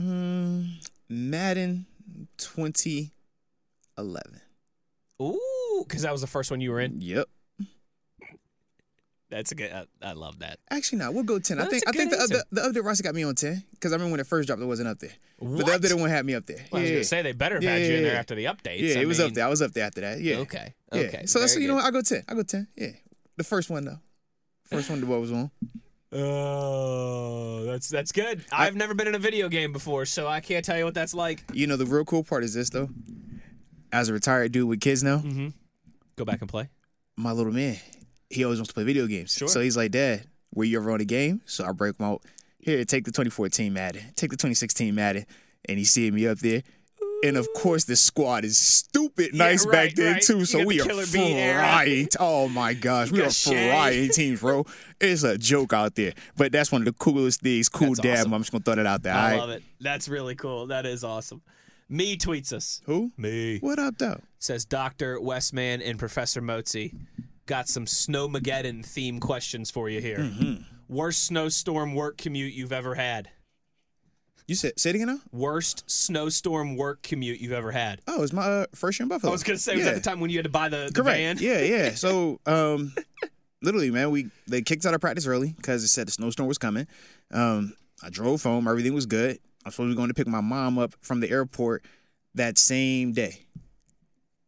Mm, 0.01 0.69
Madden 1.09 1.85
2011. 2.37 4.41
Ooh, 5.21 5.85
because 5.87 6.01
that 6.01 6.11
was 6.11 6.21
the 6.21 6.27
first 6.27 6.51
one 6.51 6.61
you 6.61 6.71
were 6.71 6.79
in. 6.79 7.01
Yep. 7.01 7.27
That's 9.29 9.51
a 9.51 9.55
good. 9.55 9.71
I, 9.71 9.85
I 10.03 10.13
love 10.13 10.39
that. 10.39 10.59
Actually, 10.69 10.99
no, 10.99 11.11
we'll 11.11 11.23
go 11.23 11.39
10. 11.39 11.59
I 11.59 11.65
think 11.65 11.83
I 11.87 11.91
think 11.91 12.11
the, 12.11 12.19
answer. 12.19 12.43
the 12.51 12.61
update 12.61 12.85
roster 12.85 13.03
got 13.03 13.15
me 13.15 13.23
on 13.23 13.33
10 13.33 13.63
because 13.71 13.91
I 13.91 13.95
remember 13.95 14.11
when 14.11 14.19
it 14.19 14.27
first 14.27 14.45
dropped, 14.45 14.61
it 14.61 14.65
wasn't 14.65 14.89
up 14.89 14.99
there. 14.99 15.09
But 15.39 15.49
What? 15.49 15.81
the 15.81 15.87
updated 15.87 15.99
one 15.99 16.09
had 16.11 16.23
me 16.23 16.35
up 16.35 16.45
there. 16.45 16.63
Well, 16.71 16.79
I 16.79 16.83
was 16.83 16.91
gonna 16.91 17.03
say 17.03 17.23
they 17.23 17.31
better 17.31 17.55
have 17.55 17.63
Yeah, 17.63 17.71
had 17.71 17.81
you 17.81 17.87
in 17.95 18.03
yeah, 18.03 18.09
there 18.09 18.19
after 18.19 18.35
the 18.35 18.45
updates. 18.45 18.81
Yeah, 18.81 18.99
I 18.99 19.01
it 19.01 19.07
was 19.07 19.19
up 19.19 19.33
there. 19.33 19.45
I 19.45 19.49
was 19.49 19.63
up 19.63 19.71
there 19.71 19.85
after 19.85 20.01
that. 20.01 20.21
Yeah. 20.21 20.37
Okay. 20.37 20.75
Yeah. 20.93 21.01
Okay. 21.01 21.25
So 21.25 21.39
that's 21.39 21.53
very 21.53 21.63
you 21.63 21.69
know 21.69 21.75
what? 21.75 21.85
I 21.85 21.89
go 21.89 22.01
10. 22.01 22.25
I 22.29 22.33
go 22.35 22.43
10. 22.43 22.67
Yeah. 22.75 22.87
The 23.37 23.43
first 23.43 23.71
one 23.71 23.85
though. 23.85 23.99
First 24.65 24.91
one 24.91 24.99
the 24.99 25.07
ball 25.07 25.19
was 25.19 25.31
on. 25.31 25.49
Oh, 26.13 27.63
that's 27.65 27.89
that's 27.89 28.11
good. 28.11 28.43
I've 28.51 28.75
never 28.75 28.93
been 28.93 29.07
in 29.07 29.15
a 29.15 29.19
video 29.19 29.49
game 29.49 29.71
before, 29.73 30.05
so 30.05 30.27
I 30.27 30.39
can't 30.41 30.63
tell 30.63 30.77
you 30.77 30.85
what 30.85 30.93
that's 30.93 31.13
like. 31.13 31.43
You 31.53 31.67
know 31.67 31.75
the 31.75 31.85
real 31.85 32.05
cool 32.05 32.23
part 32.23 32.43
is 32.43 32.53
this 32.53 32.69
though. 32.69 32.89
As 33.91 34.09
a 34.09 34.13
retired 34.13 34.51
dude 34.51 34.67
with 34.67 34.81
kids 34.81 35.03
now, 35.03 35.17
Mm-hmm. 35.17 35.49
Go 36.15 36.25
back 36.25 36.41
and 36.41 36.49
play. 36.49 36.69
my 37.17 37.31
little 37.31 37.51
man, 37.53 37.77
he 38.29 38.43
always 38.43 38.59
wants 38.59 38.69
to 38.69 38.73
play 38.73 38.83
video 38.83 39.07
games. 39.07 39.33
Sure. 39.33 39.47
So 39.47 39.61
he's 39.61 39.75
like, 39.75 39.91
Dad, 39.91 40.25
were 40.53 40.63
you 40.63 40.79
ever 40.79 40.91
on 40.91 41.01
a 41.01 41.05
game? 41.05 41.41
So 41.45 41.65
I 41.65 41.71
break 41.71 41.99
him 41.99 42.05
out. 42.05 42.21
Here, 42.59 42.83
take 42.85 43.05
the 43.05 43.11
2014 43.11 43.73
Madden, 43.73 44.03
take 44.15 44.29
the 44.29 44.37
2016 44.37 44.93
Madden, 44.95 45.25
and 45.65 45.77
he's 45.77 45.89
seeing 45.89 46.13
me 46.15 46.27
up 46.27 46.37
there. 46.39 46.61
And 47.23 47.37
of 47.37 47.47
course, 47.53 47.85
the 47.85 47.95
squad 47.95 48.43
is 48.43 48.57
stupid 48.57 49.33
nice 49.33 49.65
right, 49.65 49.71
back 49.71 49.95
there 49.95 50.13
right. 50.13 50.21
too. 50.21 50.45
So 50.45 50.65
we 50.65 50.81
are 50.81 50.85
Killer 50.85 51.05
frying. 51.05 52.09
Oh 52.19 52.49
my 52.49 52.73
gosh, 52.73 53.11
we 53.11 53.21
are 53.21 53.31
Shay. 53.31 53.69
frying 53.69 54.09
teams, 54.09 54.41
bro. 54.41 54.65
It's 54.99 55.23
a 55.23 55.37
joke 55.37 55.73
out 55.73 55.95
there, 55.95 56.13
but 56.35 56.51
that's 56.51 56.71
one 56.71 56.81
of 56.81 56.85
the 56.85 56.93
coolest 56.93 57.41
things. 57.41 57.69
Cool 57.69 57.89
That's 57.89 57.99
dad. 57.99 58.19
awesome. 58.19 58.33
I'm 58.33 58.41
just 58.41 58.51
gonna 58.51 58.63
throw 58.63 58.75
that 58.75 58.85
out 58.85 59.03
there. 59.03 59.13
I 59.13 59.17
all 59.17 59.29
right? 59.29 59.39
love 59.39 59.49
it. 59.51 59.63
That's 59.79 60.09
really 60.09 60.35
cool. 60.35 60.67
That 60.67 60.85
is 60.85 61.03
awesome. 61.03 61.41
Me 61.89 62.17
tweets 62.17 62.51
us. 62.53 62.81
Who? 62.85 63.11
Me 63.17 63.59
What 63.59 63.79
up, 63.79 63.97
though? 63.97 64.19
says 64.39 64.65
Doctor 64.65 65.19
Westman 65.21 65.81
and 65.81 65.99
Professor 65.99 66.41
Motzi 66.41 66.93
got 67.45 67.67
some 67.67 67.85
Snowmageddon 67.85 68.85
theme 68.85 69.19
questions 69.19 69.69
for 69.69 69.89
you 69.89 70.01
here. 70.01 70.17
Mm-hmm. 70.17 70.63
Worst 70.89 71.23
snowstorm 71.25 71.93
work 71.93 72.17
commute 72.17 72.53
you've 72.53 72.73
ever 72.73 72.95
had. 72.95 73.29
You 74.47 74.55
said 74.55 74.77
say 74.79 74.89
it 74.89 74.95
again 74.97 75.07
now? 75.07 75.19
Worst 75.31 75.89
snowstorm 75.89 76.75
work 76.75 77.01
commute 77.01 77.39
you've 77.39 77.53
ever 77.53 77.71
had. 77.71 78.01
Oh, 78.07 78.17
it 78.17 78.21
was 78.21 78.33
my 78.33 78.41
uh, 78.43 78.65
first 78.75 78.99
year 78.99 79.05
in 79.05 79.09
Buffalo. 79.09 79.31
I 79.31 79.33
was 79.33 79.43
gonna 79.43 79.57
say, 79.57 79.75
was 79.75 79.85
yeah. 79.85 79.93
that 79.93 80.03
the 80.03 80.09
time 80.09 80.19
when 80.19 80.29
you 80.29 80.37
had 80.37 80.45
to 80.45 80.51
buy 80.51 80.69
the, 80.69 80.89
the 80.93 81.01
Correct. 81.01 81.17
van? 81.17 81.37
Yeah, 81.39 81.61
yeah. 81.61 81.91
So, 81.91 82.39
um, 82.45 82.93
literally, 83.61 83.89
man, 83.91 84.11
we 84.11 84.27
they 84.47 84.61
kicked 84.61 84.85
out 84.85 84.93
of 84.93 85.01
practice 85.01 85.25
early 85.27 85.53
because 85.55 85.83
it 85.83 85.87
said 85.87 86.07
the 86.07 86.11
snowstorm 86.11 86.47
was 86.47 86.57
coming. 86.57 86.87
Um, 87.31 87.73
I 88.03 88.09
drove 88.09 88.43
home. 88.43 88.67
Everything 88.67 88.93
was 88.93 89.05
good. 89.05 89.39
I 89.63 89.69
was 89.69 89.75
supposed 89.75 89.91
to 89.91 89.93
be 89.93 89.95
going 89.95 90.09
to 90.09 90.13
pick 90.13 90.27
my 90.27 90.41
mom 90.41 90.77
up 90.77 90.93
from 91.01 91.21
the 91.21 91.29
airport 91.29 91.85
that 92.35 92.57
same 92.57 93.13
day. 93.13 93.45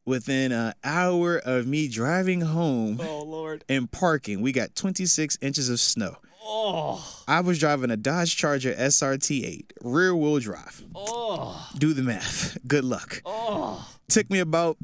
Within 0.05 0.51
an 0.51 0.73
hour 0.83 1.37
of 1.37 1.65
me 1.65 1.87
driving 1.87 2.41
home 2.41 2.99
Oh 3.01 3.23
Lord. 3.23 3.63
and 3.67 3.91
parking, 3.91 4.41
we 4.41 4.51
got 4.51 4.75
26 4.75 5.37
inches 5.41 5.67
of 5.69 5.79
snow. 5.79 6.17
Oh. 6.47 7.23
I 7.27 7.41
was 7.41 7.59
driving 7.59 7.89
a 7.91 7.97
Dodge 7.97 8.35
Charger 8.35 8.73
SRT8, 8.73 9.65
rear 9.83 10.15
wheel 10.15 10.39
drive. 10.39 10.83
Oh. 10.93 11.69
Do 11.77 11.93
the 11.93 12.03
math. 12.03 12.57
Good 12.67 12.83
luck. 12.85 13.21
Oh. 13.25 13.87
Took 14.09 14.29
me 14.29 14.39
about 14.39 14.77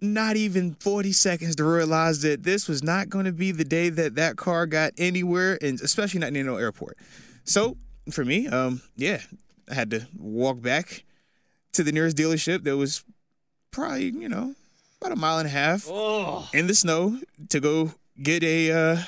not 0.00 0.36
even 0.36 0.74
40 0.80 1.12
seconds 1.12 1.56
to 1.56 1.64
realize 1.64 2.22
that 2.22 2.42
this 2.42 2.68
was 2.68 2.82
not 2.82 3.08
going 3.08 3.26
to 3.26 3.32
be 3.32 3.52
the 3.52 3.64
day 3.64 3.88
that 3.90 4.14
that 4.16 4.36
car 4.36 4.66
got 4.66 4.92
anywhere, 4.98 5.58
and 5.62 5.80
especially 5.80 6.20
not 6.20 6.32
near 6.32 6.42
no 6.44 6.56
airport. 6.56 6.96
So 7.44 7.76
for 8.10 8.24
me, 8.24 8.48
um, 8.48 8.80
yeah, 8.96 9.20
I 9.70 9.74
had 9.74 9.90
to 9.90 10.06
walk 10.18 10.60
back 10.60 11.04
to 11.72 11.82
the 11.84 11.92
nearest 11.92 12.16
dealership 12.16 12.64
that 12.64 12.76
was 12.76 13.04
probably, 13.70 14.06
you 14.10 14.28
know, 14.28 14.54
about 15.00 15.12
a 15.12 15.16
mile 15.16 15.38
and 15.38 15.46
a 15.46 15.50
half 15.50 15.86
Oh. 15.88 16.48
in 16.52 16.66
the 16.66 16.74
snow 16.74 17.18
to 17.50 17.60
go 17.60 17.92
get 18.20 18.42
a, 18.42 18.70
uh, 18.72 19.02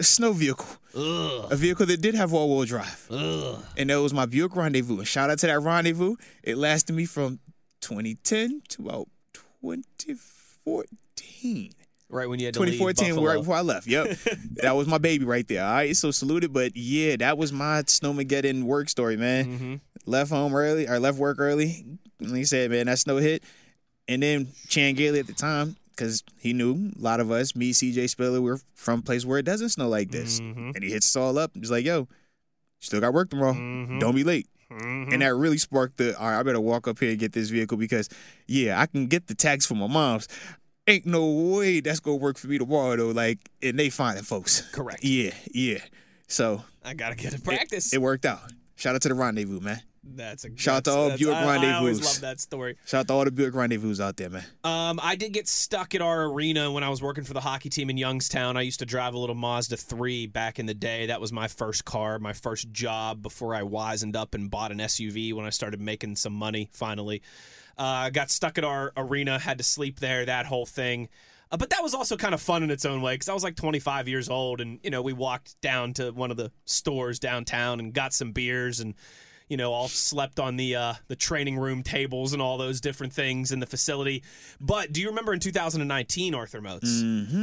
a 0.00 0.04
snow 0.04 0.32
vehicle, 0.32 0.66
Ugh. 0.96 1.48
a 1.50 1.56
vehicle 1.56 1.84
that 1.86 2.00
did 2.00 2.14
have 2.14 2.32
all-wheel 2.32 2.64
drive 2.66 3.06
Ugh. 3.10 3.60
and 3.76 3.90
that 3.90 3.96
was 4.00 4.14
my 4.14 4.26
Buick 4.26 4.54
Rendezvous. 4.54 4.98
And 4.98 5.08
shout 5.08 5.28
out 5.30 5.38
to 5.40 5.46
that 5.48 5.60
Rendezvous. 5.60 6.14
It 6.42 6.56
lasted 6.56 6.92
me 6.94 7.04
from 7.04 7.40
2010 7.80 8.62
to 8.68 8.82
about 8.88 9.08
2014. 9.32 11.72
Right 12.10 12.26
when 12.26 12.38
you 12.40 12.46
had 12.46 12.54
to 12.54 12.60
leave 12.60 12.78
2014, 12.78 13.22
right 13.22 13.36
before 13.38 13.56
I 13.56 13.60
left. 13.60 13.86
Yep, 13.86 14.16
that 14.62 14.74
was 14.74 14.86
my 14.86 14.96
baby 14.96 15.26
right 15.26 15.46
there. 15.46 15.62
All 15.62 15.72
right, 15.72 15.94
so 15.94 16.10
saluted. 16.10 16.54
But 16.54 16.74
yeah, 16.74 17.16
that 17.16 17.36
was 17.36 17.52
my 17.52 17.82
Snowmageddon 17.82 18.62
work 18.62 18.88
story, 18.88 19.18
man. 19.18 19.44
Mm-hmm. 19.44 19.74
Left 20.06 20.30
home 20.30 20.54
early, 20.54 20.88
or 20.88 20.98
left 20.98 21.18
work 21.18 21.36
early. 21.38 21.84
Like 22.18 22.38
you 22.38 22.44
said, 22.46 22.70
man, 22.70 22.86
that 22.86 22.98
snow 22.98 23.18
hit, 23.18 23.42
and 24.08 24.22
then 24.22 24.48
Chan 24.68 24.94
Gailey 24.94 25.20
at 25.20 25.26
the 25.26 25.34
time. 25.34 25.76
Because 25.98 26.22
he 26.38 26.52
knew 26.52 26.92
a 26.96 27.02
lot 27.02 27.18
of 27.18 27.32
us, 27.32 27.56
me, 27.56 27.72
CJ 27.72 28.08
Spiller, 28.08 28.40
we're 28.40 28.60
from 28.74 29.00
a 29.00 29.02
place 29.02 29.24
where 29.26 29.38
it 29.40 29.44
doesn't 29.44 29.70
snow 29.70 29.88
like 29.88 30.12
this. 30.12 30.38
Mhm. 30.38 30.76
And 30.76 30.84
he 30.84 30.90
hits 30.92 31.08
us 31.08 31.16
all 31.20 31.36
up. 31.36 31.50
He's 31.54 31.72
like, 31.72 31.84
yo, 31.84 32.06
still 32.78 33.00
got 33.00 33.12
work 33.12 33.30
tomorrow. 33.30 33.54
Mhm. 33.54 33.98
Don't 33.98 34.14
be 34.14 34.22
late. 34.22 34.46
Mhm. 34.70 35.12
And 35.12 35.22
that 35.22 35.34
really 35.34 35.58
sparked 35.58 35.96
the, 35.96 36.16
all 36.16 36.30
right, 36.30 36.38
I 36.38 36.42
better 36.44 36.60
walk 36.60 36.86
up 36.86 37.00
here 37.00 37.10
and 37.10 37.18
get 37.18 37.32
this 37.32 37.48
vehicle 37.50 37.76
because, 37.78 38.08
yeah, 38.46 38.80
I 38.80 38.86
can 38.86 39.06
get 39.08 39.26
the 39.26 39.34
tax 39.34 39.66
for 39.66 39.74
my 39.74 39.88
mom's. 39.88 40.28
Ain't 40.86 41.04
no 41.04 41.26
way 41.26 41.80
that's 41.80 41.98
going 42.00 42.18
to 42.18 42.22
work 42.22 42.38
for 42.38 42.46
me 42.46 42.58
tomorrow, 42.58 42.94
though. 42.96 43.08
Like, 43.10 43.50
and 43.60 43.76
they 43.76 43.90
finding 43.90 44.22
folks. 44.22 44.60
Correct. 44.72 45.02
Yeah, 45.02 45.32
yeah. 45.52 45.78
So 46.28 46.62
I 46.84 46.94
gotta 46.94 47.16
get 47.16 47.32
in 47.32 47.40
it- 47.40 47.44
practice. 47.44 47.92
It, 47.92 48.00
worked 48.00 48.24
out. 48.24 48.52
Shout 48.76 48.94
out 48.94 49.02
to 49.02 49.08
the 49.08 49.14
rendezvous, 49.14 49.58
man. 49.60 49.80
That's 50.02 50.44
a 50.44 50.56
Shout 50.56 50.76
out 50.76 50.84
to 50.84 50.90
all 50.92 51.16
Buick 51.16 51.34
I, 51.34 51.56
I 51.56 51.72
always 51.74 52.02
love 52.02 52.20
that 52.20 52.40
story. 52.40 52.76
Shout 52.86 53.00
out 53.00 53.08
to 53.08 53.12
all 53.14 53.24
the 53.24 53.30
Buick 53.30 53.54
rendezvous 53.54 54.02
out 54.02 54.16
there, 54.16 54.30
man. 54.30 54.44
Um, 54.64 55.00
I 55.02 55.16
did 55.16 55.32
get 55.32 55.48
stuck 55.48 55.94
at 55.94 56.02
our 56.02 56.24
arena 56.24 56.70
when 56.70 56.84
I 56.84 56.88
was 56.88 57.02
working 57.02 57.24
for 57.24 57.34
the 57.34 57.40
hockey 57.40 57.68
team 57.68 57.90
in 57.90 57.96
Youngstown. 57.96 58.56
I 58.56 58.62
used 58.62 58.78
to 58.80 58.86
drive 58.86 59.14
a 59.14 59.18
little 59.18 59.34
Mazda 59.34 59.76
3 59.76 60.26
back 60.26 60.58
in 60.58 60.66
the 60.66 60.74
day. 60.74 61.06
That 61.06 61.20
was 61.20 61.32
my 61.32 61.48
first 61.48 61.84
car, 61.84 62.18
my 62.18 62.32
first 62.32 62.72
job 62.72 63.22
before 63.22 63.54
I 63.54 63.62
wisened 63.62 64.16
up 64.16 64.34
and 64.34 64.50
bought 64.50 64.72
an 64.72 64.78
SUV 64.78 65.32
when 65.34 65.46
I 65.46 65.50
started 65.50 65.80
making 65.80 66.16
some 66.16 66.32
money 66.32 66.68
finally. 66.72 67.22
Uh, 67.76 68.10
got 68.10 68.30
stuck 68.30 68.58
at 68.58 68.64
our 68.64 68.92
arena, 68.96 69.38
had 69.38 69.58
to 69.58 69.64
sleep 69.64 70.00
there, 70.00 70.24
that 70.26 70.46
whole 70.46 70.66
thing. 70.66 71.08
Uh, 71.50 71.56
but 71.56 71.70
that 71.70 71.82
was 71.82 71.94
also 71.94 72.16
kind 72.16 72.34
of 72.34 72.42
fun 72.42 72.62
in 72.62 72.70
its 72.70 72.84
own 72.84 73.00
way 73.00 73.14
because 73.14 73.28
I 73.28 73.34
was 73.34 73.42
like 73.42 73.56
25 73.56 74.08
years 74.08 74.28
old, 74.28 74.60
and 74.60 74.80
you 74.82 74.90
know 74.90 75.00
we 75.00 75.12
walked 75.12 75.58
down 75.60 75.94
to 75.94 76.10
one 76.10 76.30
of 76.30 76.36
the 76.36 76.52
stores 76.66 77.18
downtown 77.18 77.80
and 77.80 77.94
got 77.94 78.12
some 78.12 78.32
beers 78.32 78.80
and 78.80 78.94
you 79.48 79.56
know, 79.56 79.72
all 79.72 79.88
slept 79.88 80.38
on 80.38 80.56
the 80.56 80.76
uh, 80.76 80.94
the 81.08 81.16
training 81.16 81.58
room 81.58 81.82
tables 81.82 82.32
and 82.32 82.40
all 82.42 82.58
those 82.58 82.80
different 82.80 83.12
things 83.12 83.50
in 83.52 83.60
the 83.60 83.66
facility. 83.66 84.22
But 84.60 84.92
do 84.92 85.00
you 85.00 85.08
remember 85.08 85.32
in 85.32 85.40
2019, 85.40 86.34
Arthur 86.34 86.60
Moats, 86.60 87.02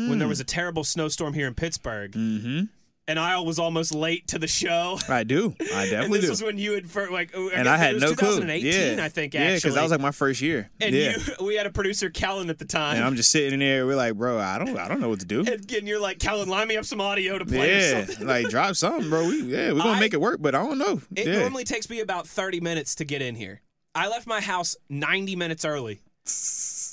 when 0.09 0.19
there 0.19 0.27
was 0.27 0.39
a 0.39 0.43
terrible 0.43 0.83
snowstorm 0.83 1.33
here 1.33 1.47
in 1.47 1.53
Pittsburgh, 1.55 2.11
Mm-hmm. 2.11 2.63
And 3.07 3.19
I 3.19 3.39
was 3.39 3.59
almost 3.59 3.93
late 3.93 4.27
to 4.29 4.39
the 4.39 4.47
show? 4.47 4.97
I 5.07 5.23
do. 5.23 5.55
I 5.73 5.83
and 5.83 5.91
definitely 5.91 6.19
this 6.19 6.25
do. 6.27 6.31
was 6.31 6.43
when 6.43 6.57
you 6.57 6.73
had 6.73 6.89
fir- 6.89 7.11
like, 7.11 7.31
oh, 7.35 7.49
and 7.49 7.67
I 7.69 7.75
it 7.75 7.79
had 7.79 7.93
was 7.95 8.03
no 8.03 8.15
clue. 8.15 8.39
2018, 8.41 8.97
Yeah, 8.97 9.03
I 9.05 9.09
think. 9.09 9.35
actually. 9.35 9.47
Yeah, 9.49 9.55
because 9.55 9.75
that 9.75 9.81
was 9.83 9.91
like 9.91 10.01
my 10.01 10.11
first 10.11 10.41
year. 10.41 10.69
and 10.81 10.95
yeah. 10.95 11.15
you, 11.39 11.45
we 11.45 11.55
had 11.55 11.65
a 11.67 11.69
producer, 11.71 12.09
Kellen, 12.09 12.49
at 12.49 12.57
the 12.59 12.65
time. 12.65 12.95
and 12.97 13.05
I'm 13.05 13.15
just 13.15 13.31
sitting 13.31 13.53
in 13.53 13.59
there. 13.59 13.85
We're 13.85 13.95
like, 13.95 14.15
bro, 14.15 14.39
I 14.39 14.57
don't, 14.57 14.77
I 14.77 14.87
don't 14.87 14.99
know 15.01 15.09
what 15.09 15.19
to 15.19 15.25
do. 15.25 15.39
and, 15.41 15.71
and 15.71 15.87
you're 15.87 15.99
like, 15.99 16.19
Kellen, 16.19 16.49
line 16.49 16.67
me 16.67 16.77
up 16.77 16.85
some 16.85 16.99
audio 17.01 17.37
to 17.37 17.45
play 17.45 17.71
or 17.73 17.79
Yeah, 17.79 18.05
something. 18.05 18.27
like 18.35 18.49
drop 18.49 18.75
something, 18.75 19.09
bro. 19.09 19.27
We, 19.27 19.41
yeah, 19.43 19.71
we're 19.71 19.79
gonna 19.79 19.91
I- 19.91 19.99
make 19.99 20.13
it 20.13 20.21
work, 20.21 20.41
but 20.41 20.55
I 20.55 20.63
don't 20.63 20.77
know. 20.77 21.01
It 21.15 21.27
yeah. 21.27 21.39
normally 21.39 21.63
takes 21.63 21.89
me 21.89 21.99
about 21.99 22.27
30 22.27 22.59
minutes 22.61 22.95
to 22.95 23.05
get 23.05 23.21
in 23.21 23.35
here. 23.35 23.61
I 23.93 24.07
left 24.09 24.27
my 24.27 24.41
house 24.41 24.75
90 24.89 25.35
minutes 25.35 25.63
early. 25.63 26.01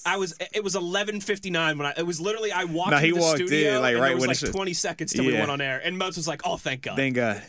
I 0.05 0.17
was 0.17 0.35
it 0.53 0.65
was 0.65 0.75
11:59 0.75 1.79
when 1.79 1.87
I 1.87 1.95
it 1.97 2.07
was 2.07 2.21
literally 2.21 2.53
I 2.53 2.65
walked 2.65 2.99
he 2.99 3.09
into 3.09 3.15
the 3.15 3.21
walked 3.21 3.41
in, 3.41 3.47
studio 3.47 3.81
like, 3.81 3.93
and 3.95 4.03
right 4.03 4.09
there 4.09 4.17
was 4.17 4.43
when 4.43 4.49
like 4.49 4.55
20 4.55 4.73
seconds 4.73 5.13
till 5.13 5.25
we 5.25 5.33
went 5.35 5.51
on 5.51 5.61
air 5.61 5.81
and 5.83 5.97
Moats 5.97 6.17
was 6.17 6.27
like, 6.29 6.43
"Oh, 6.45 6.57
thank 6.57 6.83
God." 6.83 6.97
Thank 6.97 7.17
God. 7.17 7.43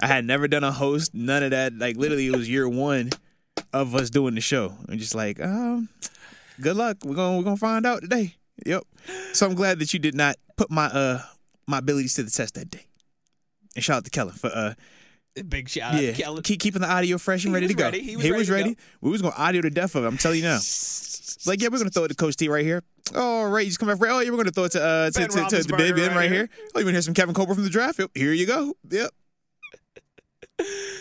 I 0.00 0.06
had 0.06 0.24
never 0.24 0.48
done 0.48 0.64
a 0.64 0.72
host, 0.72 1.14
none 1.14 1.42
of 1.42 1.50
that. 1.50 1.74
Like 1.74 1.96
literally, 1.96 2.26
it 2.26 2.36
was 2.36 2.48
year 2.48 2.68
one 2.68 3.10
of 3.72 3.94
us 3.94 4.10
doing 4.10 4.34
the 4.34 4.40
show. 4.40 4.74
I'm 4.88 4.98
just 4.98 5.14
like, 5.14 5.40
um, 5.40 5.88
good 6.60 6.76
luck. 6.76 6.98
We're 7.04 7.14
gonna 7.14 7.36
we're 7.38 7.44
gonna 7.44 7.56
find 7.56 7.86
out 7.86 8.02
today. 8.02 8.34
Yep. 8.66 8.82
So 9.32 9.46
I'm 9.46 9.54
glad 9.54 9.78
that 9.78 9.92
you 9.92 9.98
did 9.98 10.14
not 10.14 10.36
put 10.56 10.70
my 10.70 10.86
uh 10.86 11.22
my 11.66 11.78
abilities 11.78 12.14
to 12.14 12.22
the 12.22 12.30
test 12.30 12.54
that 12.54 12.70
day. 12.70 12.86
And 13.76 13.84
shout 13.84 13.98
out 13.98 14.04
to 14.04 14.10
Kellen 14.10 14.34
for 14.34 14.50
uh 14.52 14.74
Big 15.48 15.68
shout 15.68 15.94
out 15.94 16.02
yeah 16.02 16.12
to 16.12 16.22
Kellen. 16.22 16.42
keep 16.42 16.60
keeping 16.60 16.82
the 16.82 16.90
audio 16.90 17.16
fresh 17.16 17.44
and 17.44 17.50
He 17.50 17.54
ready 17.54 17.68
to 17.68 17.74
go. 17.74 17.84
ready. 17.84 18.00
He 18.02 18.16
was 18.32 18.50
ready 18.50 18.70
to 18.70 18.74
go. 18.74 18.80
We 19.00 19.10
was 19.10 19.22
gonna 19.22 19.34
audio 19.36 19.62
the 19.62 19.70
death 19.70 19.94
of 19.94 20.04
it. 20.04 20.06
I'm 20.06 20.16
telling 20.18 20.38
you 20.38 20.44
now. 20.44 20.56
It's 20.56 21.46
like 21.46 21.62
yeah, 21.62 21.68
we're 21.68 21.78
gonna 21.78 21.90
throw 21.90 22.04
it 22.04 22.08
to 22.08 22.14
Coach 22.14 22.36
T 22.36 22.48
right 22.48 22.64
here. 22.64 22.82
Oh 23.14 23.44
right, 23.44 23.60
you 23.60 23.68
just 23.68 23.78
come 23.78 23.88
back. 23.88 23.98
Oh 24.02 24.18
yeah, 24.20 24.30
we're 24.30 24.36
gonna 24.36 24.50
throw 24.50 24.64
it 24.64 24.72
to 24.72 24.82
uh 24.82 25.10
to, 25.10 25.28
to, 25.28 25.44
to, 25.48 25.62
the 25.62 25.74
big 25.76 25.96
right 25.96 26.14
right 26.16 26.30
here. 26.30 26.40
here. 26.40 26.48
Oh, 26.74 26.80
you 26.80 26.84
wanna 26.84 26.94
hear 26.96 27.02
some 27.02 27.14
Kevin 27.14 27.34
Colbert 27.34 27.54
from 27.54 27.64
the 27.64 27.70
draft? 27.70 27.98
Yep, 27.98 28.10
here 28.14 28.32
you 28.32 28.46
go. 28.46 28.74
Yep. 28.90 29.10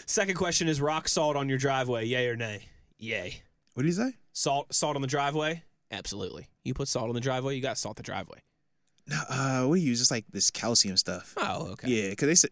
Second 0.06 0.36
question 0.36 0.68
is 0.68 0.80
rock 0.80 1.08
salt 1.08 1.36
on 1.36 1.50
your 1.50 1.58
driveway, 1.58 2.06
yay 2.06 2.28
or 2.28 2.36
nay? 2.36 2.62
Yay. 2.98 3.42
What 3.74 3.84
did 3.84 3.90
he 3.90 3.94
say? 3.94 4.14
Salt 4.34 4.74
salt 4.74 4.96
on 4.96 5.02
the 5.02 5.08
driveway? 5.08 5.64
Absolutely. 5.92 6.48
You 6.64 6.74
put 6.74 6.88
salt 6.88 7.10
on 7.10 7.16
the 7.16 7.22
driveway, 7.22 7.56
you 7.56 7.62
got 7.62 7.76
to 7.76 7.82
salt 7.82 7.98
the 7.98 8.04
driveway. 8.04 8.40
No, 9.08 9.20
uh, 9.30 9.64
what 9.66 9.76
do 9.76 9.82
you 9.82 9.88
use? 9.88 10.00
Just 10.00 10.12
like 10.12 10.26
this 10.32 10.52
calcium 10.52 10.96
stuff. 10.98 11.34
Oh, 11.38 11.70
okay. 11.72 11.88
Yeah, 11.90 12.10
because 12.12 12.28
they 12.28 12.36
said, 12.36 12.52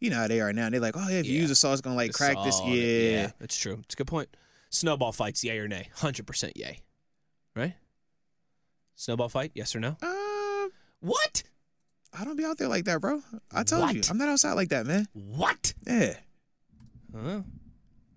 you 0.00 0.10
know 0.10 0.16
how 0.16 0.28
they 0.28 0.40
are 0.40 0.52
now. 0.52 0.68
They're 0.70 0.80
like, 0.80 0.96
oh 0.96 1.08
yeah, 1.08 1.18
if 1.20 1.26
you 1.26 1.34
Yeah. 1.34 1.40
use 1.42 1.50
a 1.50 1.54
saw, 1.54 1.72
it's 1.72 1.80
gonna 1.80 1.96
like 1.96 2.12
crack 2.12 2.36
this. 2.44 2.56
salt, 2.58 2.70
Yeah. 2.70 3.30
that's 3.38 3.56
true. 3.56 3.80
It's 3.84 3.94
a 3.94 3.96
good 3.96 4.06
point. 4.06 4.28
Snowball 4.70 5.12
fights, 5.12 5.42
yay 5.44 5.58
or 5.58 5.68
nay? 5.68 5.88
100% 5.96 6.52
yay. 6.56 6.80
Right? 7.56 7.74
Snowball 8.94 9.28
fight, 9.28 9.52
yes 9.54 9.74
or 9.74 9.80
no? 9.80 9.96
Uh, 10.02 10.68
What? 11.00 11.42
I 12.12 12.24
don't 12.24 12.36
be 12.36 12.44
out 12.44 12.58
there 12.58 12.68
like 12.68 12.84
that, 12.86 13.00
bro. 13.00 13.22
I 13.52 13.62
told 13.62 13.90
you, 13.92 14.00
What? 14.00 14.10
I'm 14.10 14.18
not 14.18 14.28
outside 14.28 14.52
like 14.54 14.68
that, 14.70 14.86
man. 14.86 15.06
What? 15.12 15.74
Yeah, 15.86 16.14
Huh? 17.14 17.42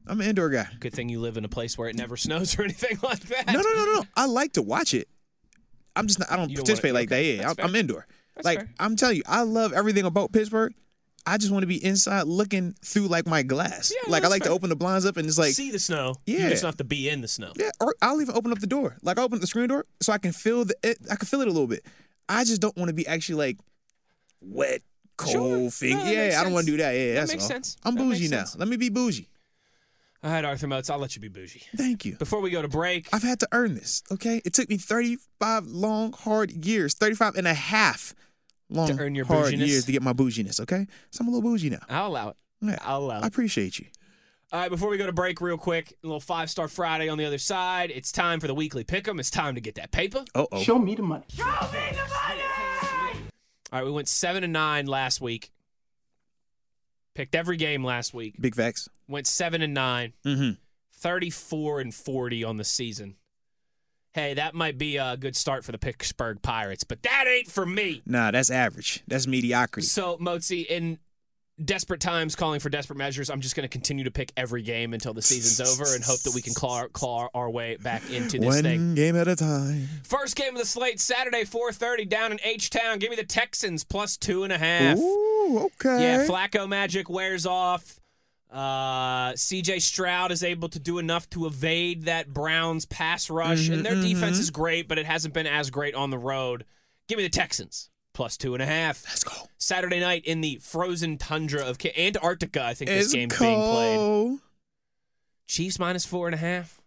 I'm 0.06 0.20
an 0.20 0.28
indoor 0.28 0.50
guy. 0.50 0.68
Good 0.82 0.94
thing 0.94 1.08
you 1.10 1.20
live 1.22 1.38
in 1.38 1.46
a 1.46 1.50
place 1.50 1.78
where 1.78 1.88
it 1.90 1.96
never 1.96 2.18
snows 2.18 2.58
or 2.60 2.64
anything 2.64 3.00
like 3.02 3.22
that. 3.22 3.48
No, 3.48 3.62
no, 3.62 3.74
no, 3.74 3.86
no. 3.94 4.04
I 4.16 4.26
like 4.26 4.54
to 4.54 4.62
watch 4.62 4.94
it. 4.94 5.08
I'm 5.96 6.08
just 6.08 6.20
not. 6.20 6.30
I 6.32 6.36
don't 6.36 6.50
You 6.50 6.58
don't 6.58 6.66
participate 6.66 6.90
wanna- 6.92 7.02
like 7.02 7.10
that. 7.10 7.16
okay, 7.16 7.36
Yeah, 7.38 7.44
that's 7.54 7.60
I'm, 7.60 7.76
indoor. 7.76 8.06
That's 8.36 8.46
like 8.46 8.60
fair. 8.60 8.70
I'm 8.80 8.96
telling 8.96 9.18
you, 9.18 9.24
I 9.28 9.42
love 9.44 9.74
everything 9.74 10.06
about 10.06 10.32
Pittsburgh. 10.34 10.74
I 11.26 11.38
just 11.38 11.52
want 11.52 11.64
to 11.64 11.68
be 11.68 11.84
inside 11.84 12.24
looking 12.24 12.76
through 12.84 13.08
like 13.08 13.26
my 13.26 13.44
glass. 13.44 13.94
Yeah, 13.96 14.12
like 14.12 14.26
I 14.26 14.28
like 14.28 14.44
to 14.44 14.50
open 14.50 14.70
the 14.70 14.76
blinds 14.76 15.06
up 15.06 15.16
and 15.18 15.28
it's 15.28 15.38
like 15.38 15.54
See 15.54 15.72
the 15.72 15.80
snow. 15.80 16.16
You 16.26 16.38
Yeah. 16.40 16.50
just 16.50 16.62
don't 16.64 16.68
have 16.70 16.78
to 16.78 16.84
be 16.84 17.08
in 17.10 17.22
the 17.22 17.28
snow. 17.30 17.54
yeah. 17.56 17.70
Or 17.80 17.96
I'll 18.02 18.22
even 18.22 18.36
open 18.36 18.52
up 18.52 18.60
the 18.60 18.68
door. 18.68 18.98
Like 19.02 19.18
I 19.18 19.22
open 19.24 19.38
up 19.38 19.42
the 19.42 19.48
screen 19.48 19.68
door 19.70 19.86
so 20.02 20.12
I 20.12 20.18
can 20.18 20.34
feel 20.34 20.66
the. 20.66 20.76
It, 20.84 20.98
I 21.10 21.16
can 21.16 21.26
feel 21.28 21.42
it 21.42 21.48
a 21.48 21.52
little 21.52 21.68
bit. 21.68 21.86
I 22.28 22.44
just 22.44 22.60
don't 22.62 22.76
want 22.78 22.90
to 22.90 22.94
be 22.94 23.08
actually 23.08 23.36
like 23.36 23.58
wet, 24.42 24.82
cold 25.18 25.32
Sure. 25.34 25.70
thing. 25.72 25.98
No, 25.98 26.04
yeah, 26.12 26.38
I 26.40 26.44
don't 26.44 26.54
want 26.54 26.66
to 26.66 26.72
do 26.74 26.78
that. 26.78 26.92
Yeah, 26.92 27.14
That 27.14 27.20
that's 27.22 27.32
makes 27.32 27.44
all. 27.44 27.50
sense. 27.50 27.78
I'm 27.84 27.96
That 27.96 28.02
bougie 28.04 28.28
now. 28.28 28.38
sense. 28.40 28.58
Let 28.58 28.68
me 28.68 28.76
be 28.78 28.90
bougie. 28.90 29.30
All 30.24 30.32
right, 30.32 30.46
Arthur 30.46 30.68
Moats, 30.68 30.90
I'll 30.90 31.00
let 31.00 31.16
you 31.16 31.22
be 31.22 31.28
bougie. 31.28 31.64
Thank 31.76 32.06
you. 32.06 32.16
Before 32.16 32.40
we 32.40 32.50
go 32.50 32.62
to 32.62 32.70
break, 32.70 33.10
I've 33.12 33.24
had 33.24 33.42
to 33.42 33.48
earn 33.52 33.76
this, 33.76 34.04
okay? 34.10 34.42
It 34.46 34.54
took 34.54 34.70
me 34.70 34.78
35 34.78 35.68
long, 35.68 36.14
hard 36.14 36.52
years, 36.66 36.94
35 36.94 37.36
and 37.36 37.46
a 37.46 37.54
half 37.54 38.14
long, 38.74 39.00
earn 39.00 39.16
your 39.16 39.26
hard 39.26 39.46
bouginess? 39.46 39.70
years 39.70 39.86
to 39.86 39.92
get 39.92 40.02
my 40.02 40.14
bouginess, 40.14 40.60
okay? 40.60 40.88
So 41.12 41.22
I'm 41.22 41.28
a 41.28 41.32
little 41.32 41.50
bougie 41.50 41.70
now. 41.70 41.80
I'll 41.90 42.08
allow 42.08 42.30
it. 42.30 42.36
Yeah. 42.62 42.78
I'll 42.82 43.00
allow 43.00 43.20
it. 43.20 43.24
I 43.24 43.28
appreciate 43.28 43.80
you. 43.80 43.86
All 44.52 44.60
right, 44.60 44.70
before 44.70 44.90
we 44.90 44.98
go 44.98 45.08
to 45.08 45.12
break, 45.12 45.42
real 45.42 45.58
quick, 45.58 45.98
a 46.04 46.08
little 46.08 46.20
five 46.20 46.50
star 46.50 46.68
Friday 46.68 47.10
on 47.10 47.18
the 47.18 47.26
other 47.26 47.40
side. 47.40 47.90
It's 47.90 48.12
time 48.12 48.40
for 48.40 48.48
the 48.48 48.54
weekly 48.54 48.84
pick'em. 48.84 49.20
It's 49.20 49.32
time 49.32 49.56
to 49.56 49.62
get 49.62 49.76
that 49.76 49.92
paper. 49.92 50.24
Uh-oh. 50.36 50.62
Show 50.62 50.78
me 50.78 50.94
the 50.96 51.02
money. 51.02 51.24
Show 51.34 51.44
me 51.46 51.52
the 51.92 51.98
money. 51.98 52.42
All 53.72 53.80
right, 53.80 53.86
we 53.86 53.92
went 53.92 54.08
seven 54.08 54.44
and 54.44 54.54
nine 54.54 54.86
last 54.86 55.22
week. 55.22 55.52
Picked 57.16 57.34
every 57.34 57.58
game 57.58 57.84
last 57.84 58.14
week. 58.14 58.36
Big 58.40 58.56
facts. 58.56 58.88
Went 59.08 59.26
seven 59.26 59.62
and 59.64 59.74
nine. 59.74 60.14
Mm-hmm. 60.26 60.52
34 60.98 61.80
and 61.80 61.94
40 61.94 62.44
on 62.44 62.58
the 62.58 62.64
season. 62.64 63.16
Hey, 64.14 64.36
that 64.36 64.54
might 64.54 64.78
be 64.78 64.98
a 64.98 65.18
good 65.18 65.36
start 65.36 65.66
for 65.66 65.72
the 65.72 65.80
Pittsburgh 65.80 66.40
Pirates, 66.42 66.84
but 66.84 67.02
that 67.02 67.26
ain't 67.28 67.50
for 67.50 67.66
me. 67.66 68.04
Nah, 68.06 68.30
that's 68.30 68.52
average. 68.52 69.04
That's 69.08 69.26
mediocrity. 69.26 69.88
So, 69.88 70.18
Motzi, 70.18 70.68
in 70.68 71.00
desperate 71.64 72.00
times 72.00 72.36
calling 72.36 72.60
for 72.60 72.70
desperate 72.70 72.98
measures, 72.98 73.32
I'm 73.32 73.42
just 73.42 73.56
going 73.56 73.64
to 73.64 73.70
continue 73.70 74.04
to 74.04 74.12
pick 74.12 74.32
every 74.38 74.62
game 74.62 74.94
until 74.94 75.16
the 75.16 75.24
season's 75.24 75.60
over 75.68 75.96
and 75.96 76.04
hope 76.04 76.20
that 76.22 76.36
we 76.36 76.44
can 76.44 76.54
claw, 76.54 76.86
claw 76.90 77.30
our 77.34 77.50
way 77.50 77.78
back 77.78 78.08
into 78.12 78.38
this 78.38 78.48
One 78.54 78.62
thing. 78.64 78.94
game 78.94 79.16
at 79.16 79.28
a 79.28 79.36
time. 79.36 79.88
First 80.04 80.36
game 80.36 80.54
of 80.54 80.60
the 80.62 80.68
slate, 80.68 81.00
Saturday, 81.00 81.44
4.30 81.44 82.08
down 82.08 82.32
in 82.32 82.40
H-Town. 82.44 83.00
Give 83.00 83.10
me 83.10 83.16
the 83.16 83.24
Texans 83.24 83.84
plus 83.84 84.16
two 84.18 84.44
and 84.44 84.54
a 84.54 84.60
half. 84.60 84.96
Ooh, 85.00 85.72
okay. 85.80 86.04
Yeah, 86.04 86.26
Flacco 86.28 86.70
magic 86.70 87.10
wears 87.10 87.48
off. 87.48 88.00
Uh, 88.54 89.34
CJ 89.34 89.82
Stroud 89.82 90.32
is 90.32 90.44
able 90.44 90.70
to 90.70 90.80
do 90.80 91.00
enough 91.00 91.28
to 91.32 91.48
evade 91.48 92.04
that 92.04 92.32
Browns 92.32 92.86
pass 92.86 93.32
rush, 93.32 93.70
and 93.70 93.84
their 93.84 93.96
defense 93.96 94.38
is 94.38 94.52
great, 94.52 94.88
but 94.88 95.00
it 95.00 95.08
hasn't 95.08 95.34
been 95.34 95.48
as 95.48 95.72
great 95.72 95.96
on 95.96 96.12
the 96.12 96.20
road. 96.20 96.66
Give 97.08 97.18
me 97.18 97.24
the 97.24 97.30
Texans 97.30 97.90
plus 98.14 98.38
two 98.38 98.54
and 98.54 98.62
a 98.62 98.66
half. 98.66 99.04
Let's 99.08 99.24
go. 99.24 99.34
Saturday 99.58 100.00
night 100.00 100.26
in 100.26 100.42
the 100.42 100.60
frozen 100.62 101.18
tundra 101.18 101.64
of 101.66 101.80
Ca- 101.80 101.94
Antarctica. 101.98 102.64
I 102.64 102.74
think 102.74 102.90
this 102.90 103.06
It's 103.06 103.14
game's 103.14 103.38
being 103.38 103.60
played. 103.60 104.40
Chiefs 105.48 105.80
minus 105.80 106.06
four 106.06 106.28
and 106.28 106.36
a 106.36 106.38
half. 106.38 106.80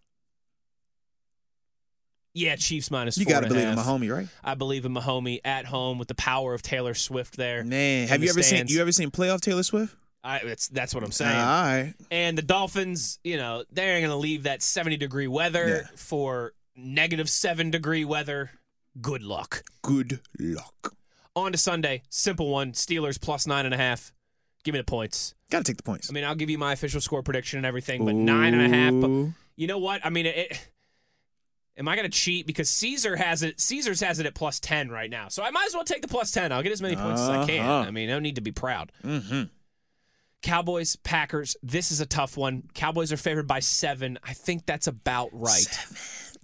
Yeah, 2.33 2.57
Chiefs 2.57 2.91
minus 2.91 3.17
You 3.17 3.25
four 3.25 3.33
got 3.33 3.41
to 3.41 3.49
believe 3.49 3.67
in 3.67 3.77
homie, 3.77 4.15
right? 4.15 4.29
I 4.45 4.55
believe 4.55 4.85
in 4.85 4.95
Mahomie 4.95 5.41
at 5.45 5.65
home 5.65 5.99
with 5.99 6.09
the 6.09 6.15
power 6.15 6.55
of 6.55 6.63
Taylor 6.63 6.95
Swift 6.95 7.37
there. 7.37 7.65
Man, 7.65 8.09
have 8.09 8.23
you 8.23 8.29
ever 8.29 8.43
stands. 8.43 8.71
seen 8.71 8.77
you 8.77 8.83
ever 8.83 8.93
seen 8.93 9.11
playoff 9.11 9.41
Taylor 9.41 9.63
Swift? 9.63 9.97
I, 10.27 10.37
it's, 10.39 10.69
that's 10.69 10.95
what 10.95 11.05
I'm 11.05 11.13
saying. 11.13 11.37
all 11.37 11.63
right. 11.63 11.95
And 12.11 12.37
the 12.37 12.43
Dolphins, 12.43 13.19
you 13.25 13.37
know, 13.37 13.65
they're 13.71 13.99
going 14.01 14.11
to 14.11 14.17
leave 14.17 14.43
that 14.45 14.63
70 14.63 14.97
degree 14.97 15.29
weather 15.29 15.67
Yeah. 15.69 15.97
for 15.97 16.53
negative 16.77 17.31
seven 17.31 17.71
degree 17.71 18.05
weather. 18.05 18.51
Good 19.01 19.23
luck. 19.23 19.63
Good 19.83 20.21
luck. 20.39 20.95
On 21.35 21.53
to 21.53 21.59
Sunday. 21.59 22.03
Simple 22.09 22.49
one. 22.49 22.73
Steelers 22.73 23.21
plus 23.21 23.47
nine 23.47 23.65
and 23.67 23.75
a 23.75 23.79
half. 23.79 24.13
Give 24.65 24.73
me 24.73 24.81
the 24.81 24.85
points. 24.85 25.35
Got 25.51 25.59
to 25.59 25.65
take 25.65 25.77
the 25.77 25.83
points. 25.85 26.11
I 26.11 26.13
mean, 26.13 26.25
I'll 26.25 26.35
give 26.35 26.51
you 26.51 26.59
my 26.59 26.73
official 26.73 27.01
score 27.01 27.23
prediction 27.23 27.59
and 27.59 27.67
everything, 27.67 28.05
but 28.05 28.15
nine 28.15 28.53
and 28.55 28.75
a 28.75 28.77
half. 28.77 28.93
But 29.01 29.09
Ooh. 29.09 29.33
you 29.55 29.67
know 29.69 29.79
what? 29.79 30.05
I 30.05 30.11
mean, 30.11 30.27
it. 30.27 30.69
Am 31.79 31.87
I 31.89 31.95
going 31.95 32.11
to 32.11 32.19
cheat 32.19 32.47
because 32.47 32.71
Caesar 32.71 33.17
has 33.17 33.43
it? 33.43 33.61
Caesar's 33.61 34.01
has 34.01 34.19
it 34.19 34.25
at 34.27 34.35
plus 34.35 34.59
ten 34.61 34.89
right 34.89 35.11
now, 35.11 35.29
so 35.29 35.43
I 35.45 35.51
might 35.51 35.67
as 35.67 35.75
well 35.75 35.85
take 35.85 36.01
the 36.03 36.09
plus 36.09 36.31
ten. 36.33 36.51
I'll 36.51 36.63
get 36.63 36.73
as 36.73 36.81
many 36.81 36.97
points 36.97 37.21
as 37.21 37.29
I 37.29 37.47
can. 37.47 37.61
Uh-huh. 37.65 37.87
I 37.87 37.91
mean, 37.91 38.09
no 38.09 38.19
need 38.19 38.37
to 38.37 38.41
be 38.41 38.51
proud. 38.51 38.91
Mm-hmm. 39.05 39.43
Cowboys, 40.43 40.97
Packers. 40.97 41.57
This 41.63 41.91
is 41.91 42.01
a 42.01 42.07
tough 42.07 42.37
one. 42.37 42.65
Cowboys 42.75 43.13
are 43.13 43.17
favored 43.17 43.47
by 43.47 43.61
seven. 43.61 44.19
I 44.23 44.33
think 44.33 44.65
that's 44.67 44.87
about 44.87 45.31
right. 45.33 45.67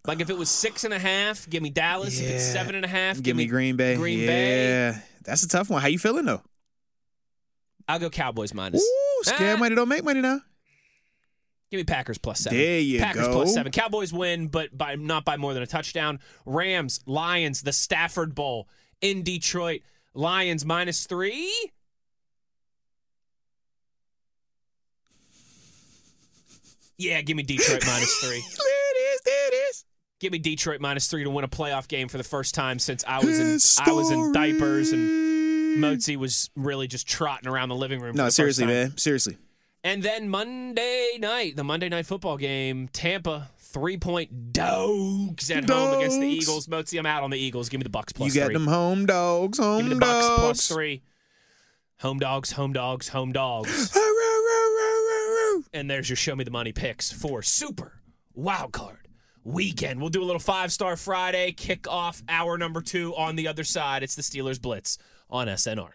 Like 0.05 0.20
if 0.20 0.30
it 0.30 0.36
was 0.36 0.51
six 0.51 0.82
and 0.84 0.93
a 0.93 0.99
half, 0.99 1.49
give 1.49 1.62
me 1.62 1.70
Dallas. 1.70 2.18
If 2.18 2.28
it's 2.28 2.45
seven 2.45 2.74
and 2.74 2.84
a 2.84 2.88
half, 2.88 3.22
Give 3.22 3.36
me 3.36 3.47
Green 3.47 3.76
Bay. 3.76 3.95
Green 3.97 4.20
yeah. 4.20 4.26
Bay. 4.93 4.99
That's 5.24 5.45
a 5.45 5.49
tough 5.49 5.70
one. 5.70 5.80
How 5.80 5.86
you 5.88 5.99
feeling 5.99 6.24
though? 6.24 6.43
I'll 7.86 8.01
go 8.01 8.11
Cowboys 8.11 8.53
minus. 8.55 8.82
Ooh, 8.82 9.22
scared 9.22 9.57
Ah, 9.57 9.61
money 9.61 9.74
don't 9.76 9.88
make 9.88 10.03
money 10.03 10.20
now. 10.20 10.40
Give 11.70 11.78
me 11.78 11.84
Packers 11.84 12.18
plus 12.18 12.40
seven. 12.40 12.59
There 12.59 12.80
you 12.80 12.99
Packers 12.99 13.28
go. 13.28 13.32
plus 13.34 13.55
seven. 13.55 13.70
Cowboys 13.72 14.12
win, 14.12 14.49
but 14.49 14.76
by 14.76 14.97
not 14.97 15.24
by 15.24 15.36
more 15.36 15.55
than 15.55 15.62
a 15.62 15.66
touchdown. 15.66 16.18
Rams, 16.45 17.01
Lions, 17.07 17.62
the 17.62 17.72
Stafford 17.72 18.34
Bowl 18.34 18.68
in 19.01 19.22
Detroit. 19.22 19.82
Lions 20.14 20.64
minus 20.64 21.07
three. 21.07 21.51
Yeah, 27.03 27.20
give 27.22 27.36
me 27.36 27.42
Detroit 27.42 27.84
minus 27.86 28.14
three. 28.22 28.42
There 28.57 28.90
it 28.94 29.14
is. 29.14 29.20
There 29.24 29.48
it 29.48 29.55
is. 29.70 29.84
Give 30.20 30.32
me 30.32 30.38
Detroit 30.38 30.80
minus 30.80 31.09
three 31.09 31.24
to 31.24 31.30
win 31.30 31.44
a 31.44 31.48
playoff 31.48 31.88
game 31.88 32.09
for 32.09 32.16
the 32.18 32.24
first 32.24 32.55
time 32.55 32.78
since 32.78 33.05
I 33.07 33.18
was 33.24 33.38
in 33.40 33.59
I 33.86 33.92
was 33.92 34.11
in 34.11 34.32
diapers 34.32 34.92
and 34.92 35.78
Mozi 35.82 36.16
was 36.16 36.50
really 36.55 36.86
just 36.86 37.09
trotting 37.09 37.48
around 37.48 37.70
the 37.70 37.74
living 37.74 38.00
room. 38.00 38.14
No, 38.14 38.28
seriously, 38.28 38.66
man. 38.66 38.96
Seriously. 38.96 39.36
And 39.82 40.03
then 40.03 40.28
Monday 40.28 41.16
night, 41.18 41.57
the 41.57 41.64
Monday 41.64 41.88
night 41.88 42.07
football 42.07 42.36
game, 42.36 42.88
Tampa 42.92 43.50
three 43.59 43.96
point 43.96 44.53
dogs 44.53 45.50
at 45.50 45.68
home 45.68 45.98
against 45.98 46.20
the 46.20 46.26
Eagles. 46.28 46.66
Mozi, 46.68 46.98
I'm 46.98 47.07
out 47.07 47.22
on 47.24 47.30
the 47.30 47.38
Eagles. 47.38 47.68
Give 47.68 47.80
me 47.80 47.84
the 47.84 47.90
Bucs 47.90 48.14
plus 48.14 48.32
you 48.32 48.40
got 48.40 48.46
three. 48.46 48.55
them 48.55 48.66
home 48.68 49.07
dogs. 49.07 49.59
Home 49.59 49.78
Give 49.80 49.88
me 49.88 49.94
the 49.98 50.05
Bucs 50.05 50.20
dogs. 50.28 50.40
plus 50.40 50.68
three. 50.68 51.03
Home 52.00 52.18
dogs, 52.18 52.53
home 52.53 52.72
dogs, 52.72 53.09
home 53.09 53.32
dogs. 53.32 53.96
And 55.73 55.91
there's 55.91 56.09
your 56.09 56.16
show 56.16 56.37
me 56.37 56.45
the 56.45 56.51
money 56.51 56.73
picks 56.73 57.11
for 57.11 57.43
Super 57.43 58.01
Wild 58.35 58.73
Card 58.73 59.09
Weekend. 59.45 60.01
We'll 60.01 60.11
do 60.11 60.23
a 60.23 60.25
little 60.25 60.41
five 60.41 60.73
star 60.73 60.97
Friday 60.97 61.53
kick 61.53 61.89
off 61.89 62.23
hour 62.29 62.59
number 62.59 62.81
two 62.81 63.14
on 63.16 63.37
the 63.37 63.49
other 63.49 63.64
side. 63.64 64.03
It's 64.03 64.14
the 64.14 64.23
Steelers 64.23 64.61
Blitz 64.61 64.99
on 65.31 65.49
SNR. 65.49 65.93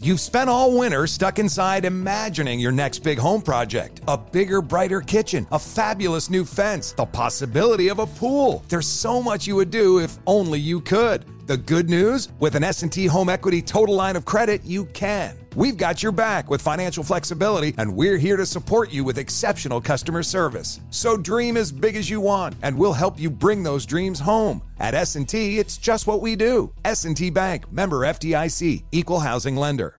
You've 0.00 0.20
spent 0.20 0.48
all 0.48 0.78
winter 0.78 1.08
stuck 1.08 1.40
inside 1.40 1.84
imagining 1.84 2.60
your 2.60 2.70
next 2.70 3.00
big 3.00 3.18
home 3.18 3.42
project. 3.42 4.00
A 4.06 4.16
bigger, 4.16 4.62
brighter 4.62 5.00
kitchen, 5.00 5.44
a 5.50 5.58
fabulous 5.58 6.30
new 6.30 6.44
fence, 6.44 6.92
the 6.92 7.04
possibility 7.04 7.88
of 7.88 7.98
a 7.98 8.06
pool. 8.06 8.62
There's 8.68 8.86
so 8.86 9.20
much 9.20 9.48
you 9.48 9.56
would 9.56 9.72
do 9.72 9.98
if 9.98 10.16
only 10.24 10.60
you 10.60 10.80
could. 10.80 11.24
The 11.48 11.56
good 11.56 11.88
news, 11.88 12.28
with 12.40 12.56
an 12.56 12.62
S&T 12.62 13.06
Home 13.06 13.30
Equity 13.30 13.62
Total 13.62 13.94
Line 13.94 14.16
of 14.16 14.26
Credit, 14.26 14.62
you 14.66 14.84
can. 14.84 15.34
We've 15.56 15.78
got 15.78 16.02
your 16.02 16.12
back 16.12 16.50
with 16.50 16.60
financial 16.60 17.02
flexibility 17.02 17.74
and 17.78 17.96
we're 17.96 18.18
here 18.18 18.36
to 18.36 18.44
support 18.44 18.92
you 18.92 19.02
with 19.02 19.16
exceptional 19.16 19.80
customer 19.80 20.22
service. 20.22 20.78
So 20.90 21.16
dream 21.16 21.56
as 21.56 21.72
big 21.72 21.96
as 21.96 22.10
you 22.10 22.20
want 22.20 22.54
and 22.60 22.76
we'll 22.76 22.92
help 22.92 23.18
you 23.18 23.30
bring 23.30 23.62
those 23.62 23.86
dreams 23.86 24.20
home. 24.20 24.60
At 24.78 24.92
S&T, 24.92 25.58
it's 25.58 25.78
just 25.78 26.06
what 26.06 26.20
we 26.20 26.36
do. 26.36 26.70
S&T 26.84 27.30
Bank, 27.30 27.72
member 27.72 28.00
FDIC, 28.00 28.84
equal 28.92 29.20
housing 29.20 29.56
lender. 29.56 29.94